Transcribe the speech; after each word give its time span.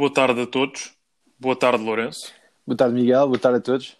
Boa 0.00 0.10
tarde 0.10 0.40
a 0.40 0.46
todos. 0.46 0.96
Boa 1.38 1.54
tarde, 1.54 1.84
Lourenço. 1.84 2.32
Boa 2.66 2.74
tarde, 2.74 2.94
Miguel. 2.94 3.26
Boa 3.26 3.38
tarde 3.38 3.58
a 3.58 3.60
todos. 3.60 3.98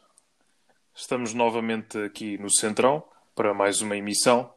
Estamos 0.95 1.35
novamente 1.35 1.99
aqui 1.99 2.39
no 2.39 2.51
Centrão 2.51 3.05
para 3.35 3.53
mais 3.53 3.83
uma 3.83 3.95
emissão. 3.95 4.51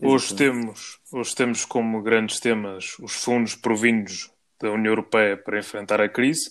Hoje 0.00 0.32
temos, 0.36 1.00
hoje 1.10 1.34
temos 1.34 1.64
como 1.64 2.00
grandes 2.02 2.38
temas 2.38 2.96
os 3.00 3.14
fundos 3.14 3.56
provindos 3.56 4.30
da 4.60 4.70
União 4.70 4.92
Europeia 4.92 5.36
para 5.36 5.58
enfrentar 5.58 6.00
a 6.00 6.08
crise, 6.08 6.48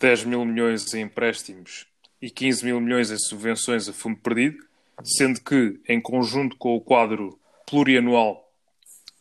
10 0.00 0.24
mil 0.24 0.44
milhões 0.44 0.92
em 0.92 1.02
empréstimos 1.02 1.86
e 2.20 2.28
15 2.28 2.64
mil 2.64 2.80
milhões 2.80 3.12
em 3.12 3.18
subvenções 3.18 3.88
a 3.88 3.92
fundo 3.92 4.16
perdido, 4.16 4.66
sendo 5.04 5.40
que, 5.40 5.80
em 5.86 6.00
conjunto 6.00 6.56
com 6.56 6.74
o 6.74 6.80
quadro 6.80 7.38
plurianual, 7.68 8.52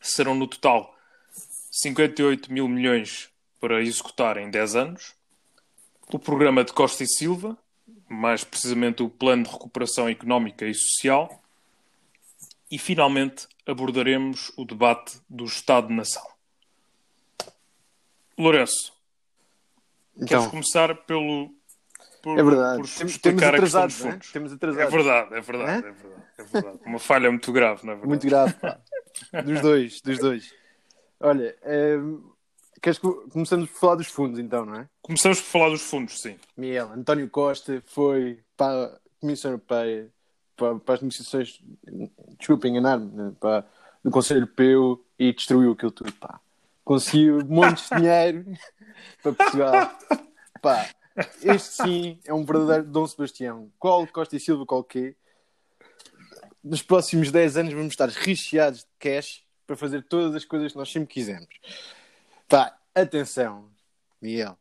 serão 0.02 0.34
no 0.34 0.48
total 0.48 0.98
58 1.70 2.52
mil 2.52 2.68
milhões 2.68 3.30
para 3.60 3.82
executar 3.82 4.38
em 4.38 4.50
10 4.50 4.76
anos, 4.76 5.16
o 6.12 6.18
programa 6.20 6.64
de 6.64 6.74
Costa 6.74 7.04
e 7.04 7.08
Silva, 7.08 7.58
mais 8.08 8.44
precisamente 8.44 9.04
o 9.04 9.10
Plano 9.10 9.44
de 9.44 9.50
Recuperação 9.52 10.08
Económica 10.10 10.66
e 10.66 10.74
Social, 10.74 11.42
e 12.72 12.78
finalmente 12.78 13.48
abordaremos 13.66 14.52
o 14.58 14.66
debate 14.66 15.20
do 15.30 15.46
Estado-nação. 15.46 16.26
Lourenço, 18.38 18.94
Então, 20.16 20.28
queres 20.28 20.48
começar 20.48 20.96
pelo. 20.96 21.54
Por, 22.24 22.38
é 22.38 22.44
verdade. 22.44 22.82
por 22.82 22.90
Temos, 22.90 23.12
explicar 23.14 23.20
temos 23.20 23.44
a 23.44 23.62
questão 23.62 23.84
atrasados, 23.84 24.06
é? 24.06 24.12
fundos? 24.12 24.32
Temos 24.32 24.52
É 24.52 24.56
atrasados. 24.56 24.94
verdade, 24.94 25.34
é 25.36 25.42
verdade, 25.42 25.72
é 25.88 25.92
verdade, 25.92 26.26
é 26.38 26.44
verdade. 26.44 26.80
Uma 26.86 27.00
falha 27.00 27.30
muito 27.32 27.52
grave, 27.52 27.86
não 27.86 27.94
é 27.94 27.96
verdade? 27.96 28.08
Muito 28.10 28.28
grave, 28.28 28.54
pá. 28.54 28.80
Dos 29.44 29.62
dois, 29.62 30.02
dos 30.02 30.20
dois. 30.20 30.54
Olha, 31.20 31.58
ehm, 31.64 32.22
queres 32.82 33.00
que 33.00 33.08
começamos 33.32 33.70
por 33.70 33.80
falar 33.80 33.96
dos 33.96 34.08
fundos, 34.08 34.40
então, 34.40 34.66
não 34.66 34.76
é? 34.76 34.90
Começamos 35.02 35.42
por 35.42 35.48
falar 35.48 35.70
dos 35.70 35.82
fundos, 35.82 36.20
sim. 36.22 36.38
Miguel, 36.56 36.92
António 36.94 37.30
Costa 37.30 37.82
foi 37.86 38.40
para 38.56 38.86
a 38.86 39.00
Comissão 39.20 39.52
Europeia, 39.52 40.10
para, 40.56 40.76
para 40.80 40.96
as 40.96 41.02
negociações, 41.02 41.60
desculpa 42.38 42.68
enganar-me, 42.68 43.12
né, 43.12 43.34
para, 43.40 43.66
do 44.04 44.12
Conselho 44.12 44.42
Europeu 44.42 45.04
e 45.18 45.34
destruiu 45.34 45.72
aquilo 45.72 45.92
tudo, 45.92 46.12
pá. 46.14 46.40
Conseguiu 46.84 47.46
montes 47.46 47.90
de 47.90 47.98
dinheiro 47.98 48.46
para 49.22 49.34
Portugal. 49.34 49.98
Pá, 50.62 50.90
este 51.42 51.84
sim 51.84 52.20
é 52.26 52.34
um 52.34 52.44
verdadeiro 52.44 52.84
Dom 52.84 53.06
Sebastião. 53.06 53.72
Qual 53.78 54.06
Costa 54.08 54.36
e 54.36 54.40
Silva, 54.40 54.66
qual 54.66 54.84
quê? 54.84 55.16
Nos 56.64 56.82
próximos 56.82 57.32
10 57.32 57.58
anos 57.58 57.74
vamos 57.74 57.94
estar 57.94 58.10
recheados 58.10 58.80
de 58.80 58.88
cash 59.00 59.44
para 59.66 59.78
fazer 59.78 60.04
todas 60.04 60.36
as 60.36 60.44
coisas 60.44 60.72
que 60.72 60.78
nós 60.78 60.92
sempre 60.92 61.14
quisemos. 61.14 61.48
Pá, 62.50 62.76
atenção, 62.96 63.70
Miguel, 64.20 64.58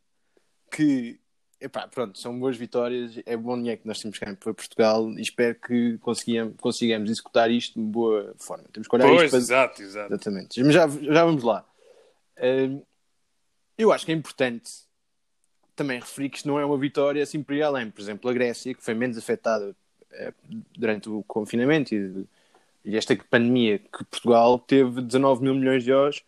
que 0.71 1.19
epá, 1.59 1.87
pronto, 1.87 2.19
são 2.19 2.39
boas 2.39 2.55
vitórias, 2.55 3.19
é 3.25 3.35
bom 3.35 3.57
dinheiro 3.57 3.81
que 3.81 3.87
nós 3.87 3.99
temos 3.99 4.19
cá 4.19 4.27
para 4.35 4.53
Portugal 4.53 5.09
e 5.09 5.21
espero 5.21 5.55
que 5.55 5.97
consigamos, 5.97 6.55
consigamos 6.61 7.09
executar 7.09 7.49
isto 7.49 7.79
de 7.79 7.85
boa 7.85 8.35
forma. 8.37 8.65
Temos 8.71 8.87
que 8.87 8.95
olhar 8.95 9.07
Pois, 9.07 9.23
isto 9.23 9.31
para, 9.31 9.39
exato, 9.39 9.81
exato. 9.81 10.13
Exatamente. 10.13 10.63
Mas 10.63 10.73
já, 10.75 10.87
já 10.87 11.25
vamos 11.25 11.43
lá. 11.43 11.65
Hum, 12.39 12.83
eu 13.75 13.91
acho 13.91 14.05
que 14.05 14.11
é 14.11 14.15
importante 14.15 14.71
também 15.75 15.99
referir 15.99 16.29
que 16.29 16.37
isto 16.37 16.47
não 16.47 16.59
é 16.59 16.65
uma 16.65 16.77
vitória 16.77 17.23
assim 17.23 17.41
por 17.41 17.55
ir 17.55 17.63
além. 17.63 17.89
Por 17.89 18.01
exemplo, 18.01 18.29
a 18.29 18.33
Grécia, 18.33 18.75
que 18.75 18.83
foi 18.83 18.93
menos 18.93 19.17
afetada 19.17 19.75
eh, 20.11 20.33
durante 20.77 21.09
o 21.09 21.23
confinamento 21.23 21.95
e, 21.95 22.27
e 22.85 22.95
esta 22.95 23.17
pandemia, 23.29 23.79
que 23.79 24.05
Portugal 24.05 24.59
teve 24.59 25.01
19 25.01 25.41
mil 25.41 25.55
milhões 25.55 25.83
de 25.83 25.89
euros 25.89 26.23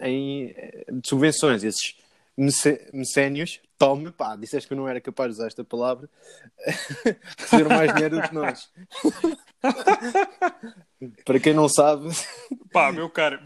em, 0.00 0.52
eh, 0.56 0.84
de 0.90 1.08
subvenções. 1.08 1.62
Esses 1.62 1.96
mecénios, 2.92 3.60
tome, 3.78 4.10
pá, 4.10 4.34
disseste 4.36 4.66
que 4.66 4.74
eu 4.74 4.78
não 4.78 4.88
era 4.88 5.00
capaz 5.00 5.28
de 5.30 5.34
usar 5.34 5.46
esta 5.46 5.62
palavra, 5.62 6.08
receberam 7.38 7.70
mais 7.76 7.94
dinheiro 7.94 8.16
do 8.20 8.28
que 8.28 8.34
nós. 8.34 8.70
Para 11.24 11.38
quem 11.38 11.54
não 11.54 11.68
sabe, 11.68 12.08
Pá, 12.72 12.90
meu 12.90 13.08
caro, 13.10 13.38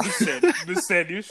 Messérios, 0.67 1.31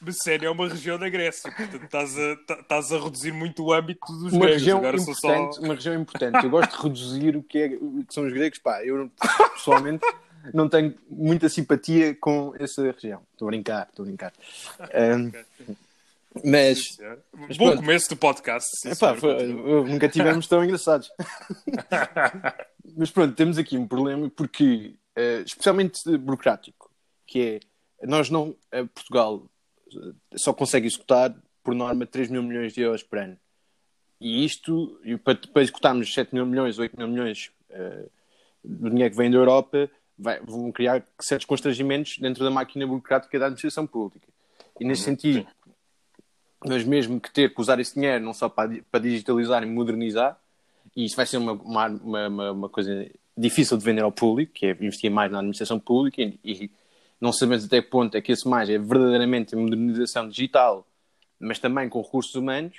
Messério 0.00 0.48
é 0.48 0.50
uma 0.50 0.68
região 0.68 0.98
da 0.98 1.08
Grécia, 1.08 1.50
portanto 1.52 1.84
estás 1.84 2.18
a, 2.18 2.36
tá- 2.46 2.60
estás 2.60 2.92
a 2.92 2.98
reduzir 2.98 3.32
muito 3.32 3.62
o 3.62 3.72
âmbito 3.72 4.00
dos 4.12 4.32
uma 4.32 4.46
gregos. 4.46 4.54
região, 4.54 4.78
Agora 4.78 4.98
sou 4.98 5.14
só... 5.14 5.28
importante, 5.28 5.64
uma 5.64 5.74
região 5.74 5.94
importante. 5.94 6.44
Eu 6.44 6.50
gosto 6.50 6.76
de 6.76 6.82
reduzir 6.82 7.36
o 7.36 7.42
que, 7.42 7.58
é, 7.58 7.66
o 7.80 8.04
que 8.04 8.12
são 8.12 8.26
os 8.26 8.32
gregos. 8.32 8.58
Pá, 8.58 8.84
eu 8.84 9.08
pessoalmente 9.54 10.04
não 10.52 10.68
tenho 10.68 10.94
muita 11.08 11.48
simpatia 11.48 12.14
com 12.14 12.54
essa 12.58 12.82
região. 12.90 13.22
Estou 13.32 13.48
a 13.48 13.50
brincar, 13.50 13.88
estou 13.88 14.02
a 14.04 14.06
brincar. 14.06 14.32
Ahm, 14.94 15.30
mas, 16.44 16.78
Sim. 16.94 17.02
Mas 17.32 17.56
Bom 17.58 17.66
pronto. 17.66 17.80
começo 17.80 18.08
do 18.08 18.16
podcast. 18.16 18.68
sim, 18.80 18.90
epá, 18.90 19.14
foi- 19.14 19.46
nunca 19.84 20.08
tivemos 20.08 20.46
tão 20.46 20.64
engraçados. 20.64 21.10
mas 22.96 23.10
pronto, 23.10 23.34
temos 23.34 23.58
aqui 23.58 23.76
um 23.76 23.86
problema 23.86 24.30
porque, 24.30 24.94
eh, 25.14 25.42
especialmente 25.44 26.00
burocrático, 26.18 26.90
que 27.26 27.60
é 28.00 28.06
nós 28.06 28.30
não, 28.30 28.56
eh, 28.70 28.84
Portugal 28.84 29.42
eh, 29.94 30.12
só 30.36 30.52
consegue 30.52 30.86
executar 30.86 31.34
por 31.62 31.74
norma 31.74 32.06
3 32.06 32.28
mil 32.30 32.42
milhões 32.42 32.72
de 32.72 32.80
euros 32.80 33.02
por 33.02 33.18
ano. 33.18 33.36
E 34.20 34.44
isto, 34.44 34.98
e 35.04 35.16
para, 35.16 35.36
para 35.36 35.62
executarmos 35.62 36.12
7 36.14 36.34
mil 36.34 36.46
milhões, 36.46 36.78
8 36.78 36.96
mil 36.96 37.08
milhões 37.08 37.50
do 38.64 38.88
dinheiro 38.90 39.10
que 39.10 39.16
vem 39.16 39.30
da 39.30 39.36
Europa, 39.36 39.90
vai- 40.22 40.40
vão 40.40 40.70
criar 40.72 41.04
certos 41.20 41.46
constrangimentos 41.46 42.18
dentro 42.18 42.44
da 42.44 42.50
máquina 42.50 42.86
burocrática 42.86 43.38
da 43.38 43.46
administração 43.46 43.86
pública. 43.86 44.26
E 44.80 44.84
nesse 44.84 45.02
sentido, 45.02 45.46
nós 46.64 46.84
mesmo 46.84 47.20
que 47.20 47.30
ter 47.30 47.52
que 47.52 47.60
usar 47.60 47.78
esse 47.80 47.94
dinheiro 47.94 48.24
não 48.24 48.32
só 48.32 48.48
para, 48.48 48.70
para 48.90 49.00
digitalizar 49.00 49.62
e 49.62 49.66
modernizar, 49.66 50.38
e 50.96 51.04
isso 51.04 51.16
vai 51.16 51.26
ser 51.26 51.38
uma, 51.38 51.52
uma, 51.52 51.86
uma, 51.88 52.28
uma- 52.28 52.52
uma 52.52 52.68
coisa 52.68 53.10
difícil 53.36 53.76
de 53.76 53.84
vender 53.84 54.02
ao 54.02 54.12
público, 54.12 54.52
que 54.52 54.66
é 54.66 54.70
investir 54.70 55.10
mais 55.10 55.30
na 55.32 55.38
administração 55.38 55.78
pública 55.80 56.22
e, 56.22 56.38
e 56.44 56.70
não 57.20 57.32
sabemos 57.32 57.64
até 57.64 57.80
que 57.80 57.88
ponto 57.88 58.16
é 58.16 58.20
que 58.20 58.32
esse 58.32 58.48
mais 58.48 58.68
é 58.68 58.78
verdadeiramente 58.78 59.54
a 59.54 59.58
modernização 59.58 60.28
digital, 60.28 60.86
mas 61.40 61.58
também 61.58 61.88
com 61.88 62.00
recursos 62.00 62.34
humanos, 62.34 62.76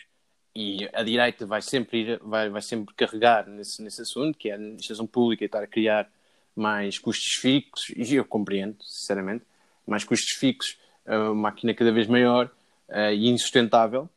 e 0.55 0.87
a 0.93 1.01
direita 1.01 1.45
vai 1.47 1.61
sempre, 1.61 2.01
ir, 2.01 2.19
vai, 2.21 2.49
vai 2.49 2.61
sempre 2.61 2.93
carregar 2.93 3.47
nesse, 3.47 3.81
nesse 3.81 4.01
assunto, 4.03 4.37
que 4.37 4.49
é 4.49 4.53
a 4.53 4.55
administração 4.55 5.07
pública 5.07 5.43
e 5.43 5.47
estar 5.47 5.63
a 5.63 5.67
criar 5.67 6.07
mais 6.55 6.99
custos 6.99 7.33
fixos, 7.35 7.89
e 7.95 8.15
eu 8.15 8.25
compreendo, 8.25 8.83
sinceramente, 8.83 9.43
mais 9.85 10.03
custos 10.03 10.31
fixos, 10.31 10.77
a 11.05 11.33
máquina 11.33 11.73
cada 11.73 11.91
vez 11.91 12.07
maior 12.07 12.49
eh, 12.89 13.13
e 13.15 13.29
insustentável, 13.29 14.09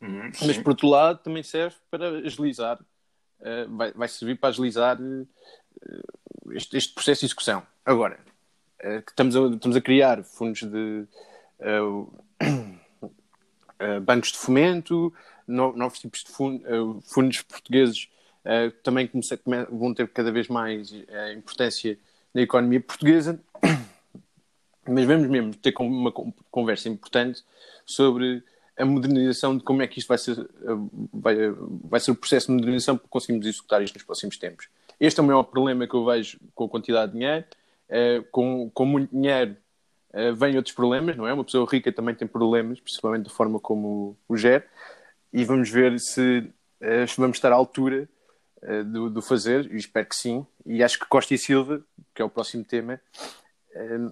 Uhum, 0.00 0.30
mas 0.46 0.56
por 0.58 0.70
outro 0.70 0.86
lado 0.88 1.18
também 1.18 1.42
serve 1.42 1.74
para 1.90 2.08
agilizar, 2.18 2.78
eh, 3.40 3.66
vai, 3.68 3.92
vai 3.92 4.06
servir 4.08 4.36
para 4.36 4.50
agilizar 4.50 4.96
eh, 5.00 6.00
este, 6.52 6.76
este 6.76 6.94
processo 6.94 7.20
de 7.20 7.26
execução. 7.26 7.66
Agora, 7.84 8.20
eh, 8.78 9.02
estamos, 9.06 9.34
a, 9.34 9.40
estamos 9.48 9.76
a 9.76 9.80
criar 9.80 10.22
fundos 10.22 10.62
de 10.62 11.04
eh, 11.58 11.80
eh, 13.80 14.00
bancos 14.00 14.32
de 14.32 14.38
fomento, 14.38 15.12
no- 15.46 15.74
novos 15.76 15.98
tipos 15.98 16.22
de 16.22 16.30
fun- 16.30 16.62
eh, 16.64 17.00
fundos 17.04 17.42
portugueses 17.42 18.08
eh, 18.44 18.70
também 18.82 19.06
comece- 19.06 19.36
come- 19.36 19.66
vão 19.70 19.92
ter 19.94 20.08
cada 20.08 20.30
vez 20.32 20.48
mais 20.48 20.92
eh, 21.08 21.32
importância 21.32 21.98
na 22.34 22.42
economia 22.42 22.80
portuguesa, 22.80 23.40
mas 24.86 25.04
vamos 25.04 25.28
mesmo 25.28 25.54
ter 25.54 25.74
uma 25.80 26.10
con- 26.12 26.32
conversa 26.50 26.88
importante 26.88 27.44
sobre 27.84 28.42
a 28.76 28.84
modernização 28.84 29.56
de 29.56 29.64
como 29.64 29.82
é 29.82 29.86
que 29.86 29.98
isto 29.98 30.08
vai 30.08 30.18
ser, 30.18 30.38
eh, 30.38 30.98
vai, 31.12 31.36
vai 31.84 32.00
ser 32.00 32.10
o 32.12 32.14
processo 32.14 32.46
de 32.46 32.52
modernização 32.54 32.96
para 32.96 33.08
conseguirmos 33.08 33.46
executar 33.46 33.82
isto 33.82 33.94
nos 33.94 34.04
próximos 34.04 34.36
tempos. 34.38 34.68
Este 35.00 35.20
é 35.20 35.22
o 35.22 35.26
maior 35.26 35.44
problema 35.44 35.86
que 35.86 35.94
eu 35.94 36.04
vejo 36.04 36.38
com 36.54 36.64
a 36.64 36.68
quantidade 36.68 37.12
de 37.12 37.18
dinheiro. 37.18 37.44
Com, 38.30 38.70
com 38.74 38.84
muito 38.84 39.10
dinheiro 39.10 39.56
eh, 40.12 40.32
vêm 40.32 40.56
outros 40.56 40.74
problemas, 40.74 41.16
não 41.16 41.26
é? 41.26 41.32
Uma 41.32 41.44
pessoa 41.44 41.66
rica 41.70 41.90
também 41.92 42.14
tem 42.14 42.26
problemas, 42.28 42.80
principalmente 42.80 43.24
da 43.24 43.30
forma 43.30 43.58
como 43.60 44.16
o 44.28 44.36
gera. 44.36 44.66
E 45.32 45.44
vamos 45.44 45.70
ver 45.70 45.98
se 46.00 46.50
vamos 47.16 47.36
estar 47.36 47.52
à 47.52 47.54
altura 47.54 48.08
do, 48.84 49.08
do 49.08 49.22
fazer, 49.22 49.70
e 49.72 49.76
espero 49.76 50.06
que 50.06 50.16
sim. 50.16 50.46
E 50.66 50.82
acho 50.82 50.98
que 50.98 51.06
Costa 51.06 51.34
e 51.34 51.38
Silva, 51.38 51.82
que 52.14 52.22
é 52.22 52.24
o 52.24 52.30
próximo 52.30 52.64
tema, 52.64 53.00
eh, 53.72 54.10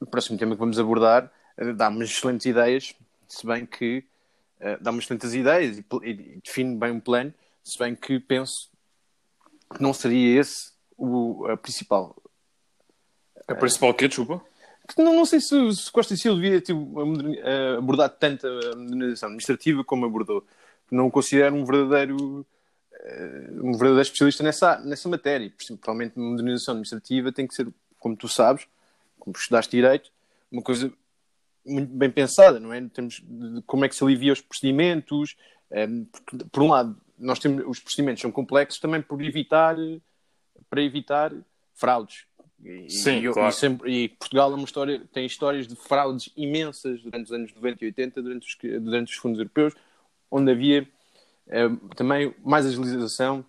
o 0.00 0.06
próximo 0.06 0.38
tema 0.38 0.54
que 0.54 0.60
vamos 0.60 0.78
abordar, 0.78 1.30
eh, 1.56 1.72
dá 1.72 1.88
umas 1.88 2.10
excelentes 2.10 2.46
ideias, 2.46 2.94
se 3.28 3.46
bem 3.46 3.66
que 3.66 4.04
eh, 4.60 4.78
dá 4.80 4.90
umas 4.90 5.04
excelentes 5.04 5.34
ideias 5.34 5.78
e, 5.78 5.84
e 6.02 6.40
define 6.44 6.76
bem 6.76 6.92
um 6.92 7.00
plano, 7.00 7.34
se 7.62 7.78
bem 7.78 7.94
que 7.94 8.20
penso 8.20 8.70
que 9.74 9.82
não 9.82 9.92
seria 9.92 10.40
esse 10.40 10.72
o 10.96 11.46
a 11.46 11.56
principal. 11.56 12.16
A 13.48 13.54
principal 13.54 13.92
que 13.94 14.08
desculpa? 14.08 14.44
Que 14.86 15.02
Não, 15.02 15.14
não 15.14 15.24
sei 15.24 15.40
se, 15.40 15.74
se 15.74 15.90
Costa 15.90 16.14
e 16.14 16.16
Silva 16.16 16.40
devia 16.40 16.60
tipo, 16.60 16.94
abordar 17.78 18.10
tanto 18.10 18.46
a 18.46 18.76
modernização 18.76 19.28
administrativa 19.28 19.82
como 19.82 20.06
abordou. 20.06 20.44
Não 20.90 21.06
o 21.06 21.10
considero 21.10 21.54
um 21.54 21.64
verdadeiro 21.64 22.46
eh, 22.46 22.53
um 23.62 23.72
verdadeiro 23.72 24.02
especialista 24.02 24.42
nessa, 24.42 24.78
nessa 24.80 25.08
matéria. 25.08 25.52
Principalmente 25.56 26.18
modernização 26.18 26.72
administrativa 26.72 27.32
tem 27.32 27.46
que 27.46 27.54
ser, 27.54 27.68
como 27.98 28.16
tu 28.16 28.28
sabes, 28.28 28.66
como 29.18 29.36
estudaste 29.36 29.70
direito, 29.70 30.10
uma 30.50 30.62
coisa 30.62 30.92
muito 31.66 31.92
bem 31.92 32.10
pensada, 32.10 32.60
não 32.60 32.72
é? 32.72 32.80
Temos 32.92 33.22
de, 33.22 33.62
como 33.62 33.84
é 33.84 33.88
que 33.88 33.96
se 33.96 34.04
alivia 34.04 34.32
os 34.32 34.40
procedimentos. 34.40 35.36
Porque, 36.12 36.44
por 36.52 36.62
um 36.62 36.68
lado, 36.68 36.96
nós 37.18 37.38
temos 37.38 37.64
os 37.66 37.80
procedimentos 37.80 38.20
são 38.20 38.30
complexos 38.30 38.80
também 38.80 39.00
por 39.02 39.20
evitar 39.22 39.76
para 40.70 40.82
evitar 40.82 41.32
fraudes. 41.74 42.26
E, 42.62 42.88
Sim, 42.90 43.18
e, 43.18 43.32
claro. 43.32 43.48
e, 43.48 43.52
sempre, 43.52 44.04
e 44.04 44.08
Portugal 44.08 44.52
é 44.52 44.54
uma 44.54 44.64
história, 44.64 45.02
tem 45.12 45.26
histórias 45.26 45.68
de 45.68 45.76
fraudes 45.76 46.30
imensas 46.36 47.02
durante 47.02 47.26
os 47.26 47.32
anos 47.32 47.54
90 47.54 47.84
e 47.84 47.86
80, 47.88 48.22
durante 48.22 48.46
os, 48.46 48.82
durante 48.82 49.12
os 49.12 49.18
fundos 49.18 49.38
europeus, 49.38 49.74
onde 50.30 50.50
havia 50.50 50.88
é, 51.48 51.68
também 51.94 52.34
mais 52.44 52.66
agilização 52.66 53.44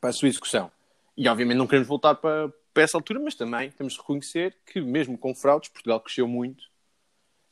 para 0.00 0.10
a 0.10 0.12
sua 0.12 0.28
execução. 0.28 0.70
E 1.16 1.28
obviamente 1.28 1.56
não 1.56 1.66
queremos 1.66 1.86
voltar 1.88 2.14
para, 2.16 2.52
para 2.72 2.82
essa 2.82 2.96
altura, 2.96 3.20
mas 3.20 3.34
também 3.34 3.70
temos 3.70 3.94
de 3.94 4.00
reconhecer 4.00 4.56
que, 4.66 4.80
mesmo 4.80 5.16
com 5.16 5.34
fraudes, 5.34 5.68
Portugal 5.68 6.00
cresceu 6.00 6.26
muito 6.26 6.64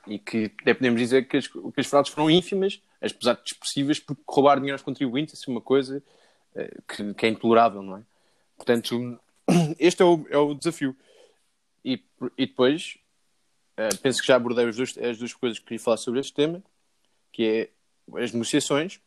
e 0.06 0.18
que 0.18 0.50
até 0.60 0.74
podemos 0.74 1.00
dizer 1.00 1.28
que 1.28 1.36
as, 1.36 1.46
que 1.46 1.60
as 1.76 1.86
fraudes 1.86 2.12
foram 2.12 2.28
ínfimas, 2.28 2.82
apesar 3.00 3.34
de 3.34 3.52
expressivas, 3.52 4.00
porque 4.00 4.20
roubar 4.28 4.56
dinheiro 4.56 4.74
aos 4.74 4.82
contribuintes 4.82 5.42
é 5.46 5.50
uma 5.50 5.60
coisa 5.60 6.02
é, 6.54 6.74
que, 6.88 7.14
que, 7.14 7.26
é 7.26 7.28
intolerável, 7.28 7.82
não 7.82 7.98
é? 7.98 8.02
Portanto, 8.56 9.20
este 9.78 10.02
é 10.02 10.04
o, 10.04 10.26
é 10.28 10.36
o 10.36 10.54
desafio. 10.54 10.96
E, 11.84 12.02
e 12.36 12.46
depois, 12.46 12.98
é, 13.76 13.88
penso 13.96 14.20
que 14.20 14.26
já 14.26 14.36
abordei 14.36 14.68
as 14.68 14.76
duas, 14.76 14.98
as 14.98 15.18
duas 15.18 15.34
coisas 15.34 15.58
que 15.58 15.64
queria 15.66 15.82
falar 15.82 15.96
sobre 15.96 16.20
este 16.20 16.32
tema, 16.32 16.62
que 17.32 17.44
é 17.44 18.20
as 18.20 18.32
negociações 18.32 19.00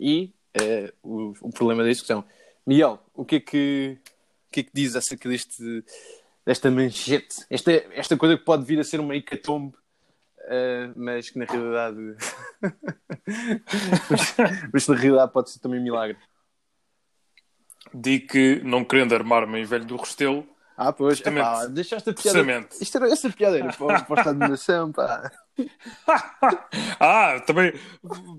e 0.00 0.32
uh, 0.58 0.92
o, 1.02 1.34
o, 1.42 1.50
problema 1.50 1.82
da 1.82 1.90
execução. 1.90 2.24
Miguel, 2.66 2.98
o 3.14 3.24
que 3.24 3.36
é 3.36 3.40
que, 3.40 3.98
o 4.48 4.50
que, 4.50 4.60
é 4.60 4.62
que 4.62 4.70
diz 4.72 4.96
acerca 4.96 5.28
deste, 5.28 5.84
desta 6.44 6.70
manchete? 6.70 7.44
Esta, 7.50 7.70
esta 7.92 8.16
coisa 8.16 8.38
que 8.38 8.44
pode 8.44 8.64
vir 8.64 8.80
a 8.80 8.84
ser 8.84 8.98
uma 8.98 9.14
hecatombe, 9.14 9.76
uh, 9.76 10.92
mas 10.96 11.28
que 11.28 11.38
na 11.38 11.44
realidade. 11.44 11.98
mas, 14.10 14.36
mas, 14.72 14.88
na 14.88 14.96
realidade 14.96 15.32
pode 15.32 15.50
ser 15.50 15.60
também 15.60 15.78
um 15.78 15.84
milagre. 15.84 16.16
Digo 17.92 18.28
que, 18.28 18.60
não 18.64 18.84
querendo 18.84 19.14
armar-me 19.14 19.60
em 19.60 19.64
velho 19.64 19.84
do 19.84 19.96
Restelo, 19.96 20.46
ah, 20.82 20.94
pois, 20.94 21.20
epá, 21.20 21.66
deixaste 21.66 22.08
a 22.08 22.14
piada. 22.14 22.68
Isto 22.80 22.96
era, 22.96 23.12
essa 23.12 23.28
piada 23.28 23.58
era 23.58 23.70
para, 23.70 24.02
para 24.02 24.22
a 24.22 24.28
animação, 24.30 24.90
pá. 24.90 25.30
ah, 27.00 27.40
também 27.46 27.72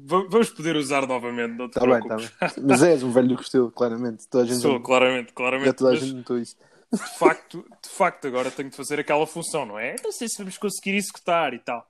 vamos 0.06 0.50
poder 0.50 0.76
usar 0.76 1.08
novamente, 1.08 1.58
não 1.58 1.70
te 1.70 1.74
tá 1.74 1.86
bem, 1.86 2.08
tá 2.08 2.16
bem. 2.16 2.30
Mas 2.64 2.84
és 2.84 3.04
um 3.04 3.12
velho 3.12 3.30
do 3.30 3.42
estilo, 3.42 3.72
claramente. 3.72 4.28
Toda 4.28 4.44
a 4.44 4.48
gente 4.48 4.60
Sou, 4.60 4.80
claramente, 4.80 5.34
claramente. 5.34 5.68
Já 5.68 5.74
toda 5.74 5.92
a 5.92 5.96
gente 5.96 6.14
notou 6.14 6.38
isso. 6.38 6.56
De 6.92 7.18
facto, 7.18 7.66
de 7.82 7.90
facto, 7.90 8.28
agora 8.28 8.52
tenho 8.52 8.70
de 8.70 8.76
fazer 8.76 9.00
aquela 9.00 9.26
função, 9.26 9.66
não 9.66 9.80
é? 9.80 9.96
Não 10.04 10.12
sei 10.12 10.28
se 10.28 10.38
vamos 10.38 10.58
conseguir 10.58 10.96
executar 10.96 11.54
e 11.54 11.60
tal. 11.60 11.88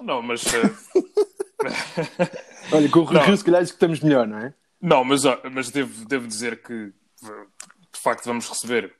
Não, 0.00 0.22
mas. 0.22 0.42
Uh... 0.44 1.04
Olha, 2.72 2.88
com 2.88 3.00
o 3.00 3.04
Rio, 3.04 3.36
se 3.36 3.44
calhar 3.44 3.62
executamos 3.62 4.00
melhor, 4.00 4.26
não 4.26 4.38
é? 4.38 4.54
Não, 4.80 5.04
mas, 5.04 5.22
mas 5.52 5.70
devo, 5.70 6.04
devo 6.06 6.26
dizer 6.26 6.62
que 6.62 6.92
de 7.22 8.00
facto 8.00 8.26
vamos 8.26 8.48
receber 8.48 8.94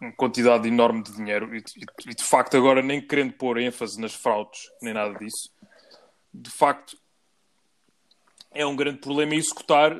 uma 0.00 0.12
quantidade 0.12 0.66
enorme 0.66 1.02
de 1.02 1.12
dinheiro 1.12 1.54
e, 1.54 1.62
e, 2.06 2.14
de 2.14 2.24
facto 2.24 2.56
agora 2.56 2.82
nem 2.82 3.00
querendo 3.00 3.32
pôr 3.34 3.58
ênfase 3.58 4.00
nas 4.00 4.14
fraudes 4.14 4.70
nem 4.80 4.94
nada 4.94 5.18
disso 5.18 5.50
de 6.32 6.50
facto 6.50 6.96
é 8.52 8.64
um 8.64 8.76
grande 8.76 8.98
problema 8.98 9.34
executar 9.34 9.94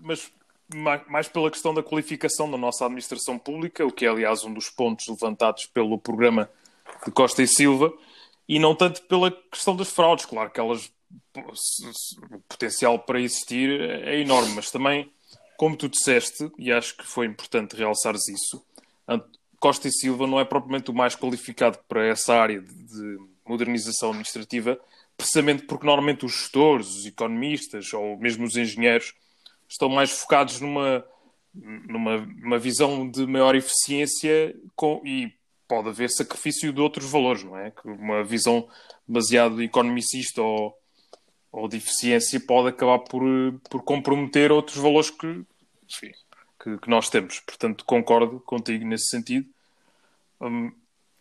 mas 0.00 0.30
mais 1.08 1.28
pela 1.28 1.50
questão 1.50 1.72
da 1.72 1.82
qualificação 1.82 2.50
da 2.50 2.56
nossa 2.56 2.84
administração 2.84 3.38
pública 3.38 3.86
o 3.86 3.92
que 3.92 4.06
é 4.06 4.08
aliás 4.08 4.44
um 4.44 4.52
dos 4.52 4.70
pontos 4.70 5.06
levantados 5.08 5.66
pelo 5.66 5.98
programa 5.98 6.50
de 7.04 7.10
Costa 7.12 7.42
e 7.42 7.48
Silva 7.48 7.92
e 8.48 8.58
não 8.58 8.74
tanto 8.74 9.02
pela 9.02 9.30
questão 9.30 9.74
das 9.74 9.90
fraudes. 9.90 10.24
Claro 10.24 10.50
que 10.50 10.60
elas 10.60 10.90
o 11.36 12.38
potencial 12.48 12.98
para 12.98 13.20
existir 13.20 13.80
é 13.80 14.18
enorme 14.18 14.54
mas 14.54 14.70
também 14.70 15.12
como 15.56 15.76
tu 15.76 15.88
disseste 15.88 16.50
e 16.58 16.72
acho 16.72 16.96
que 16.96 17.06
foi 17.06 17.26
importante 17.26 17.76
realçares 17.76 18.28
isso 18.28 18.64
Costa 19.58 19.88
e 19.88 19.92
Silva 19.92 20.26
não 20.26 20.38
é 20.38 20.44
propriamente 20.44 20.90
o 20.90 20.94
mais 20.94 21.16
qualificado 21.16 21.78
para 21.88 22.06
essa 22.06 22.34
área 22.34 22.60
de 22.60 23.18
modernização 23.44 24.10
administrativa, 24.10 24.78
precisamente 25.16 25.64
porque 25.64 25.86
normalmente 25.86 26.26
os 26.26 26.32
gestores, 26.32 26.88
os 26.88 27.06
economistas 27.06 27.92
ou 27.92 28.18
mesmo 28.18 28.44
os 28.44 28.56
engenheiros 28.56 29.14
estão 29.68 29.88
mais 29.88 30.10
focados 30.10 30.60
numa, 30.60 31.04
numa, 31.54 32.58
visão 32.58 33.08
de 33.08 33.26
maior 33.26 33.54
eficiência 33.54 34.54
com, 34.74 35.00
e 35.04 35.32
pode 35.66 35.88
haver 35.88 36.10
sacrifício 36.10 36.72
de 36.72 36.80
outros 36.80 37.10
valores, 37.10 37.42
não 37.42 37.56
é? 37.56 37.72
Uma 37.84 38.22
visão 38.22 38.68
demasiado 39.08 39.62
economicista 39.62 40.42
ou, 40.42 40.76
ou 41.50 41.66
de 41.66 41.78
eficiência 41.78 42.38
pode 42.40 42.68
acabar 42.68 42.98
por, 43.00 43.22
por 43.70 43.82
comprometer 43.82 44.52
outros 44.52 44.76
valores 44.76 45.10
que, 45.10 45.26
enfim, 45.26 46.12
que, 46.66 46.78
que, 46.78 46.90
nós 46.90 47.08
temos. 47.08 47.38
Portanto, 47.38 47.84
concordo 47.84 48.40
contigo 48.40 48.84
nesse 48.84 49.08
sentido. 49.08 49.46
Um, 50.40 50.72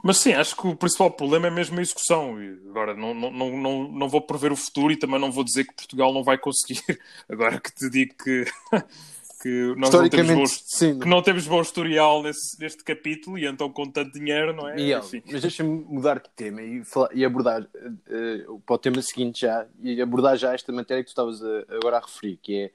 mas 0.03 0.17
sim, 0.17 0.33
acho 0.33 0.55
que 0.55 0.67
o 0.67 0.75
principal 0.75 1.11
problema 1.11 1.47
é 1.47 1.51
mesmo 1.51 1.77
a 1.77 1.81
execução. 1.81 2.41
E 2.41 2.59
agora, 2.69 2.95
não, 2.95 3.13
não, 3.13 3.31
não, 3.31 3.91
não 3.91 4.09
vou 4.09 4.21
prever 4.21 4.51
o 4.51 4.55
futuro 4.55 4.91
e 4.91 4.97
também 4.97 5.19
não 5.19 5.31
vou 5.31 5.43
dizer 5.43 5.65
que 5.65 5.75
Portugal 5.75 6.11
não 6.11 6.23
vai 6.23 6.37
conseguir. 6.37 6.81
Agora 7.29 7.59
que 7.59 7.73
te 7.73 7.89
digo 7.89 8.15
que, 8.23 8.45
que 9.41 9.73
nós 9.77 9.91
não 9.91 10.09
temos, 10.09 10.35
bom, 10.35 10.45
sim. 10.47 10.99
que 10.99 11.07
não 11.07 11.21
temos 11.21 11.47
bom 11.47 11.61
historial 11.61 12.23
nesse, 12.23 12.59
neste 12.59 12.83
capítulo 12.83 13.37
e 13.37 13.45
então 13.45 13.71
com 13.71 13.89
tanto 13.89 14.13
dinheiro, 14.13 14.53
não 14.53 14.67
é? 14.67 14.75
Miguel, 14.75 15.03
mas 15.31 15.41
deixa-me 15.41 15.85
mudar 15.87 16.19
de 16.19 16.29
tema 16.35 16.61
e, 16.61 16.83
falar, 16.83 17.09
e 17.13 17.25
abordar 17.25 17.61
uh, 17.63 18.59
para 18.59 18.75
o 18.75 18.77
tema 18.77 19.01
seguinte 19.01 19.41
já 19.41 19.65
e 19.81 19.99
abordar 20.01 20.37
já 20.37 20.53
esta 20.53 20.71
matéria 20.71 21.03
que 21.03 21.09
tu 21.09 21.13
estavas 21.13 21.41
a, 21.43 21.75
agora 21.75 21.97
a 21.97 22.01
referir, 22.01 22.37
que 22.41 22.55
é 22.55 22.71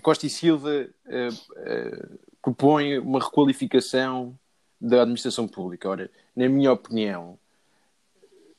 Costa 0.00 0.26
e 0.26 0.30
Silva 0.30 0.88
uh, 1.06 1.28
uh, 1.28 2.18
propõe 2.42 2.98
uma 2.98 3.20
requalificação 3.20 4.38
da 4.80 5.02
administração 5.02 5.48
pública. 5.48 5.88
Ora, 5.88 6.10
na 6.34 6.48
minha 6.48 6.72
opinião, 6.72 7.38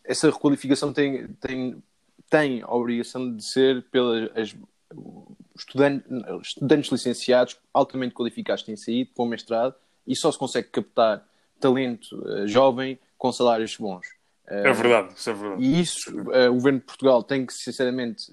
essa 0.03 0.29
requalificação 0.29 0.91
tem, 0.91 1.27
tem, 1.39 1.83
tem 2.29 2.61
a 2.61 2.73
obrigação 2.73 3.35
de 3.35 3.43
ser 3.43 3.83
pelas 3.83 4.55
estudantes, 5.55 6.05
estudantes 6.41 6.91
licenciados 6.91 7.57
altamente 7.73 8.13
qualificados 8.13 8.63
que 8.63 8.67
têm 8.67 8.77
saído 8.77 9.11
com 9.13 9.25
mestrado 9.25 9.75
e 10.05 10.15
só 10.15 10.31
se 10.31 10.37
consegue 10.37 10.69
captar 10.69 11.27
talento 11.59 12.15
uh, 12.23 12.47
jovem 12.47 12.99
com 13.17 13.31
salários 13.31 13.75
bons. 13.75 14.07
Uh, 14.47 14.67
é 14.67 14.73
verdade, 14.73 15.13
isso 15.15 15.29
é 15.29 15.33
verdade. 15.33 15.63
E 15.63 15.81
isso 15.81 16.21
uh, 16.21 16.49
o 16.49 16.53
governo 16.53 16.79
de 16.79 16.85
Portugal 16.85 17.23
tem 17.23 17.45
que, 17.45 17.53
sinceramente, 17.53 18.31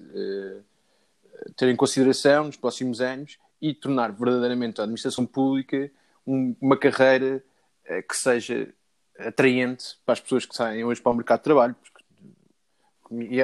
ter 1.55 1.69
em 1.69 1.75
consideração 1.75 2.45
nos 2.45 2.57
próximos 2.57 3.01
anos 3.01 3.37
e 3.61 3.73
tornar 3.73 4.11
verdadeiramente 4.11 4.79
a 4.79 4.83
administração 4.83 5.25
pública 5.25 5.91
um, 6.25 6.55
uma 6.59 6.77
carreira 6.77 7.43
uh, 7.89 8.07
que 8.07 8.15
seja 8.15 8.73
atraente 9.17 9.97
para 10.05 10.13
as 10.13 10.19
pessoas 10.19 10.45
que 10.45 10.55
saem 10.55 10.83
hoje 10.83 11.01
para 11.01 11.11
o 11.11 11.15
mercado 11.15 11.39
de 11.39 11.43
trabalho. 11.43 11.75
Porque, 11.81 13.41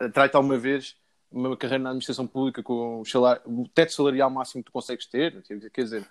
atrai-te 0.00 0.36
alguma 0.36 0.58
vez 0.58 0.96
uma 1.30 1.56
carreira 1.56 1.82
na 1.82 1.90
administração 1.90 2.26
pública 2.26 2.62
com 2.62 3.00
o, 3.00 3.04
salário, 3.04 3.42
o 3.46 3.68
teto 3.68 3.92
salarial 3.92 4.30
máximo 4.30 4.62
que 4.62 4.70
tu 4.70 4.72
consegues 4.72 5.06
ter, 5.06 5.42
quer 5.72 5.82
dizer, 5.82 6.02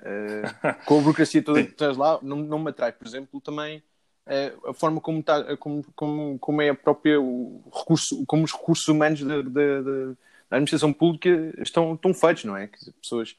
uh, 0.00 0.84
com 0.84 0.98
a 0.98 1.02
burocracia 1.02 1.42
toda 1.42 1.62
que 1.64 1.72
tens 1.72 1.96
lá, 1.96 2.18
não, 2.22 2.36
não 2.36 2.58
me 2.58 2.70
atrai. 2.70 2.92
Por 2.92 3.06
exemplo, 3.06 3.40
também 3.40 3.82
uh, 4.26 4.70
a 4.70 4.74
forma 4.74 5.00
como, 5.00 5.22
tá, 5.22 5.56
como, 5.56 5.84
como, 5.94 6.38
como 6.38 6.62
é 6.62 6.70
a 6.70 6.74
própria 6.74 7.20
o 7.20 7.62
recurso, 7.72 8.24
como 8.26 8.44
os 8.44 8.52
recursos 8.52 8.88
humanos 8.88 9.20
a 10.50 10.56
administração 10.56 10.92
pública 10.92 11.52
estão, 11.58 11.94
estão 11.94 12.14
feitos, 12.14 12.44
não 12.44 12.56
é? 12.56 12.66
Que 12.66 12.76
as 12.76 12.94
pessoas, 13.00 13.36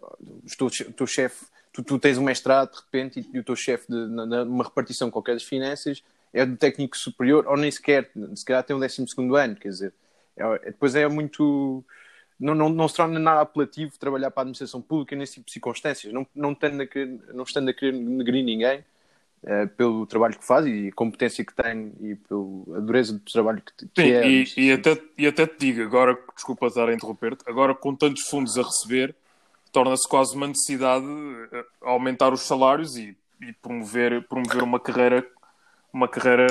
o 0.00 0.92
teu, 0.92 1.06
chefe, 1.06 1.46
tu, 1.72 1.82
tu, 1.82 1.98
tens 1.98 2.18
um 2.18 2.24
mestrado 2.24 2.72
de 2.72 2.76
repente 2.78 3.20
e, 3.20 3.36
e 3.36 3.38
o 3.38 3.44
teu 3.44 3.56
chefe 3.56 3.86
numa 3.90 4.64
repartição 4.64 5.10
qualquer 5.10 5.34
das 5.34 5.42
finanças 5.42 6.02
é 6.32 6.46
do 6.46 6.56
técnico 6.56 6.96
superior 6.96 7.46
ou 7.46 7.56
nem 7.56 7.70
sequer, 7.70 8.10
se 8.34 8.44
calhar 8.44 8.62
tem 8.62 8.76
um 8.76 8.80
12 8.80 9.04
ano, 9.36 9.56
quer 9.56 9.68
dizer, 9.68 9.92
é, 10.36 10.42
é, 10.42 10.58
depois 10.66 10.94
é 10.94 11.06
muito. 11.08 11.84
Não, 12.38 12.54
não, 12.54 12.70
não 12.70 12.88
se 12.88 12.94
torna 12.94 13.18
nada 13.18 13.42
apelativo 13.42 13.98
trabalhar 13.98 14.30
para 14.30 14.40
a 14.40 14.44
administração 14.44 14.80
pública 14.80 15.14
nesse 15.14 15.34
tipo 15.34 15.46
de 15.46 15.52
circunstâncias, 15.52 16.10
não, 16.12 16.26
não, 16.34 16.52
estando 16.52 16.80
a 16.80 16.86
querer, 16.86 17.20
não 17.34 17.44
estando 17.44 17.68
a 17.68 17.74
querer 17.74 17.92
negrir 17.92 18.42
ninguém, 18.42 18.82
Uh, 19.42 19.66
pelo 19.68 20.04
trabalho 20.04 20.38
que 20.38 20.44
faz 20.44 20.66
e 20.66 20.88
a 20.88 20.92
competência 20.92 21.42
que 21.42 21.54
tem 21.54 21.94
e 21.98 22.14
pela 22.14 22.78
dureza 22.82 23.14
do 23.14 23.20
trabalho 23.20 23.62
que, 23.62 23.88
que 23.88 24.02
Sim, 24.02 24.10
é. 24.10 24.28
E, 24.28 24.44
e, 24.54 24.70
até, 24.70 25.02
e 25.16 25.26
até 25.26 25.46
te 25.46 25.56
digo, 25.58 25.82
agora, 25.82 26.18
desculpa 26.34 26.66
estar 26.66 26.86
a 26.86 26.92
interromper-te, 26.92 27.42
agora 27.46 27.74
com 27.74 27.96
tantos 27.96 28.28
fundos 28.28 28.58
a 28.58 28.62
receber, 28.62 29.16
torna-se 29.72 30.06
quase 30.06 30.36
uma 30.36 30.46
necessidade 30.46 31.06
uh, 31.06 31.64
aumentar 31.80 32.34
os 32.34 32.42
salários 32.42 32.98
e, 32.98 33.16
e, 33.40 33.52
promover, 33.54 34.26
promover 34.28 34.62
uma 34.62 34.78
carreira, 34.78 35.26
uma 35.90 36.06
carreira, 36.06 36.46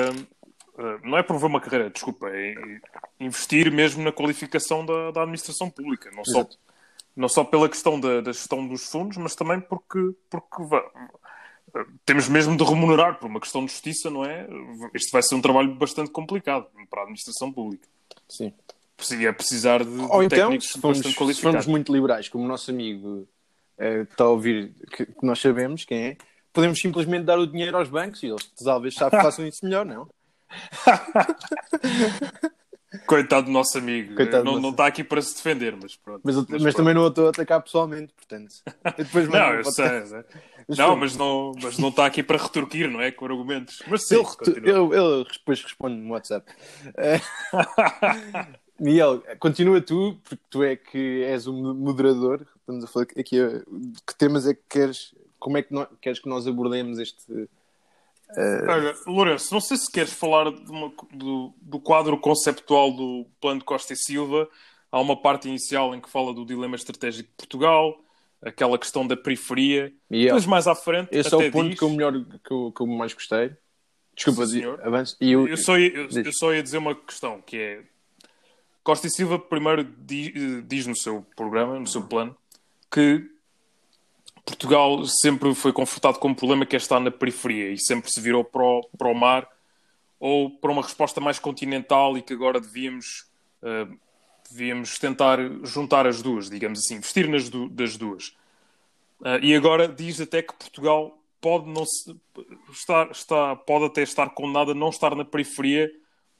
uh, 0.74 1.08
não 1.08 1.16
é 1.16 1.22
promover 1.22 1.48
uma 1.48 1.60
carreira, 1.60 1.90
desculpa, 1.90 2.28
é 2.28 2.54
investir 3.20 3.70
mesmo 3.70 4.02
na 4.02 4.10
qualificação 4.10 4.84
da, 4.84 5.12
da 5.12 5.22
administração 5.22 5.70
pública, 5.70 6.10
não 6.12 6.24
só, 6.24 6.44
não 7.14 7.28
só 7.28 7.44
pela 7.44 7.68
questão 7.68 8.00
da, 8.00 8.20
da 8.20 8.32
gestão 8.32 8.66
dos 8.66 8.90
fundos, 8.90 9.16
mas 9.16 9.36
também 9.36 9.60
porque, 9.60 10.12
porque 10.28 10.62
temos 12.04 12.28
mesmo 12.28 12.56
de 12.56 12.64
remunerar 12.64 13.18
por 13.18 13.26
uma 13.26 13.40
questão 13.40 13.64
de 13.64 13.72
justiça, 13.72 14.10
não 14.10 14.24
é? 14.24 14.46
Isto 14.94 15.12
vai 15.12 15.22
ser 15.22 15.34
um 15.34 15.40
trabalho 15.40 15.74
bastante 15.74 16.10
complicado 16.10 16.66
para 16.88 17.00
a 17.00 17.02
administração 17.02 17.52
pública. 17.52 17.88
Sim. 18.28 18.52
É 19.26 19.32
precisar 19.32 19.82
de, 19.82 19.90
Ou 19.90 20.20
de 20.20 20.26
então, 20.26 20.28
técnicos 20.28 20.68
se 20.68 20.78
bastante 20.78 21.62
se 21.62 21.70
muito 21.70 21.92
liberais, 21.92 22.28
como 22.28 22.44
o 22.44 22.48
nosso 22.48 22.70
amigo 22.70 23.26
eh, 23.78 24.02
está 24.02 24.24
a 24.24 24.28
ouvir, 24.28 24.74
que, 24.94 25.06
que 25.06 25.26
nós 25.26 25.40
sabemos 25.40 25.86
quem 25.86 26.08
é, 26.08 26.16
podemos 26.52 26.78
simplesmente 26.78 27.24
dar 27.24 27.38
o 27.38 27.46
dinheiro 27.46 27.78
aos 27.78 27.88
bancos 27.88 28.22
e 28.22 28.26
eles 28.26 28.52
talvez 28.62 28.94
façam 28.94 29.46
isso 29.46 29.64
melhor, 29.64 29.86
não? 29.86 30.06
Coitado 33.06 33.46
do 33.46 33.52
nosso 33.52 33.78
amigo. 33.78 34.16
Coitado 34.16 34.42
do 34.44 34.52
não, 34.52 34.60
não 34.60 34.70
está 34.70 34.86
aqui 34.86 35.04
para 35.04 35.22
se 35.22 35.34
defender, 35.36 35.76
mas 35.80 35.94
pronto. 35.96 36.22
Mas, 36.24 36.34
eu- 36.34 36.46
mas 36.48 36.60
pronto. 36.62 36.76
também 36.76 36.94
não 36.94 37.06
estou 37.06 37.26
a 37.26 37.30
atacar 37.30 37.62
pessoalmente, 37.62 38.12
portanto. 38.14 38.52
Eu 38.98 39.28
Não, 39.30 39.54
eu 39.54 39.64
sei. 39.64 40.06
sei. 40.06 40.24
Mas 40.68 40.78
Não, 40.78 40.94
mas 40.94 41.16
não, 41.16 41.52
mas 41.60 41.78
não 41.78 41.88
está 41.88 42.06
aqui 42.06 42.22
para 42.22 42.40
retorquir, 42.40 42.88
não 42.88 43.00
é? 43.00 43.10
Com 43.10 43.24
argumentos. 43.24 43.82
Mas 43.88 44.06
sim, 44.06 44.14
eu, 44.62 44.94
eu 44.94 45.24
depois 45.24 45.60
respondo 45.62 45.96
no 45.96 46.12
WhatsApp. 46.12 46.46
Eh, 46.96 47.20
Miguel, 48.78 49.22
continua 49.38 49.80
tu, 49.80 50.18
porque 50.22 50.42
tu 50.48 50.62
é 50.62 50.76
que 50.76 51.22
és 51.24 51.46
o 51.46 51.52
moderador. 51.52 52.46
Estamos 52.60 52.84
a 52.84 52.86
falar 52.86 53.06
aqui. 53.18 53.38
eh, 53.38 53.62
de 53.68 54.00
Que 54.06 54.14
temas 54.16 54.46
é 54.46 54.54
que 54.54 54.62
queres? 54.68 55.14
Como 55.38 55.56
é 55.58 55.62
que 55.62 55.72
nós, 55.74 55.88
queres 56.00 56.18
que 56.20 56.28
nós 56.28 56.46
abordemos 56.46 56.98
este. 56.98 57.48
Olha, 58.36 58.94
Lourenço, 59.06 59.52
não 59.52 59.60
sei 59.60 59.76
se 59.76 59.90
queres 59.90 60.12
falar 60.12 60.48
uma- 60.48 60.92
do, 61.12 61.52
do 61.60 61.80
quadro 61.80 62.16
conceptual 62.18 62.92
do 62.92 63.26
plano 63.40 63.60
de 63.60 63.64
Costa 63.64 63.92
e 63.92 63.96
Silva. 63.96 64.48
Há 64.92 65.00
uma 65.00 65.20
parte 65.20 65.48
inicial 65.48 65.94
em 65.94 66.00
que 66.00 66.10
fala 66.10 66.32
do 66.34 66.44
dilema 66.44 66.74
estratégico 66.76 67.28
de 67.28 67.34
Portugal, 67.36 68.02
aquela 68.42 68.76
questão 68.78 69.06
da 69.06 69.16
periferia. 69.16 69.92
Miguel, 70.08 70.26
Depois, 70.28 70.46
mais 70.46 70.66
à 70.66 70.74
frente, 70.74 71.08
esse 71.12 71.32
é 71.32 71.36
o 71.36 71.50
ponto 71.52 71.68
diz- 71.70 71.78
que 71.78 71.84
eu, 71.84 71.90
melhor, 71.90 72.12
que, 72.44 72.52
eu, 72.52 72.72
que 72.74 72.80
eu 72.82 72.86
mais 72.86 73.14
gostei. 73.14 73.52
Desculpa. 74.14 74.42
E 75.20 75.32
eu, 75.32 75.46
Eu 75.48 75.56
só, 75.56 75.78
ia, 75.78 75.88
eu, 75.94 76.06
Diz. 76.08 76.26
eu 76.26 76.32
só 76.32 76.52
ia 76.52 76.62
dizer 76.62 76.78
uma 76.78 76.94
questão, 76.94 77.40
que 77.40 77.56
é... 77.56 77.82
Costa 78.82 79.06
e 79.06 79.10
Silva 79.10 79.38
primeiro 79.38 79.84
di- 79.84 80.32
eh, 80.34 80.62
diz 80.66 80.86
no 80.86 80.96
seu 80.96 81.24
programa, 81.36 81.78
no 81.78 81.86
seu 81.86 82.02
plano, 82.02 82.34
que 82.90 83.24
Portugal 84.50 85.04
sempre 85.06 85.54
foi 85.54 85.72
confrontado 85.72 86.18
com 86.18 86.28
um 86.28 86.34
problema 86.34 86.66
que 86.66 86.76
é 86.76 86.78
estar 86.78 87.00
na 87.00 87.10
periferia 87.10 87.70
e 87.70 87.78
sempre 87.78 88.10
se 88.10 88.20
virou 88.20 88.44
para 88.44 88.62
o, 88.62 88.82
para 88.98 89.08
o 89.08 89.14
mar 89.14 89.48
ou 90.18 90.50
para 90.50 90.70
uma 90.70 90.82
resposta 90.82 91.20
mais 91.20 91.38
continental 91.38 92.18
e 92.18 92.22
que 92.22 92.32
agora 92.32 92.60
devíamos, 92.60 93.26
eh, 93.62 93.86
devíamos 94.50 94.98
tentar 94.98 95.38
juntar 95.64 96.06
as 96.06 96.20
duas, 96.20 96.50
digamos 96.50 96.80
assim, 96.80 96.98
vestir 97.00 97.28
nas 97.28 97.48
du- 97.48 97.68
das 97.68 97.96
duas. 97.96 98.34
Ah, 99.24 99.38
e 99.42 99.54
agora 99.54 99.86
diz 99.88 100.20
até 100.20 100.42
que 100.42 100.52
Portugal 100.54 101.16
pode 101.40 101.68
não 101.68 101.86
se, 101.86 102.14
estar, 102.72 103.10
está, 103.10 103.56
pode 103.56 103.86
até 103.86 104.02
estar 104.02 104.28
condenado 104.30 104.72
a 104.72 104.74
não 104.74 104.90
estar 104.90 105.14
na 105.14 105.24
periferia 105.24 105.90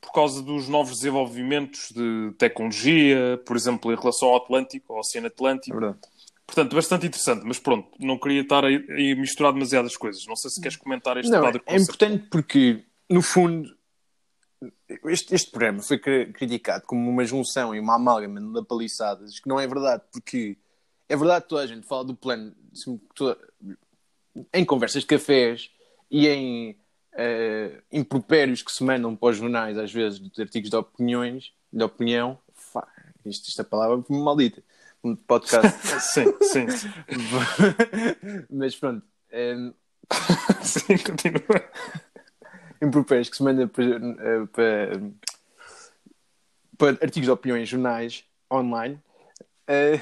por 0.01 0.13
causa 0.13 0.43
dos 0.43 0.67
novos 0.69 0.97
desenvolvimentos 0.97 1.91
de 1.91 2.33
tecnologia, 2.39 3.41
por 3.47 3.57
exemplo, 3.57 3.93
em 3.93 3.97
relação 3.97 4.29
ao 4.29 4.37
Atlântico, 4.37 4.93
ao 4.93 5.01
Oceano 5.01 5.27
é 5.27 5.29
Atlântico. 5.29 5.79
verdade. 5.79 5.99
Portanto, 6.51 6.75
bastante 6.75 7.07
interessante, 7.07 7.45
mas 7.45 7.61
pronto, 7.61 7.89
não 8.01 8.19
queria 8.19 8.41
estar 8.41 8.65
a, 8.65 8.69
misturar 8.69 9.53
demasiadas 9.53 9.97
coisas. 9.97 10.27
Não 10.27 10.35
sei 10.35 10.51
se 10.51 10.61
queres 10.61 10.77
comentar 10.77 11.17
este 11.17 11.31
Não, 11.31 11.41
quadro 11.41 11.63
é 11.65 11.77
importante 11.77 12.27
porque, 12.29 12.83
no 13.09 13.23
fundo, 13.23 13.73
este, 15.05 15.33
este 15.33 15.49
programa 15.53 15.81
foi 15.81 15.97
cri- 15.99 16.33
criticado 16.33 16.85
como 16.87 17.09
uma 17.09 17.25
junção 17.25 17.73
e 17.73 17.79
uma 17.79 17.95
amálgama 17.95 18.41
de 18.41 18.67
paliçadas, 18.67 19.39
que 19.39 19.49
não 19.49 19.61
é 19.61 19.67
verdade, 19.69 20.03
porque 20.13 20.59
é 21.09 21.17
verdade 21.17 21.45
que 21.45 21.51
toda 21.51 21.63
a 21.63 21.67
gente 21.69 21.87
fala 21.87 22.05
do 22.05 22.17
plano 22.17 22.53
toda- 23.15 23.39
em 24.53 24.65
conversas 24.65 25.03
de 25.03 25.07
cafés 25.07 25.71
e 26.11 26.27
em 26.27 26.77
eh, 27.13 27.81
impropérios 27.93 28.61
que 28.61 28.73
se 28.73 28.83
mandam 28.83 29.15
para 29.15 29.31
os 29.31 29.37
jornais, 29.37 29.79
às 29.79 29.93
vezes, 29.93 30.19
de 30.19 30.43
artigos 30.43 30.69
de 30.69 30.77
opiniões, 30.77 31.53
de 31.73 31.85
opinião. 31.85 32.39
Fá, 32.55 32.87
isto, 33.25 33.49
esta 33.49 33.63
palavra 33.63 34.05
maldita. 34.09 34.63
Um 35.03 35.17
podcast. 35.17 35.79
Sim, 36.13 36.27
sim, 36.43 36.67
Mas 38.51 38.77
pronto. 38.77 39.07
eh, 39.31 39.73
sim, 40.63 40.99
continua. 40.99 41.41
impropérios 42.83 43.29
que 43.29 43.37
se 43.37 43.43
manda 43.43 43.67
para, 43.67 43.85
eh, 43.85 44.47
para, 44.53 45.01
para 46.77 47.05
artigos 47.05 47.27
de 47.27 47.31
opinião 47.31 47.57
em 47.59 47.65
jornais 47.65 48.25
online. 48.51 49.01
eh, 49.67 50.01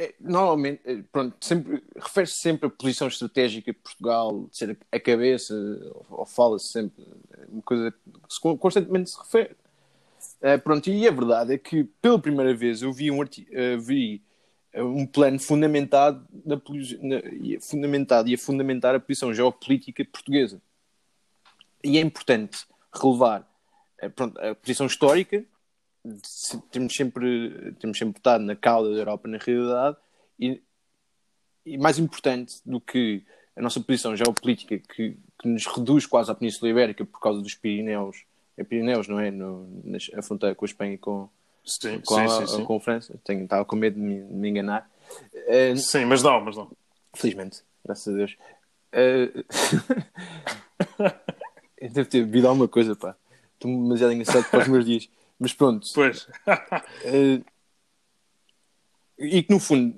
é, 0.00 0.14
normalmente, 0.18 0.80
eh, 0.86 1.02
pronto, 1.12 1.36
sempre, 1.44 1.84
refere-se 1.96 2.38
sempre 2.38 2.68
à 2.68 2.70
posição 2.70 3.06
estratégica 3.08 3.70
de 3.70 3.78
Portugal, 3.78 4.46
de 4.50 4.56
ser 4.56 4.78
a 4.90 4.98
cabeça, 4.98 5.54
ou, 6.08 6.24
fala-se 6.24 6.68
sempre, 6.68 7.04
uma 7.48 7.60
coisa 7.60 7.92
que 7.92 8.56
constantemente 8.58 9.10
se 9.10 9.18
refere. 9.18 9.54
Eh, 10.42 10.56
pronto, 10.58 10.88
e 10.88 11.06
a 11.06 11.10
verdade 11.10 11.54
é 11.54 11.58
que 11.58 11.84
pela 12.00 12.18
primeira 12.18 12.54
vez 12.54 12.82
eu 12.82 12.92
vi 12.92 13.10
um, 13.10 13.22
eh, 13.22 13.76
vi 13.76 14.22
eh, 14.72 14.82
um 14.82 15.06
plano 15.06 15.38
fundamentado, 15.38 16.26
na, 16.44 16.56
na, 16.56 17.60
fundamentado 17.60 18.28
e 18.28 18.34
a 18.34 18.38
fundamentar 18.38 18.94
a 18.94 19.00
posição 19.00 19.34
geopolítica 19.34 20.04
portuguesa. 20.04 20.60
E 21.84 21.98
é 21.98 22.00
importante 22.00 22.66
relevar 22.92 23.46
pronto, 24.14 24.38
a 24.40 24.54
posição 24.54 24.86
histórica, 24.86 25.44
se- 26.22 26.60
temos 26.70 26.94
sempre, 26.94 27.74
temos 27.78 27.98
sempre 27.98 28.18
estado 28.18 28.42
na 28.42 28.56
cauda 28.56 28.90
da 28.90 28.98
Europa 28.98 29.28
na 29.28 29.36
realidade, 29.38 29.96
e, 30.38 30.62
e 31.66 31.76
mais 31.76 31.98
importante 31.98 32.62
do 32.64 32.80
que 32.80 33.22
a 33.54 33.60
nossa 33.60 33.80
posição 33.80 34.16
geopolítica, 34.16 34.78
que, 34.78 35.18
que 35.38 35.48
nos 35.48 35.66
reduz 35.66 36.06
quase 36.06 36.30
à 36.30 36.34
Península 36.34 36.70
Ibérica 36.70 37.04
por 37.04 37.20
causa 37.20 37.42
dos 37.42 37.54
Pirineus, 37.54 38.24
é 38.60 38.64
Pirineus, 38.64 39.08
não 39.08 39.18
é? 39.18 39.30
No, 39.30 39.66
na, 39.84 39.98
a 40.16 40.22
fronteira 40.22 40.54
com 40.54 40.64
a 40.64 40.68
Espanha 40.68 40.94
e 40.94 40.98
com, 40.98 41.28
Sim, 41.64 42.00
com, 42.00 42.14
sim, 42.14 42.20
a, 42.20 42.46
sim, 42.46 42.64
com 42.64 42.76
a 42.76 42.80
França. 42.80 43.18
Tenho, 43.24 43.44
estava 43.44 43.64
com 43.64 43.76
medo 43.76 43.94
de 43.94 44.00
me, 44.00 44.20
de 44.20 44.34
me 44.34 44.48
enganar. 44.48 44.90
Eh, 45.46 45.74
Sim, 45.76 46.04
mas 46.04 46.22
não, 46.22 46.40
mas 46.40 46.56
não. 46.56 46.70
Felizmente, 47.14 47.62
graças 47.84 48.12
a 48.12 48.16
Deus. 48.16 48.36
Eh, 48.92 49.30
eu 51.80 51.90
devo 51.90 52.08
ter 52.08 52.24
bebido 52.24 52.48
alguma 52.48 52.68
coisa, 52.68 52.94
pá. 52.94 53.16
Estou 53.54 53.70
demasiado 53.70 54.12
engraçado 54.12 54.50
para 54.50 54.60
os 54.60 54.68
meus 54.68 54.84
dias. 54.84 55.08
Mas 55.38 55.52
pronto. 55.52 55.86
Pois. 55.94 56.28
eh, 57.04 57.40
e 59.18 59.42
que 59.42 59.52
no 59.52 59.60
fundo 59.60 59.94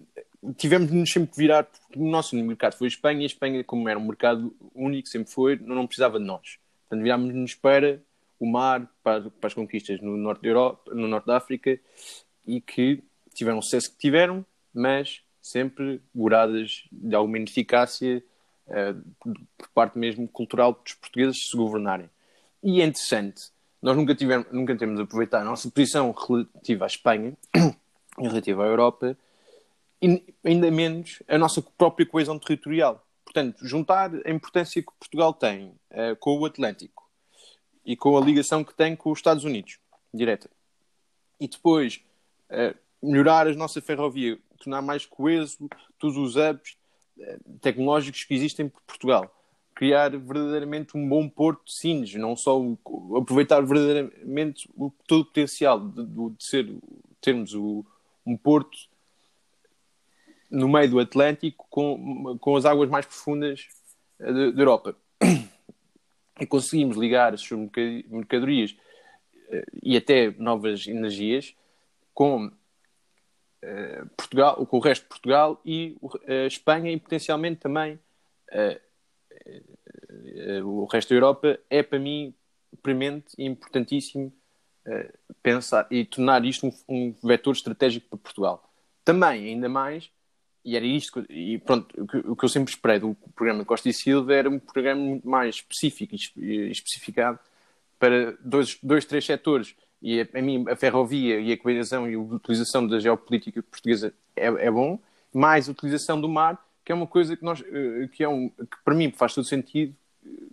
tivemos-nos 0.56 1.12
sempre 1.12 1.30
que 1.30 1.36
virar, 1.36 1.64
porque 1.64 1.98
o 1.98 2.08
nosso 2.08 2.34
mercado 2.36 2.76
foi 2.76 2.86
a 2.86 2.88
Espanha, 2.88 3.20
e 3.20 3.24
a 3.24 3.26
Espanha, 3.26 3.64
como 3.64 3.88
era 3.88 3.98
um 3.98 4.06
mercado 4.06 4.54
único, 4.74 5.08
sempre 5.08 5.32
foi, 5.32 5.56
não, 5.56 5.74
não 5.76 5.86
precisava 5.86 6.18
de 6.18 6.24
nós. 6.24 6.58
Portanto, 6.88 7.02
virámos-nos 7.02 7.54
para 7.54 8.00
o 8.42 8.46
mar, 8.46 8.90
para, 9.04 9.30
para 9.30 9.46
as 9.46 9.54
conquistas 9.54 10.00
no 10.00 10.16
norte 10.16 10.46
Europa, 10.46 10.92
no 10.92 11.06
norte 11.06 11.26
da 11.26 11.36
África, 11.36 11.78
e 12.46 12.60
que 12.60 13.02
tiveram 13.32 13.58
o 13.58 13.62
sucesso 13.62 13.92
que 13.92 13.98
tiveram, 13.98 14.44
mas 14.74 15.22
sempre 15.40 16.00
goradas 16.14 16.84
de 16.90 17.14
alguma 17.14 17.38
ineficácia 17.38 18.22
eh, 18.68 18.94
por 19.56 19.68
parte 19.74 19.98
mesmo 19.98 20.26
cultural 20.26 20.72
dos 20.72 20.94
portugueses 20.94 21.48
se 21.48 21.56
governarem. 21.56 22.10
E 22.62 22.80
é 22.80 22.84
interessante, 22.84 23.50
nós 23.80 23.96
nunca, 23.96 24.14
tivemos, 24.14 24.46
nunca 24.50 24.76
temos 24.76 24.98
aproveitado 24.98 25.42
a 25.42 25.50
nossa 25.50 25.70
posição 25.70 26.12
relativa 26.12 26.84
à 26.84 26.88
Espanha 26.88 27.36
e 28.18 28.28
relativa 28.28 28.64
à 28.64 28.66
Europa, 28.66 29.16
e 30.00 30.34
ainda 30.44 30.68
menos 30.68 31.22
a 31.28 31.38
nossa 31.38 31.62
própria 31.62 32.04
coesão 32.04 32.40
territorial. 32.40 33.06
Portanto, 33.24 33.64
juntar 33.66 34.10
a 34.26 34.30
importância 34.30 34.82
que 34.82 34.92
Portugal 34.98 35.32
tem 35.32 35.72
eh, 35.90 36.16
com 36.16 36.36
o 36.36 36.44
Atlântico 36.44 37.01
e 37.84 37.96
com 37.96 38.16
a 38.16 38.20
ligação 38.20 38.62
que 38.64 38.74
tem 38.74 38.94
com 38.94 39.10
os 39.10 39.18
Estados 39.18 39.44
Unidos, 39.44 39.78
direta. 40.12 40.48
E 41.40 41.48
depois 41.48 42.00
eh, 42.48 42.74
melhorar 43.02 43.46
a 43.48 43.54
nossa 43.54 43.80
ferrovia, 43.80 44.38
tornar 44.58 44.80
mais 44.82 45.04
coeso 45.04 45.68
todos 45.98 46.16
os 46.16 46.36
hubs 46.36 46.76
eh, 47.18 47.38
tecnológicos 47.60 48.24
que 48.24 48.34
existem 48.34 48.68
por 48.68 48.80
Portugal. 48.82 49.34
Criar 49.74 50.10
verdadeiramente 50.10 50.96
um 50.96 51.08
bom 51.08 51.28
porto 51.28 51.64
de 51.64 51.72
Sines, 51.72 52.14
não 52.14 52.36
só 52.36 52.60
o- 52.60 52.78
aproveitar 53.16 53.60
verdadeiramente 53.62 54.68
o, 54.76 54.92
todo 55.06 55.22
o 55.22 55.24
potencial 55.24 55.80
de, 55.80 56.04
de- 56.04 56.34
ser, 56.38 56.72
termos 57.20 57.54
o- 57.54 57.84
um 58.24 58.36
porto 58.36 58.78
no 60.50 60.68
meio 60.68 60.90
do 60.90 61.00
Atlântico 61.00 61.66
com, 61.70 62.36
com 62.38 62.56
as 62.56 62.64
águas 62.64 62.88
mais 62.90 63.06
profundas 63.06 63.66
eh, 64.20 64.52
da 64.52 64.60
Europa. 64.62 64.94
E 66.40 66.46
conseguimos 66.46 66.96
ligar 66.96 67.34
as 67.34 67.40
suas 67.40 67.60
merca- 67.60 68.08
mercadorias 68.08 68.76
eh, 69.50 69.64
e 69.82 69.96
até 69.96 70.30
novas 70.38 70.86
energias 70.86 71.54
com 72.14 72.50
eh, 73.62 74.04
Portugal, 74.16 74.66
com 74.66 74.76
o 74.76 74.80
resto 74.80 75.02
de 75.02 75.08
Portugal 75.08 75.60
e 75.64 75.96
a 76.26 76.46
Espanha 76.46 76.90
e 76.90 76.98
potencialmente 76.98 77.60
também 77.60 77.98
eh, 78.50 78.80
eh, 79.46 80.62
o 80.62 80.84
resto 80.84 81.10
da 81.10 81.16
Europa 81.16 81.58
é 81.70 81.82
para 81.82 81.98
mim 81.98 82.34
premente 82.82 83.34
e 83.38 83.44
importantíssimo 83.44 84.32
eh, 84.84 85.12
pensar 85.42 85.86
e 85.90 86.04
tornar 86.04 86.44
isto 86.44 86.72
um 86.88 87.14
vetor 87.22 87.52
estratégico 87.52 88.08
para 88.08 88.18
Portugal. 88.18 88.72
Também, 89.04 89.46
ainda 89.46 89.68
mais, 89.68 90.10
e 90.64 90.76
era 90.76 90.86
isto, 90.86 91.24
e 91.28 91.58
pronto, 91.58 91.88
o 92.24 92.36
que, 92.36 92.44
eu 92.44 92.48
sempre 92.48 92.72
esperei 92.72 92.98
do 92.98 93.16
programa 93.34 93.64
Costa 93.64 93.88
e 93.88 93.92
Silva 93.92 94.32
era 94.32 94.48
um 94.48 94.58
programa 94.58 95.00
muito 95.00 95.28
mais 95.28 95.56
específico 95.56 96.14
e 96.36 96.70
especificado 96.70 97.38
para 97.98 98.36
dois, 98.40 98.78
dois 98.82 99.04
três 99.04 99.24
setores. 99.24 99.74
E 100.00 100.20
a, 100.20 100.26
a 100.34 100.42
mim, 100.42 100.64
a 100.68 100.76
ferrovia 100.76 101.40
e 101.40 101.52
a 101.52 101.56
cooperação 101.56 102.08
e 102.08 102.14
a 102.14 102.18
utilização 102.18 102.86
da 102.86 102.98
geopolítica 103.00 103.62
portuguesa 103.62 104.14
é, 104.36 104.46
é 104.46 104.70
bom, 104.70 104.98
mais 105.32 105.68
a 105.68 105.72
utilização 105.72 106.20
do 106.20 106.28
mar, 106.28 106.64
que 106.84 106.92
é 106.92 106.94
uma 106.94 107.06
coisa 107.06 107.36
que, 107.36 107.44
nós, 107.44 107.60
eh, 107.60 108.08
que, 108.12 108.22
é 108.22 108.28
um, 108.28 108.48
que 108.48 108.76
para 108.84 108.94
mim 108.94 109.10
faz 109.12 109.34
todo 109.34 109.44
sentido, 109.44 109.94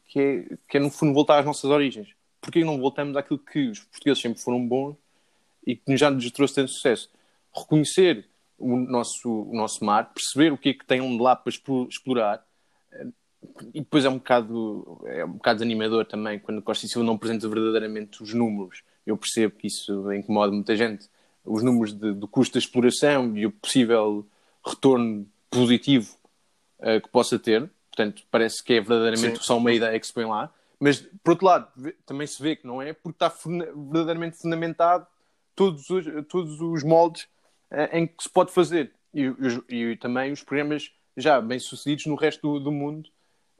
que 0.07 0.19
é, 0.19 0.55
que 0.67 0.77
é 0.77 0.79
no 0.79 0.89
fundo 0.89 1.13
voltar 1.13 1.39
às 1.39 1.45
nossas 1.45 1.69
origens. 1.69 2.09
Porque 2.41 2.63
não 2.63 2.79
voltamos 2.79 3.15
àquilo 3.17 3.39
que 3.39 3.67
os 3.67 3.79
portugueses 3.79 4.21
sempre 4.21 4.41
foram 4.41 4.65
bons 4.65 4.95
e 5.65 5.75
que 5.75 5.97
já 5.97 6.09
nos 6.09 6.29
trouxe 6.31 6.55
tanto 6.55 6.71
sucesso? 6.71 7.09
Reconhecer 7.53 8.25
o 8.59 8.77
nosso, 8.77 9.29
o 9.29 9.55
nosso 9.55 9.83
mar, 9.83 10.11
perceber 10.13 10.51
o 10.51 10.57
que 10.57 10.69
é 10.69 10.73
que 10.73 10.85
tem 10.85 11.19
lá 11.19 11.35
para 11.35 11.51
explorar. 11.89 12.45
Eh, 12.91 13.07
e 13.73 13.79
depois 13.79 14.03
é 14.03 14.09
um 14.09 14.17
bocado, 14.17 15.01
é 15.05 15.23
um 15.23 15.33
bocado 15.33 15.59
desanimador 15.59 16.05
também 16.05 16.39
quando 16.39 16.61
Costa 16.61 16.85
e 16.85 16.89
Silva 16.89 17.05
não 17.05 17.15
apresenta 17.15 17.47
verdadeiramente 17.47 18.21
os 18.21 18.33
números. 18.33 18.83
Eu 19.05 19.17
percebo 19.17 19.55
que 19.55 19.67
isso 19.67 20.11
incomoda 20.13 20.51
muita 20.51 20.75
gente. 20.75 21.07
Os 21.45 21.63
números 21.63 21.93
de, 21.93 22.13
do 22.13 22.27
custo 22.27 22.53
da 22.53 22.59
exploração 22.59 23.35
e 23.37 23.45
o 23.45 23.51
possível 23.51 24.25
retorno 24.65 25.25
positivo 25.49 26.13
uh, 26.79 27.01
que 27.01 27.09
possa 27.09 27.39
ter. 27.39 27.69
Portanto, 27.89 28.23
parece 28.29 28.63
que 28.63 28.73
é 28.73 28.81
verdadeiramente 28.81 29.39
Sim. 29.39 29.43
só 29.43 29.57
uma 29.57 29.71
ideia 29.71 29.99
que 29.99 30.05
se 30.05 30.13
põe 30.13 30.25
lá. 30.25 30.53
Mas, 30.79 30.99
por 31.23 31.31
outro 31.31 31.45
lado, 31.45 31.67
também 32.05 32.27
se 32.27 32.41
vê 32.41 32.55
que 32.55 32.67
não 32.67 32.81
é, 32.81 32.93
porque 32.93 33.15
está 33.15 33.33
verdadeiramente 33.75 34.37
fundamentado 34.37 35.07
todos 35.55 35.89
os, 35.89 36.05
todos 36.27 36.61
os 36.61 36.83
moldes 36.83 37.27
em 37.91 38.07
que 38.07 38.23
se 38.23 38.29
pode 38.29 38.51
fazer. 38.51 38.91
E, 39.13 39.23
e, 39.69 39.75
e, 39.91 39.95
também 39.97 40.31
os 40.31 40.43
programas 40.43 40.91
já 41.17 41.41
bem 41.41 41.59
sucedidos 41.59 42.05
no 42.05 42.15
resto 42.15 42.41
do, 42.41 42.59
do 42.59 42.71
mundo 42.71 43.09